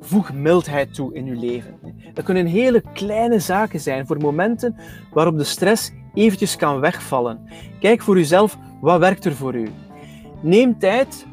Voeg 0.00 0.32
mildheid 0.32 0.94
toe 0.94 1.14
in 1.14 1.26
uw 1.26 1.40
leven. 1.40 1.78
Dat 2.14 2.24
kunnen 2.24 2.46
hele 2.46 2.82
kleine 2.92 3.38
zaken 3.38 3.80
zijn 3.80 4.06
voor 4.06 4.16
momenten 4.16 4.76
waarop 5.12 5.38
de 5.38 5.44
stress 5.44 5.92
eventjes 6.14 6.56
kan 6.56 6.80
wegvallen. 6.80 7.40
Kijk 7.80 8.02
voor 8.02 8.18
uzelf, 8.18 8.58
wat 8.80 9.00
werkt 9.00 9.24
er 9.24 9.34
voor 9.34 9.54
u? 9.54 9.68
Neem 10.40 10.78
tijd 10.78 11.26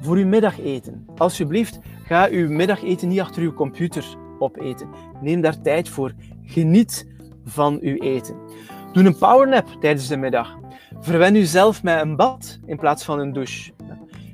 voor 0.00 0.16
uw 0.16 0.26
middageten. 0.26 1.06
Alsjeblieft, 1.16 1.78
ga 2.04 2.28
uw 2.30 2.50
middageten 2.50 3.08
niet 3.08 3.20
achter 3.20 3.42
uw 3.42 3.52
computer 3.52 4.04
opeten. 4.42 4.88
Neem 5.20 5.40
daar 5.40 5.60
tijd 5.60 5.88
voor. 5.88 6.12
Geniet 6.44 7.06
van 7.44 7.78
uw 7.80 7.96
eten. 7.96 8.36
Doe 8.92 9.04
een 9.04 9.18
powernap 9.18 9.68
tijdens 9.80 10.08
de 10.08 10.16
middag. 10.16 10.58
Verwen 11.00 11.34
uzelf 11.34 11.82
met 11.82 12.00
een 12.00 12.16
bad 12.16 12.58
in 12.66 12.78
plaats 12.78 13.04
van 13.04 13.18
een 13.18 13.32
douche. 13.32 13.72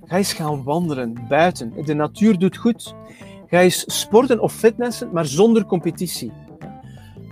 Ga 0.05 0.17
eens 0.17 0.33
gaan 0.33 0.63
wandelen 0.63 1.27
buiten. 1.29 1.73
De 1.85 1.95
natuur 1.95 2.39
doet 2.39 2.57
goed. 2.57 2.95
Ga 3.47 3.61
eens 3.61 3.99
sporten 4.01 4.41
of 4.41 4.53
fitnessen, 4.53 5.11
maar 5.13 5.27
zonder 5.27 5.65
competitie. 5.65 6.33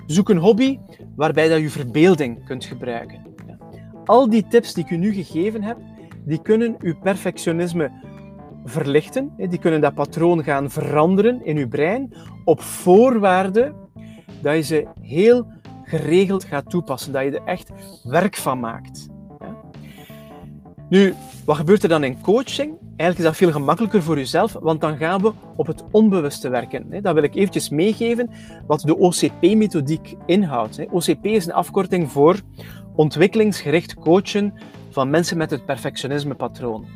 Zoek 0.07 0.29
een 0.29 0.37
hobby 0.37 0.79
waarbij 1.16 1.49
dat 1.49 1.61
je 1.61 1.70
verbeelding 1.70 2.45
kunt 2.45 2.64
gebruiken. 2.64 3.27
Al 4.05 4.31
die 4.31 4.47
tips 4.49 4.74
die 4.74 4.85
ik 4.85 4.91
u 4.91 4.97
nu 4.97 5.12
gegeven 5.12 5.62
heb, 5.62 5.77
die 6.24 6.43
kunnen 6.43 6.77
uw 6.81 6.99
perfectionisme 6.99 7.91
verlichten. 8.69 9.33
Die 9.37 9.59
kunnen 9.59 9.81
dat 9.81 9.95
patroon 9.95 10.45
gaan 10.45 10.71
veranderen 10.71 11.45
in 11.45 11.57
uw 11.57 11.69
brein 11.69 12.14
op 12.45 12.61
voorwaarde 12.61 13.75
dat 14.43 14.55
je 14.55 14.62
ze 14.62 14.87
heel 15.01 15.47
geregeld 15.85 16.45
gaat 16.45 16.71
toepassen, 16.71 17.12
dat 17.12 17.23
je 17.23 17.31
er 17.31 17.45
echt 17.45 17.71
werk 18.05 18.37
van 18.37 18.61
maakt. 18.61 19.09
Nu, 20.89 21.14
wat 21.45 21.57
gebeurt 21.57 21.83
er 21.83 21.89
dan 21.89 22.05
in 22.05 22.21
coaching? 22.21 22.79
Eigenlijk 22.97 23.19
is 23.19 23.25
dat 23.25 23.37
veel 23.37 23.53
gemakkelijker 23.53 24.03
voor 24.03 24.17
jezelf, 24.17 24.53
want 24.53 24.81
dan 24.81 24.97
gaan 24.97 25.23
we 25.23 25.33
op 25.57 25.67
het 25.67 25.85
onbewuste 25.91 26.49
werken. 26.49 27.03
Dat 27.03 27.14
wil 27.14 27.23
ik 27.23 27.35
eventjes 27.35 27.69
meegeven 27.69 28.31
wat 28.67 28.81
de 28.81 28.97
OCP-methodiek 28.97 30.14
inhoudt. 30.27 30.87
OCP 30.91 31.25
is 31.25 31.47
een 31.47 31.53
afkorting 31.53 32.11
voor 32.11 32.41
ontwikkelingsgericht 32.95 33.95
coachen 33.95 34.55
van 34.91 35.11
mensen 35.11 35.37
met 35.37 35.51
het 35.51 35.64
perfectionisme-patroon. 35.64 36.87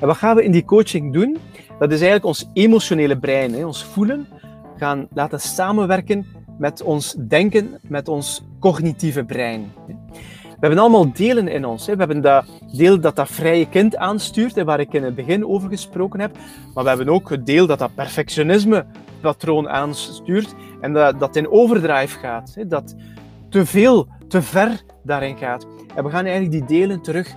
En 0.00 0.06
wat 0.06 0.16
gaan 0.16 0.36
we 0.36 0.44
in 0.44 0.50
die 0.50 0.64
coaching 0.64 1.12
doen? 1.12 1.36
Dat 1.78 1.92
is 1.92 2.00
eigenlijk 2.00 2.24
ons 2.24 2.50
emotionele 2.52 3.18
brein, 3.18 3.66
ons 3.66 3.84
voelen, 3.84 4.26
gaan 4.76 5.08
laten 5.12 5.40
samenwerken 5.40 6.26
met 6.58 6.82
ons 6.82 7.16
denken, 7.18 7.78
met 7.82 8.08
ons 8.08 8.44
cognitieve 8.60 9.24
brein. 9.24 9.72
We 10.42 10.66
hebben 10.66 10.78
allemaal 10.78 11.12
delen 11.12 11.48
in 11.48 11.64
ons. 11.64 11.86
We 11.86 11.94
hebben 11.96 12.20
dat 12.20 12.44
deel 12.72 13.00
dat 13.00 13.16
dat 13.16 13.28
vrije 13.28 13.68
kind 13.68 13.96
aanstuurt, 13.96 14.62
waar 14.62 14.80
ik 14.80 14.92
in 14.92 15.02
het 15.02 15.14
begin 15.14 15.46
over 15.46 15.68
gesproken 15.68 16.20
heb. 16.20 16.36
Maar 16.74 16.82
we 16.82 16.88
hebben 16.88 17.08
ook 17.08 17.30
het 17.30 17.46
deel 17.46 17.66
dat 17.66 17.78
dat 17.78 17.94
perfectionisme-patroon 17.94 19.68
aanstuurt 19.68 20.54
en 20.80 20.92
dat, 20.92 21.20
dat 21.20 21.36
in 21.36 21.50
overdrive 21.50 22.18
gaat. 22.18 22.54
Dat 22.68 22.94
te 23.50 23.66
veel, 23.66 24.08
te 24.28 24.42
ver 24.42 24.82
daarin 25.04 25.36
gaat. 25.36 25.66
En 25.94 26.04
we 26.04 26.10
gaan 26.10 26.24
eigenlijk 26.24 26.52
die 26.52 26.78
delen 26.78 27.02
terug 27.02 27.34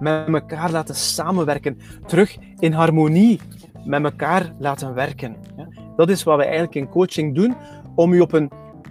met 0.00 0.28
elkaar 0.28 0.70
laten 0.70 0.94
samenwerken, 0.94 1.78
terug 2.06 2.36
in 2.58 2.72
harmonie 2.72 3.40
met 3.84 4.04
elkaar 4.04 4.52
laten 4.58 4.94
werken. 4.94 5.36
Dat 5.96 6.08
is 6.08 6.22
wat 6.22 6.36
we 6.36 6.42
eigenlijk 6.42 6.74
in 6.74 6.88
coaching 6.88 7.34
doen, 7.34 7.56
om 7.94 8.12
u 8.12 8.20
op 8.20 8.32
een 8.32 8.50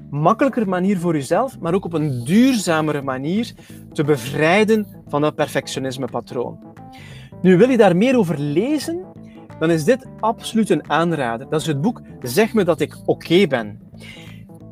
makkelijker 0.09 0.69
manier 0.69 0.97
voor 0.97 1.15
uzelf, 1.15 1.59
maar 1.59 1.73
ook 1.73 1.85
op 1.85 1.93
een 1.93 2.23
duurzamere 2.23 3.01
manier 3.01 3.53
te 3.93 4.03
bevrijden 4.03 4.87
van 5.07 5.21
dat 5.21 5.35
perfectionisme-patroon. 5.35 6.59
Nu, 7.41 7.57
wil 7.57 7.69
je 7.69 7.77
daar 7.77 7.97
meer 7.97 8.17
over 8.17 8.39
lezen, 8.39 9.05
dan 9.59 9.71
is 9.71 9.83
dit 9.83 10.05
absoluut 10.19 10.69
een 10.69 10.89
aanrader. 10.89 11.49
Dat 11.49 11.61
is 11.61 11.67
het 11.67 11.81
boek 11.81 12.01
Zeg 12.21 12.53
me 12.53 12.63
dat 12.63 12.79
ik 12.79 12.97
oké 13.05 13.47
ben. 13.47 13.79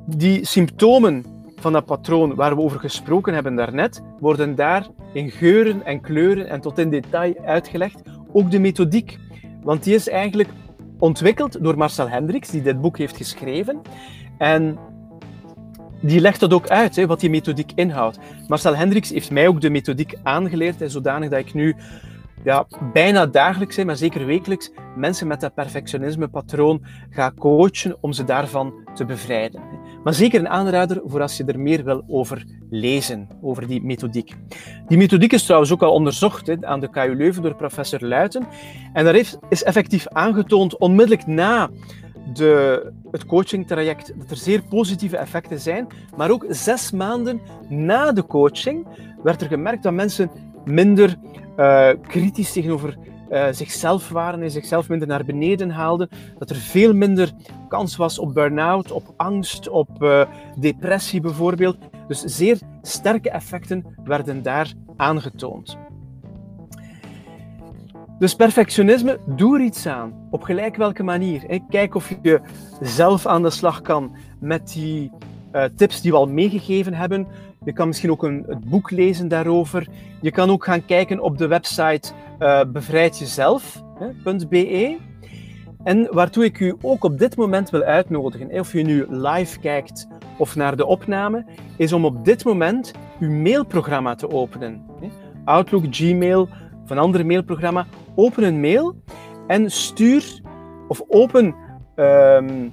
Die 0.05 0.45
symptomen 0.45 1.25
van 1.59 1.73
dat 1.73 1.85
patroon 1.85 2.35
waar 2.35 2.55
we 2.55 2.61
over 2.61 2.79
gesproken 2.79 3.33
hebben 3.33 3.55
daarnet, 3.55 4.03
worden 4.19 4.55
daar 4.55 4.87
in 5.13 5.31
geuren 5.31 5.85
en 5.85 6.01
kleuren 6.01 6.49
en 6.49 6.61
tot 6.61 6.77
in 6.77 6.89
detail 6.89 7.33
uitgelegd. 7.45 8.01
Ook 8.31 8.51
de 8.51 8.59
methodiek. 8.59 9.17
Want 9.63 9.83
die 9.83 9.95
is 9.95 10.09
eigenlijk 10.09 10.49
ontwikkeld 10.99 11.63
door 11.63 11.77
Marcel 11.77 12.09
Hendricks, 12.09 12.49
die 12.49 12.61
dit 12.61 12.81
boek 12.81 12.97
heeft 12.97 13.17
geschreven. 13.17 13.81
En 14.37 14.77
die 16.01 16.19
legt 16.19 16.39
dat 16.39 16.53
ook 16.53 16.67
uit, 16.67 16.95
hè, 16.95 17.07
wat 17.07 17.19
die 17.19 17.29
methodiek 17.29 17.71
inhoudt. 17.75 18.19
Marcel 18.47 18.75
Hendricks 18.75 19.09
heeft 19.09 19.31
mij 19.31 19.47
ook 19.47 19.61
de 19.61 19.69
methodiek 19.69 20.13
aangeleerd, 20.23 20.79
hè, 20.79 20.89
zodanig 20.89 21.29
dat 21.29 21.39
ik 21.39 21.53
nu 21.53 21.75
ja, 22.43 22.67
bijna 22.93 23.25
dagelijks, 23.25 23.83
maar 23.83 23.95
zeker 23.95 24.25
wekelijks, 24.25 24.71
mensen 24.95 25.27
met 25.27 25.41
dat 25.41 25.53
perfectionisme-patroon 25.53 26.85
ga 27.09 27.31
coachen 27.37 27.97
om 28.01 28.13
ze 28.13 28.23
daarvan 28.23 28.73
te 28.93 29.05
bevrijden. 29.05 29.61
Maar 30.03 30.13
zeker 30.13 30.39
een 30.39 30.49
aanrader 30.49 31.01
voor 31.05 31.21
als 31.21 31.37
je 31.37 31.45
er 31.45 31.59
meer 31.59 31.83
wil 31.83 32.03
over 32.07 32.45
lezen, 32.69 33.27
over 33.41 33.67
die 33.67 33.83
methodiek. 33.83 34.35
Die 34.87 34.97
methodiek 34.97 35.33
is 35.33 35.43
trouwens 35.43 35.71
ook 35.71 35.83
al 35.83 35.93
onderzocht 35.93 36.63
aan 36.63 36.79
de 36.79 36.89
KU 36.89 37.15
Leuven 37.15 37.41
door 37.41 37.55
professor 37.55 38.05
Luiten. 38.05 38.47
En 38.93 39.03
daar 39.03 39.13
heeft, 39.13 39.37
is 39.49 39.63
effectief 39.63 40.07
aangetoond, 40.07 40.77
onmiddellijk 40.77 41.27
na 41.27 41.69
de, 42.33 42.91
het 43.11 43.25
coachingtraject, 43.25 44.13
dat 44.17 44.31
er 44.31 44.37
zeer 44.37 44.63
positieve 44.63 45.17
effecten 45.17 45.59
zijn. 45.59 45.87
Maar 46.15 46.31
ook 46.31 46.45
zes 46.49 46.91
maanden 46.91 47.41
na 47.69 48.11
de 48.11 48.25
coaching 48.25 48.87
werd 49.23 49.41
er 49.41 49.47
gemerkt 49.47 49.83
dat 49.83 49.93
mensen 49.93 50.31
minder 50.65 51.15
uh, 51.57 51.89
kritisch 52.07 52.51
tegenover 52.51 52.97
uh, 53.31 53.47
zichzelf 53.51 54.09
waren 54.09 54.41
en 54.41 54.51
zichzelf 54.51 54.89
minder 54.89 55.07
naar 55.07 55.25
beneden 55.25 55.69
haalden. 55.69 56.09
Dat 56.37 56.49
er 56.49 56.55
veel 56.55 56.93
minder 56.93 57.31
kans 57.67 57.95
was 57.95 58.19
op 58.19 58.33
burn-out, 58.33 58.91
op 58.91 59.13
angst, 59.17 59.69
op 59.69 60.03
uh, 60.03 60.21
depressie 60.59 61.21
bijvoorbeeld. 61.21 61.77
Dus 62.07 62.19
zeer 62.19 62.59
sterke 62.81 63.29
effecten 63.29 63.85
werden 64.03 64.43
daar 64.43 64.73
aangetoond. 64.97 65.77
Dus 68.19 68.35
perfectionisme, 68.35 69.19
doe 69.25 69.57
er 69.57 69.63
iets 69.63 69.85
aan. 69.85 70.27
Op 70.31 70.43
gelijk 70.43 70.75
welke 70.75 71.03
manier. 71.03 71.61
Kijk 71.69 71.95
of 71.95 72.15
je 72.21 72.41
zelf 72.81 73.25
aan 73.25 73.43
de 73.43 73.49
slag 73.49 73.81
kan 73.81 74.15
met 74.39 74.71
die 74.73 75.11
uh, 75.53 75.63
tips 75.75 76.01
die 76.01 76.11
we 76.11 76.17
al 76.17 76.27
meegegeven 76.27 76.93
hebben. 76.93 77.27
Je 77.63 77.73
kan 77.73 77.87
misschien 77.87 78.11
ook 78.11 78.23
een, 78.23 78.43
het 78.47 78.69
boek 78.69 78.91
lezen 78.91 79.27
daarover. 79.27 79.87
Je 80.21 80.31
kan 80.31 80.49
ook 80.49 80.63
gaan 80.63 80.85
kijken 80.85 81.19
op 81.19 81.37
de 81.37 81.47
website 81.47 82.11
uh, 82.39 82.61
bevrijdjezelf.be. 82.67 84.97
En 85.83 86.07
waartoe 86.11 86.43
ik 86.43 86.59
u 86.59 86.75
ook 86.81 87.03
op 87.03 87.17
dit 87.17 87.35
moment 87.35 87.69
wil 87.69 87.81
uitnodigen, 87.81 88.59
of 88.59 88.73
je 88.73 88.83
nu 88.83 89.05
live 89.09 89.59
kijkt 89.59 90.07
of 90.37 90.55
naar 90.55 90.75
de 90.75 90.85
opname, 90.85 91.45
is 91.77 91.93
om 91.93 92.05
op 92.05 92.25
dit 92.25 92.45
moment 92.45 92.91
uw 93.19 93.31
mailprogramma 93.31 94.15
te 94.15 94.31
openen. 94.31 94.85
Outlook, 95.45 95.83
Gmail 95.89 96.49
of 96.83 96.89
een 96.89 96.97
ander 96.97 97.25
mailprogramma. 97.25 97.85
Open 98.15 98.43
een 98.43 98.59
mail 98.59 98.95
en 99.47 99.71
stuur 99.71 100.41
of 100.87 101.01
open 101.07 101.55
ehm, 101.95 102.69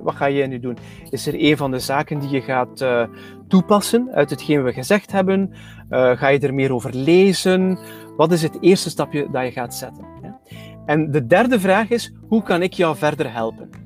Wat 0.00 0.14
ga 0.14 0.30
jij 0.30 0.46
nu 0.46 0.60
doen? 0.60 0.76
Is 1.08 1.26
er 1.26 1.34
een 1.36 1.56
van 1.56 1.70
de 1.70 1.78
zaken 1.78 2.18
die 2.18 2.28
je 2.28 2.40
gaat 2.40 2.80
uh, 2.80 3.04
toepassen 3.48 4.08
uit 4.12 4.30
hetgeen 4.30 4.64
we 4.64 4.72
gezegd 4.72 5.12
hebben? 5.12 5.52
Ga 5.90 6.28
je 6.28 6.38
er 6.38 6.54
meer 6.54 6.74
over 6.74 6.94
lezen? 6.94 7.78
Wat 8.16 8.32
is 8.32 8.42
het 8.42 8.58
eerste 8.60 8.90
stapje 8.90 9.28
dat 9.30 9.44
je 9.44 9.50
gaat 9.50 9.74
zetten? 9.74 10.04
En 10.86 11.10
de 11.10 11.26
derde 11.26 11.60
vraag 11.60 11.88
is, 11.88 12.14
hoe 12.28 12.42
kan 12.42 12.62
ik 12.62 12.72
jou 12.72 12.96
verder 12.96 13.32
helpen? 13.32 13.79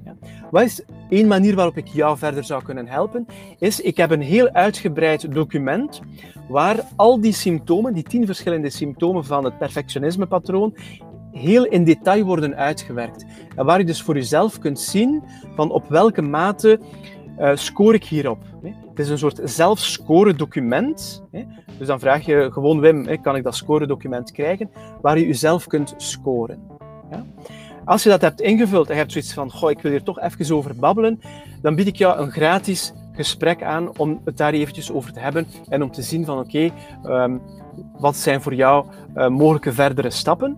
Ja? 0.54 0.60
Wat 0.60 0.62
is 0.62 0.82
één 1.08 1.26
manier 1.26 1.54
waarop 1.54 1.76
ik 1.76 1.86
jou 1.86 2.18
verder 2.18 2.44
zou 2.44 2.62
kunnen 2.62 2.86
helpen? 2.86 3.26
Is, 3.58 3.80
ik 3.80 3.96
heb 3.96 4.10
een 4.10 4.20
heel 4.20 4.48
uitgebreid 4.48 5.34
document 5.34 6.00
waar 6.48 6.80
al 6.96 7.20
die 7.20 7.32
symptomen, 7.32 7.94
die 7.94 8.02
tien 8.02 8.26
verschillende 8.26 8.70
symptomen 8.70 9.24
van 9.24 9.44
het 9.44 9.58
perfectionisme-patroon, 9.58 10.74
heel 11.32 11.64
in 11.64 11.84
detail 11.84 12.24
worden 12.24 12.56
uitgewerkt. 12.56 13.24
En 13.56 13.64
waar 13.64 13.78
je 13.78 13.84
dus 13.84 14.02
voor 14.02 14.14
jezelf 14.14 14.58
kunt 14.58 14.80
zien 14.80 15.22
van 15.54 15.70
op 15.70 15.88
welke 15.88 16.22
mate 16.22 16.80
uh, 17.38 17.50
score 17.54 17.94
ik 17.94 18.04
hierop. 18.04 18.38
Het 18.62 18.98
is 18.98 19.08
een 19.08 19.18
soort 19.18 19.40
zelfscore 19.44 20.34
document. 20.34 21.22
Dus 21.78 21.86
dan 21.86 22.00
vraag 22.00 22.26
je 22.26 22.48
gewoon 22.52 22.80
Wim, 22.80 23.20
kan 23.20 23.36
ik 23.36 23.42
dat 23.42 23.54
score 23.54 23.86
document 23.86 24.32
krijgen, 24.32 24.70
waar 25.00 25.18
je 25.18 25.26
jezelf 25.26 25.66
kunt 25.66 25.94
scoren. 25.96 26.58
Als 27.84 28.02
je 28.02 28.08
dat 28.08 28.20
hebt 28.20 28.40
ingevuld 28.40 28.86
en 28.86 28.92
je 28.92 29.00
hebt 29.00 29.12
zoiets 29.12 29.32
van, 29.32 29.50
goh, 29.50 29.70
ik 29.70 29.80
wil 29.80 29.90
hier 29.90 30.02
toch 30.02 30.20
even 30.20 30.56
over 30.56 30.76
babbelen, 30.76 31.20
dan 31.62 31.74
bied 31.74 31.86
ik 31.86 31.96
jou 31.96 32.18
een 32.18 32.30
gratis 32.30 32.92
gesprek 33.12 33.62
aan 33.62 33.98
om 33.98 34.20
het 34.24 34.36
daar 34.36 34.52
eventjes 34.52 34.92
over 34.92 35.12
te 35.12 35.20
hebben 35.20 35.46
en 35.68 35.82
om 35.82 35.90
te 35.90 36.02
zien 36.02 36.24
van, 36.24 36.38
oké, 36.38 36.70
um, 37.06 37.40
wat 37.98 38.16
zijn 38.16 38.42
voor 38.42 38.54
jou 38.54 38.86
uh, 39.16 39.28
mogelijke 39.28 39.72
verdere 39.72 40.10
stappen? 40.10 40.56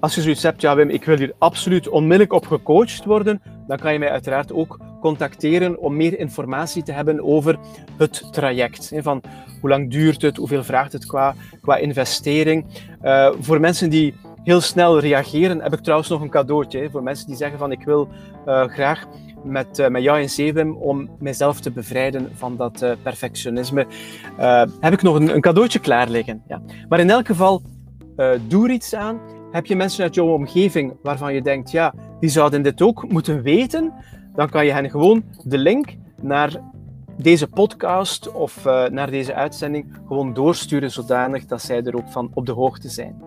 Als 0.00 0.14
je 0.14 0.22
zoiets 0.22 0.42
hebt, 0.42 0.60
ja 0.60 0.76
Wim, 0.76 0.88
ik 0.88 1.04
wil 1.04 1.16
hier 1.16 1.34
absoluut 1.38 1.88
onmiddellijk 1.88 2.32
op 2.32 2.46
gecoacht 2.46 3.04
worden, 3.04 3.42
dan 3.66 3.78
kan 3.78 3.92
je 3.92 3.98
mij 3.98 4.10
uiteraard 4.10 4.52
ook 4.52 4.80
contacteren 5.00 5.78
om 5.78 5.96
meer 5.96 6.18
informatie 6.18 6.82
te 6.82 6.92
hebben 6.92 7.24
over 7.24 7.58
het 7.96 8.28
traject. 8.30 8.92
Van 8.96 9.22
hoe 9.60 9.70
lang 9.70 9.90
duurt 9.90 10.22
het, 10.22 10.36
hoeveel 10.36 10.64
vraagt 10.64 10.92
het 10.92 11.06
qua, 11.06 11.34
qua 11.60 11.76
investering. 11.76 12.66
Uh, 13.02 13.30
voor 13.40 13.60
mensen 13.60 13.90
die 13.90 14.14
heel 14.46 14.60
snel 14.60 15.00
reageren, 15.00 15.62
heb 15.62 15.72
ik 15.72 15.80
trouwens 15.80 16.08
nog 16.08 16.20
een 16.20 16.30
cadeautje. 16.30 16.90
Voor 16.90 17.02
mensen 17.02 17.26
die 17.26 17.36
zeggen 17.36 17.58
van 17.58 17.72
ik 17.72 17.84
wil 17.84 18.08
uh, 18.46 18.64
graag 18.64 19.04
met, 19.44 19.78
uh, 19.78 19.88
met 19.88 20.02
jou 20.02 20.20
in 20.20 20.30
Zeewim 20.30 20.76
om 20.76 21.08
mijzelf 21.18 21.60
te 21.60 21.70
bevrijden 21.70 22.30
van 22.34 22.56
dat 22.56 22.82
uh, 22.82 22.92
perfectionisme, 23.02 23.86
heb 24.80 24.92
ik 24.92 25.02
nog 25.02 25.14
een, 25.14 25.34
een, 25.34 25.40
cadeautje 25.40 25.78
klaar 25.78 26.08
liggen. 26.08 26.42
Ja. 26.48 26.62
Maar 26.88 27.00
in 27.00 27.10
elk 27.10 27.26
geval, 27.26 27.62
doe 28.48 28.64
er 28.64 28.70
iets 28.70 28.94
aan. 28.94 29.20
Heb 29.50 29.66
je 29.66 29.76
mensen 29.76 30.02
uit 30.02 30.14
jouw 30.14 30.32
omgeving 30.32 30.96
waarvan 31.02 31.34
je 31.34 31.42
denkt, 31.42 31.70
ja, 31.70 31.94
die 32.20 32.30
zouden 32.30 32.62
dit 32.62 32.82
ook 32.82 33.10
moeten 33.10 33.42
weten, 33.42 33.92
dan 34.34 34.48
kan 34.48 34.66
je 34.66 34.72
hen 34.72 34.90
gewoon 34.90 35.24
de 35.42 35.58
link 35.58 35.96
naar 36.20 36.60
deze 37.16 37.46
podcast 37.46 38.32
of 38.32 38.64
naar 38.90 39.10
deze 39.10 39.34
uitzending 39.34 39.98
gewoon 40.06 40.34
doorsturen, 40.34 40.90
zodanig 40.90 41.46
dat 41.46 41.62
zij 41.62 41.82
er 41.82 41.96
ook 41.96 42.08
van 42.08 42.30
op 42.34 42.46
de 42.46 42.52
hoogte 42.52 42.88
zijn. 42.88 43.22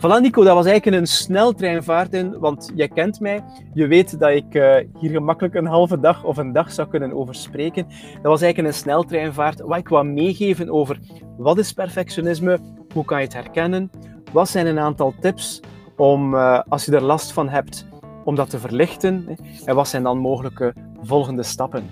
Voilà 0.00 0.20
Nico, 0.20 0.44
dat 0.44 0.54
was 0.54 0.66
eigenlijk 0.66 0.96
een 0.96 1.06
sneltreinvaart 1.06 2.14
in, 2.14 2.38
want 2.38 2.72
jij 2.74 2.88
kent 2.88 3.20
mij. 3.20 3.44
Je 3.74 3.86
weet 3.86 4.18
dat 4.18 4.30
ik 4.30 4.54
uh, 4.54 4.76
hier 4.98 5.10
gemakkelijk 5.10 5.54
een 5.54 5.66
halve 5.66 6.00
dag 6.00 6.24
of 6.24 6.36
een 6.36 6.52
dag 6.52 6.72
zou 6.72 6.88
kunnen 6.88 7.12
over 7.12 7.34
spreken. 7.34 7.86
Dat 8.14 8.22
was 8.22 8.42
eigenlijk 8.42 8.74
een 8.74 8.80
sneltreinvaart 8.80 9.60
waar 9.60 9.78
ik 9.78 9.88
wou 9.88 10.06
meegeven 10.06 10.70
over 10.70 10.98
wat 11.36 11.58
is 11.58 11.72
perfectionisme, 11.72 12.58
hoe 12.94 13.04
kan 13.04 13.18
je 13.18 13.24
het 13.24 13.34
herkennen, 13.34 13.90
wat 14.32 14.48
zijn 14.48 14.66
een 14.66 14.78
aantal 14.78 15.14
tips 15.20 15.60
om, 15.96 16.34
uh, 16.34 16.60
als 16.68 16.84
je 16.84 16.92
er 16.92 17.02
last 17.02 17.32
van 17.32 17.48
hebt, 17.48 17.86
om 18.24 18.34
dat 18.34 18.50
te 18.50 18.58
verlichten? 18.58 19.36
En 19.64 19.74
wat 19.74 19.88
zijn 19.88 20.02
dan 20.02 20.18
mogelijke 20.18 20.74
volgende 21.02 21.42
stappen? 21.42 21.90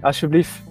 Alsjeblieft. 0.00 0.69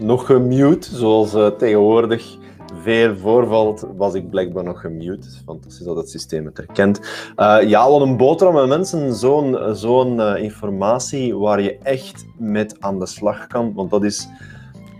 Nog 0.00 0.26
gemute, 0.26 0.96
zoals 0.96 1.34
uh, 1.34 1.46
tegenwoordig 1.46 2.36
veel 2.82 3.16
voorvalt, 3.16 3.86
was 3.96 4.14
ik 4.14 4.30
blijkbaar 4.30 4.64
nog 4.64 4.80
gemute. 4.80 5.28
Fantastisch 5.44 5.84
dat 5.84 5.96
het 5.96 6.10
systeem 6.10 6.44
het 6.44 6.56
herkent. 6.56 7.00
Uh, 7.36 7.58
ja, 7.62 7.90
wat 7.90 8.00
een 8.00 8.16
boterham 8.16 8.54
met 8.54 8.66
mensen, 8.68 9.14
zo'n 9.14 9.58
zo'n 9.72 10.16
uh, 10.16 10.42
informatie 10.42 11.36
waar 11.36 11.62
je 11.62 11.78
echt 11.78 12.26
met 12.36 12.76
aan 12.80 12.98
de 12.98 13.06
slag 13.06 13.46
kan. 13.46 13.74
Want 13.74 13.90
dat 13.90 14.04
is 14.04 14.28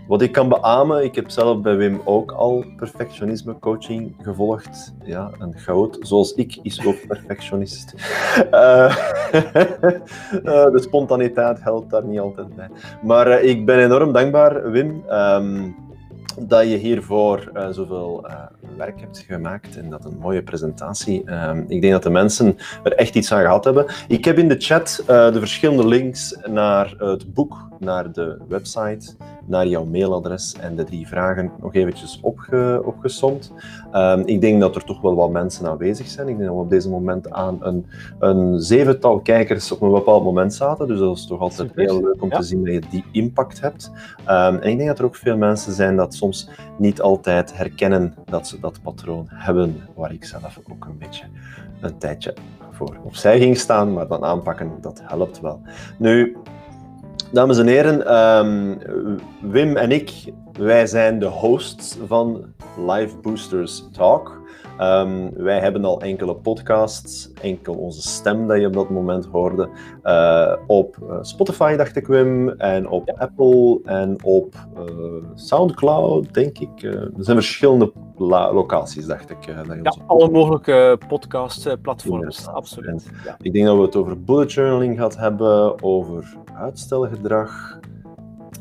wat 0.09 0.21
ik 0.21 0.31
kan 0.31 0.49
beamen, 0.49 1.03
ik 1.03 1.15
heb 1.15 1.29
zelf 1.29 1.61
bij 1.61 1.75
Wim 1.75 2.01
ook 2.05 2.31
al 2.31 2.65
perfectionisme 2.75 3.59
coaching 3.59 4.15
gevolgd. 4.21 4.93
Ja, 5.03 5.31
een 5.39 5.53
goud, 5.57 5.97
zoals 6.01 6.33
ik, 6.33 6.59
is 6.61 6.85
ook 6.85 7.07
perfectionist. 7.07 7.93
Uh, 8.51 8.51
uh, 10.43 10.71
de 10.73 10.79
spontaniteit 10.81 11.63
helpt 11.63 11.89
daar 11.89 12.03
niet 12.03 12.19
altijd 12.19 12.55
bij. 12.55 12.69
Maar 13.03 13.27
uh, 13.27 13.49
ik 13.49 13.65
ben 13.65 13.79
enorm 13.79 14.11
dankbaar, 14.11 14.71
Wim. 14.71 15.03
Um, 15.09 15.75
dat 16.41 16.69
je 16.69 16.77
hiervoor 16.77 17.51
uh, 17.53 17.67
zoveel 17.69 18.25
uh, 18.27 18.33
werk 18.77 18.99
hebt 18.99 19.17
gemaakt 19.27 19.77
en 19.77 19.89
dat 19.89 20.05
een 20.05 20.17
mooie 20.19 20.43
presentatie. 20.43 21.23
Uh, 21.25 21.51
ik 21.67 21.81
denk 21.81 21.93
dat 21.93 22.03
de 22.03 22.09
mensen 22.09 22.57
er 22.83 22.93
echt 22.93 23.15
iets 23.15 23.31
aan 23.31 23.41
gehad 23.41 23.63
hebben. 23.63 23.85
Ik 24.07 24.25
heb 24.25 24.37
in 24.37 24.47
de 24.47 24.55
chat 24.57 25.03
de 25.05 25.39
verschillende 25.39 25.87
links 25.87 26.37
naar 26.49 26.95
het 26.97 27.33
boek, 27.33 27.67
naar 27.79 28.11
de 28.11 28.37
website, 28.47 29.15
naar 29.45 29.67
jouw 29.67 29.85
mailadres 29.85 30.55
en 30.59 30.75
de 30.75 30.83
drie 30.83 31.07
vragen 31.07 31.51
nog 31.61 31.73
eventjes 31.73 32.19
opge 32.21 32.81
opgesomd. 32.85 33.51
Um, 33.93 34.21
ik 34.25 34.41
denk 34.41 34.61
dat 34.61 34.75
er 34.75 34.83
toch 34.83 35.01
wel 35.01 35.15
wat 35.15 35.29
mensen 35.29 35.67
aanwezig 35.67 36.07
zijn. 36.07 36.27
Ik 36.27 36.37
denk 36.37 36.47
dat 36.47 36.57
we 36.57 36.63
op 36.63 36.69
deze 36.69 36.89
moment 36.89 37.31
aan 37.31 37.57
een, 37.61 37.85
een 38.19 38.59
zevental 38.59 39.19
kijkers 39.19 39.71
op 39.71 39.81
een 39.81 39.91
bepaald 39.91 40.23
moment 40.23 40.53
zaten. 40.53 40.87
Dus 40.87 40.99
dat 40.99 41.17
is 41.17 41.27
toch 41.27 41.39
altijd 41.39 41.67
Super. 41.67 41.83
heel 41.83 42.01
leuk 42.01 42.21
om 42.21 42.29
ja. 42.29 42.37
te 42.37 42.43
zien 42.43 42.65
dat 42.65 42.73
je 42.73 42.81
die 42.89 43.05
impact 43.11 43.61
hebt. 43.61 43.91
Um, 44.21 44.55
en 44.55 44.69
ik 44.69 44.77
denk 44.77 44.87
dat 44.89 44.99
er 44.99 45.05
ook 45.05 45.15
veel 45.15 45.37
mensen 45.37 45.73
zijn 45.73 45.95
dat 45.95 46.13
soms 46.13 46.28
niet 46.77 47.01
altijd 47.01 47.57
herkennen 47.57 48.15
dat 48.25 48.47
ze 48.47 48.59
dat 48.59 48.81
patroon 48.81 49.25
hebben, 49.29 49.87
waar 49.95 50.13
ik 50.13 50.25
zelf 50.25 50.59
ook 50.71 50.85
een 50.85 50.97
beetje 50.97 51.25
een 51.81 51.97
tijdje 51.97 52.33
voor 52.71 52.97
opzij 53.03 53.39
ging 53.39 53.57
staan, 53.57 53.93
maar 53.93 54.07
dan 54.07 54.23
aanpakken, 54.23 54.71
dat 54.81 55.01
helpt 55.03 55.39
wel. 55.39 55.61
Nu, 55.97 56.37
dames 57.31 57.57
en 57.57 57.67
heren, 57.67 58.15
um, 58.15 58.77
Wim 59.41 59.77
en 59.77 59.91
ik, 59.91 60.33
wij 60.53 60.87
zijn 60.87 61.19
de 61.19 61.25
hosts 61.25 61.97
van 62.07 62.53
Live 62.87 63.17
Boosters 63.17 63.83
Talk. 63.91 64.38
Um, 64.81 65.33
wij 65.33 65.59
hebben 65.59 65.85
al 65.85 66.01
enkele 66.01 66.35
podcasts, 66.35 67.31
enkel 67.41 67.73
onze 67.73 68.01
stem 68.01 68.47
dat 68.47 68.59
je 68.59 68.67
op 68.67 68.73
dat 68.73 68.89
moment 68.89 69.25
hoorde, 69.25 69.69
uh, 70.03 70.53
op 70.67 70.97
uh, 71.03 71.17
Spotify, 71.21 71.75
dacht 71.75 71.95
ik 71.95 72.07
Wim, 72.07 72.49
en 72.49 72.89
op. 72.89 73.09
Apple 73.17 73.79
en 73.83 74.17
op 74.23 74.55
uh, 74.77 75.23
Soundcloud, 75.35 76.33
denk 76.33 76.57
ik. 76.57 76.83
er 76.83 77.11
zijn 77.17 77.37
verschillende 77.37 77.91
locaties, 78.17 79.05
dacht 79.05 79.29
ik. 79.29 79.37
dat 79.45 79.65
je 79.65 79.79
ja, 79.83 79.95
alle 80.05 80.29
mogelijke 80.29 80.99
podcastplatforms, 81.07 82.47
absoluut. 82.47 83.09
Ja. 83.25 83.37
Ik 83.41 83.53
denk 83.53 83.65
dat 83.65 83.75
we 83.75 83.81
het 83.81 83.95
over 83.95 84.23
bullet 84.23 84.53
journaling 84.53 84.95
gehad 84.95 85.17
hebben, 85.17 85.83
over 85.83 86.37
uitstelgedrag. 86.53 87.79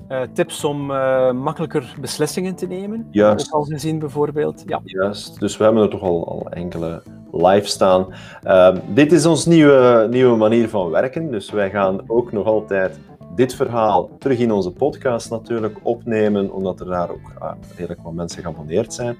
Uh, 0.08 0.22
tips 0.32 0.64
om 0.64 0.90
uh, 0.90 1.32
makkelijker 1.32 1.94
beslissingen 2.00 2.54
te 2.54 2.66
nemen. 2.66 3.08
Juist. 3.10 3.46
Ook 3.46 3.60
al 3.60 3.64
gezien 3.64 3.98
bijvoorbeeld. 3.98 4.62
Ja. 4.66 4.80
Juist. 4.84 5.40
Dus 5.40 5.56
we 5.56 5.64
hebben 5.64 5.82
er 5.82 5.88
toch 5.88 6.02
al, 6.02 6.28
al 6.28 6.50
enkele 6.50 7.02
live 7.32 7.66
staan. 7.66 8.06
Ehm, 8.42 8.78
dit 8.94 9.12
is 9.12 9.26
ons 9.26 9.46
nieuwe, 9.46 10.06
nieuwe 10.10 10.36
manier 10.36 10.68
van 10.68 10.90
werken, 10.90 11.30
dus 11.30 11.50
wij 11.50 11.70
gaan 11.70 12.00
ook 12.06 12.32
nog 12.32 12.46
altijd 12.46 12.98
dit 13.38 13.54
verhaal 13.54 14.10
terug 14.18 14.38
in 14.38 14.52
onze 14.52 14.70
podcast 14.70 15.30
natuurlijk 15.30 15.78
opnemen, 15.82 16.52
omdat 16.52 16.80
er 16.80 16.86
daar 16.86 17.10
ook 17.10 17.32
ah, 17.38 17.52
redelijk 17.76 18.02
wat 18.02 18.12
mensen 18.12 18.42
geabonneerd 18.42 18.94
zijn. 18.94 19.16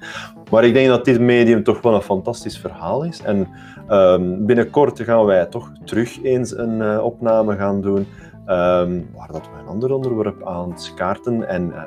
Maar 0.51 0.65
ik 0.65 0.73
denk 0.73 0.89
dat 0.89 1.05
dit 1.05 1.21
medium 1.21 1.63
toch 1.63 1.83
wel 1.83 1.95
een 1.95 2.03
fantastisch 2.03 2.59
verhaal 2.59 3.05
is. 3.05 3.23
En 3.23 3.49
um, 3.91 4.47
binnenkort 4.47 5.01
gaan 5.01 5.25
wij 5.25 5.47
toch 5.47 5.73
terug 5.85 6.23
eens 6.23 6.57
een 6.57 6.81
uh, 6.81 7.05
opname 7.05 7.57
gaan 7.57 7.81
doen, 7.81 8.07
um, 8.49 9.09
waar 9.15 9.33
dat 9.33 9.43
we 9.43 9.61
een 9.61 9.69
ander 9.69 9.95
onderwerp 9.95 10.47
aan 10.47 10.75
kaarten. 10.95 11.49
En 11.49 11.69
uh, 11.69 11.83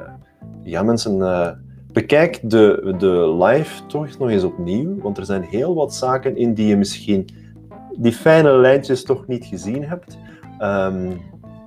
ja, 0.63 0.83
mensen, 0.83 1.17
uh, 1.17 1.49
bekijk 1.91 2.39
de, 2.43 2.95
de 2.97 3.43
live 3.43 3.85
toch 3.85 4.17
nog 4.17 4.29
eens 4.29 4.43
opnieuw, 4.43 5.01
want 5.01 5.17
er 5.17 5.25
zijn 5.25 5.43
heel 5.43 5.75
wat 5.75 5.93
zaken 5.93 6.37
in 6.37 6.53
die 6.53 6.67
je 6.67 6.77
misschien 6.77 7.27
die 7.97 8.13
fijne 8.13 8.51
lijntjes 8.51 9.03
toch 9.03 9.27
niet 9.27 9.45
gezien 9.45 9.83
hebt. 9.83 10.17
Um, 10.61 11.19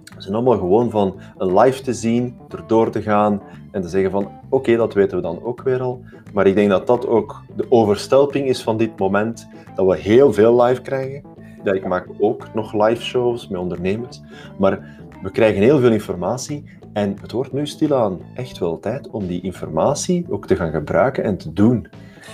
ze 0.05 0.21
zijn 0.21 0.35
allemaal 0.35 0.59
gewoon 0.59 0.91
van 0.91 1.21
een 1.39 1.59
live 1.59 1.83
te 1.83 1.93
zien, 1.93 2.37
erdoor 2.49 2.91
te 2.91 3.03
gaan 3.03 3.43
en 3.71 3.83
te 3.83 3.89
zeggen 3.89 4.11
van 4.11 4.29
oké, 4.49 4.77
dat 4.77 4.95
weten 4.95 5.17
we 5.17 5.23
dan 5.23 5.43
ook 5.43 5.63
weer 5.63 5.81
al. 5.81 6.01
Maar 6.33 6.47
ik 6.47 6.55
denk 6.55 6.71
dat 6.71 6.87
dat 6.87 7.07
ook 7.07 7.43
de 7.57 7.67
overstelping 7.69 8.49
is 8.49 8.63
van 8.63 8.77
dit 8.77 8.99
moment, 8.99 9.49
dat 9.75 9.87
we 9.87 9.97
heel 9.97 10.33
veel 10.33 10.63
live 10.63 10.83
krijgen. 10.83 11.23
Ja, 11.65 11.73
ik 11.73 11.87
maak 11.87 12.07
ook 12.19 12.55
nog 12.55 12.73
live 12.73 13.03
shows 13.03 13.49
met 13.49 13.61
ondernemers, 13.61 14.21
maar 14.59 14.99
we 15.23 15.31
krijgen 15.31 15.63
heel 15.63 15.81
veel 15.81 15.93
informatie 15.93 16.65
en 16.93 17.17
het 17.21 17.33
wordt 17.33 17.53
nu 17.53 17.67
stilaan 17.67 18.21
echt 18.35 18.59
wel 18.59 18.81
tijd 18.81 19.11
om 19.11 19.27
die 19.27 19.41
informatie 19.41 20.27
ook 20.29 20.47
te 20.47 20.57
gaan 20.57 20.71
gebruiken 20.71 21.25
en 21.25 21.37
te 21.37 21.53
doen. 21.53 21.89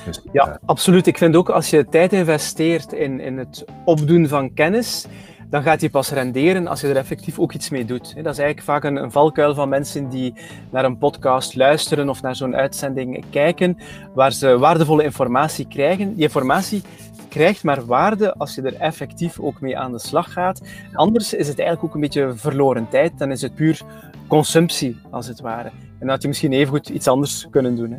Dus, 0.04 0.20
ja, 0.32 0.48
uh... 0.48 0.54
absoluut. 0.64 1.06
Ik 1.06 1.18
vind 1.18 1.36
ook 1.36 1.48
als 1.48 1.70
je 1.70 1.86
tijd 1.86 2.12
investeert 2.12 2.92
in, 2.92 3.20
in 3.20 3.38
het 3.38 3.64
opdoen 3.84 4.28
van 4.28 4.54
kennis, 4.54 5.06
dan 5.50 5.62
gaat 5.62 5.80
die 5.80 5.90
pas 5.90 6.10
renderen 6.10 6.66
als 6.66 6.80
je 6.80 6.88
er 6.88 6.96
effectief 6.96 7.38
ook 7.38 7.52
iets 7.52 7.70
mee 7.70 7.84
doet. 7.84 8.14
Dat 8.14 8.32
is 8.32 8.38
eigenlijk 8.38 8.62
vaak 8.62 8.84
een, 8.84 8.96
een 8.96 9.10
valkuil 9.10 9.54
van 9.54 9.68
mensen 9.68 10.08
die 10.08 10.34
naar 10.70 10.84
een 10.84 10.98
podcast 10.98 11.56
luisteren 11.56 12.08
of 12.08 12.22
naar 12.22 12.36
zo'n 12.36 12.56
uitzending 12.56 13.24
kijken, 13.30 13.78
waar 14.14 14.32
ze 14.32 14.58
waardevolle 14.58 15.02
informatie 15.04 15.66
krijgen. 15.68 16.14
Die 16.14 16.22
informatie 16.22 16.82
krijgt 17.30 17.64
maar 17.64 17.84
waarde 17.84 18.34
als 18.34 18.54
je 18.54 18.62
er 18.62 18.76
effectief 18.76 19.40
ook 19.40 19.60
mee 19.60 19.78
aan 19.78 19.92
de 19.92 19.98
slag 19.98 20.32
gaat. 20.32 20.60
Anders 20.92 21.34
is 21.34 21.48
het 21.48 21.58
eigenlijk 21.58 21.88
ook 21.88 21.94
een 21.94 22.00
beetje 22.00 22.32
verloren 22.34 22.88
tijd. 22.88 23.18
Dan 23.18 23.30
is 23.30 23.42
het 23.42 23.54
puur 23.54 23.80
consumptie, 24.28 25.00
als 25.10 25.26
het 25.26 25.40
ware. 25.40 25.68
En 25.68 26.06
dan 26.06 26.08
had 26.08 26.22
je 26.22 26.28
misschien 26.28 26.52
even 26.52 26.72
goed 26.72 26.88
iets 26.88 27.08
anders 27.08 27.46
kunnen 27.50 27.76
doen. 27.76 27.90
Hè? 27.90 27.98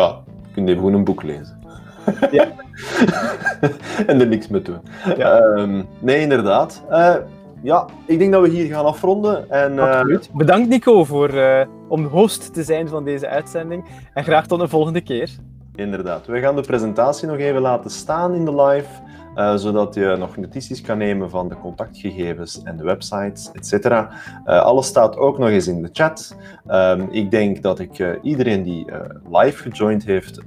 Ja, 0.00 0.22
je 0.42 0.52
kunt 0.54 0.68
even 0.68 0.92
een 0.92 1.04
boek 1.04 1.22
lezen. 1.22 1.58
Ja. 2.30 2.48
en 4.06 4.20
er 4.20 4.26
niks 4.26 4.48
mee 4.48 4.62
doen. 4.62 4.80
Ja. 5.16 5.40
Um, 5.40 5.86
nee, 5.98 6.20
inderdaad. 6.20 6.82
Uh, 6.90 7.14
ja, 7.62 7.86
ik 8.06 8.18
denk 8.18 8.32
dat 8.32 8.42
we 8.42 8.48
hier 8.48 8.66
gaan 8.74 8.84
afronden. 8.84 9.50
En, 9.50 9.72
uh... 9.72 9.82
Absoluut. 9.82 10.30
Bedankt 10.32 10.68
Nico 10.68 11.04
voor, 11.04 11.34
uh, 11.34 11.60
om 11.88 12.04
host 12.04 12.54
te 12.54 12.62
zijn 12.62 12.88
van 12.88 13.04
deze 13.04 13.28
uitzending. 13.28 13.84
En 14.14 14.24
graag 14.24 14.46
tot 14.46 14.60
een 14.60 14.68
volgende 14.68 15.00
keer. 15.00 15.30
Inderdaad. 15.78 16.26
We 16.26 16.40
gaan 16.40 16.56
de 16.56 16.62
presentatie 16.62 17.28
nog 17.28 17.36
even 17.36 17.60
laten 17.60 17.90
staan 17.90 18.34
in 18.34 18.44
de 18.44 18.62
live. 18.62 18.88
Uh, 19.36 19.54
zodat 19.54 19.94
je 19.94 20.16
nog 20.18 20.36
notities 20.36 20.80
kan 20.80 20.98
nemen 20.98 21.30
van 21.30 21.48
de 21.48 21.56
contactgegevens 21.56 22.62
en 22.62 22.76
de 22.76 22.84
websites, 22.84 23.50
etc. 23.52 23.84
Uh, 23.84 24.08
alles 24.44 24.86
staat 24.86 25.16
ook 25.16 25.38
nog 25.38 25.48
eens 25.48 25.66
in 25.66 25.82
de 25.82 25.88
chat. 25.92 26.36
Um, 26.70 27.08
ik 27.10 27.30
denk 27.30 27.62
dat 27.62 27.78
ik 27.78 27.98
uh, 27.98 28.10
iedereen 28.22 28.62
die 28.62 28.86
live 29.30 29.70
gejoind 29.70 30.04
heeft, 30.04 30.40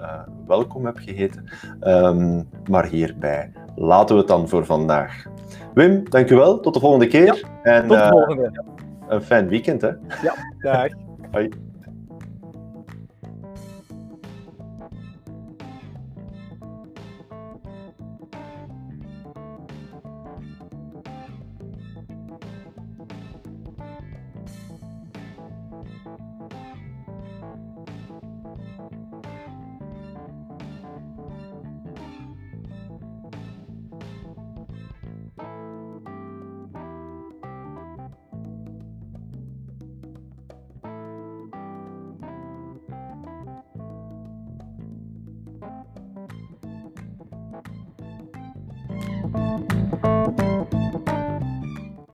welkom 0.48 0.86
heb 0.86 0.98
geheten. 0.98 1.46
Um, 1.84 2.50
maar 2.70 2.86
hierbij 2.86 3.52
laten 3.76 4.16
we 4.16 4.22
het 4.22 4.30
dan 4.30 4.50
voor 4.50 4.66
vandaag. 4.66 5.26
Wim, 5.74 6.10
dankjewel. 6.10 6.60
Tot 6.60 6.74
de 6.74 6.80
volgende 6.80 7.08
keer. 7.08 7.46
Ja, 7.64 7.72
en, 7.72 7.88
tot 7.88 7.98
de 7.98 8.08
volgende. 8.10 8.64
Een 9.08 9.22
fijn 9.22 9.48
weekend, 9.48 9.82
hè? 9.82 9.90
Ja, 10.22 10.34
dag. 10.62 10.88
Hoi. 11.32 11.50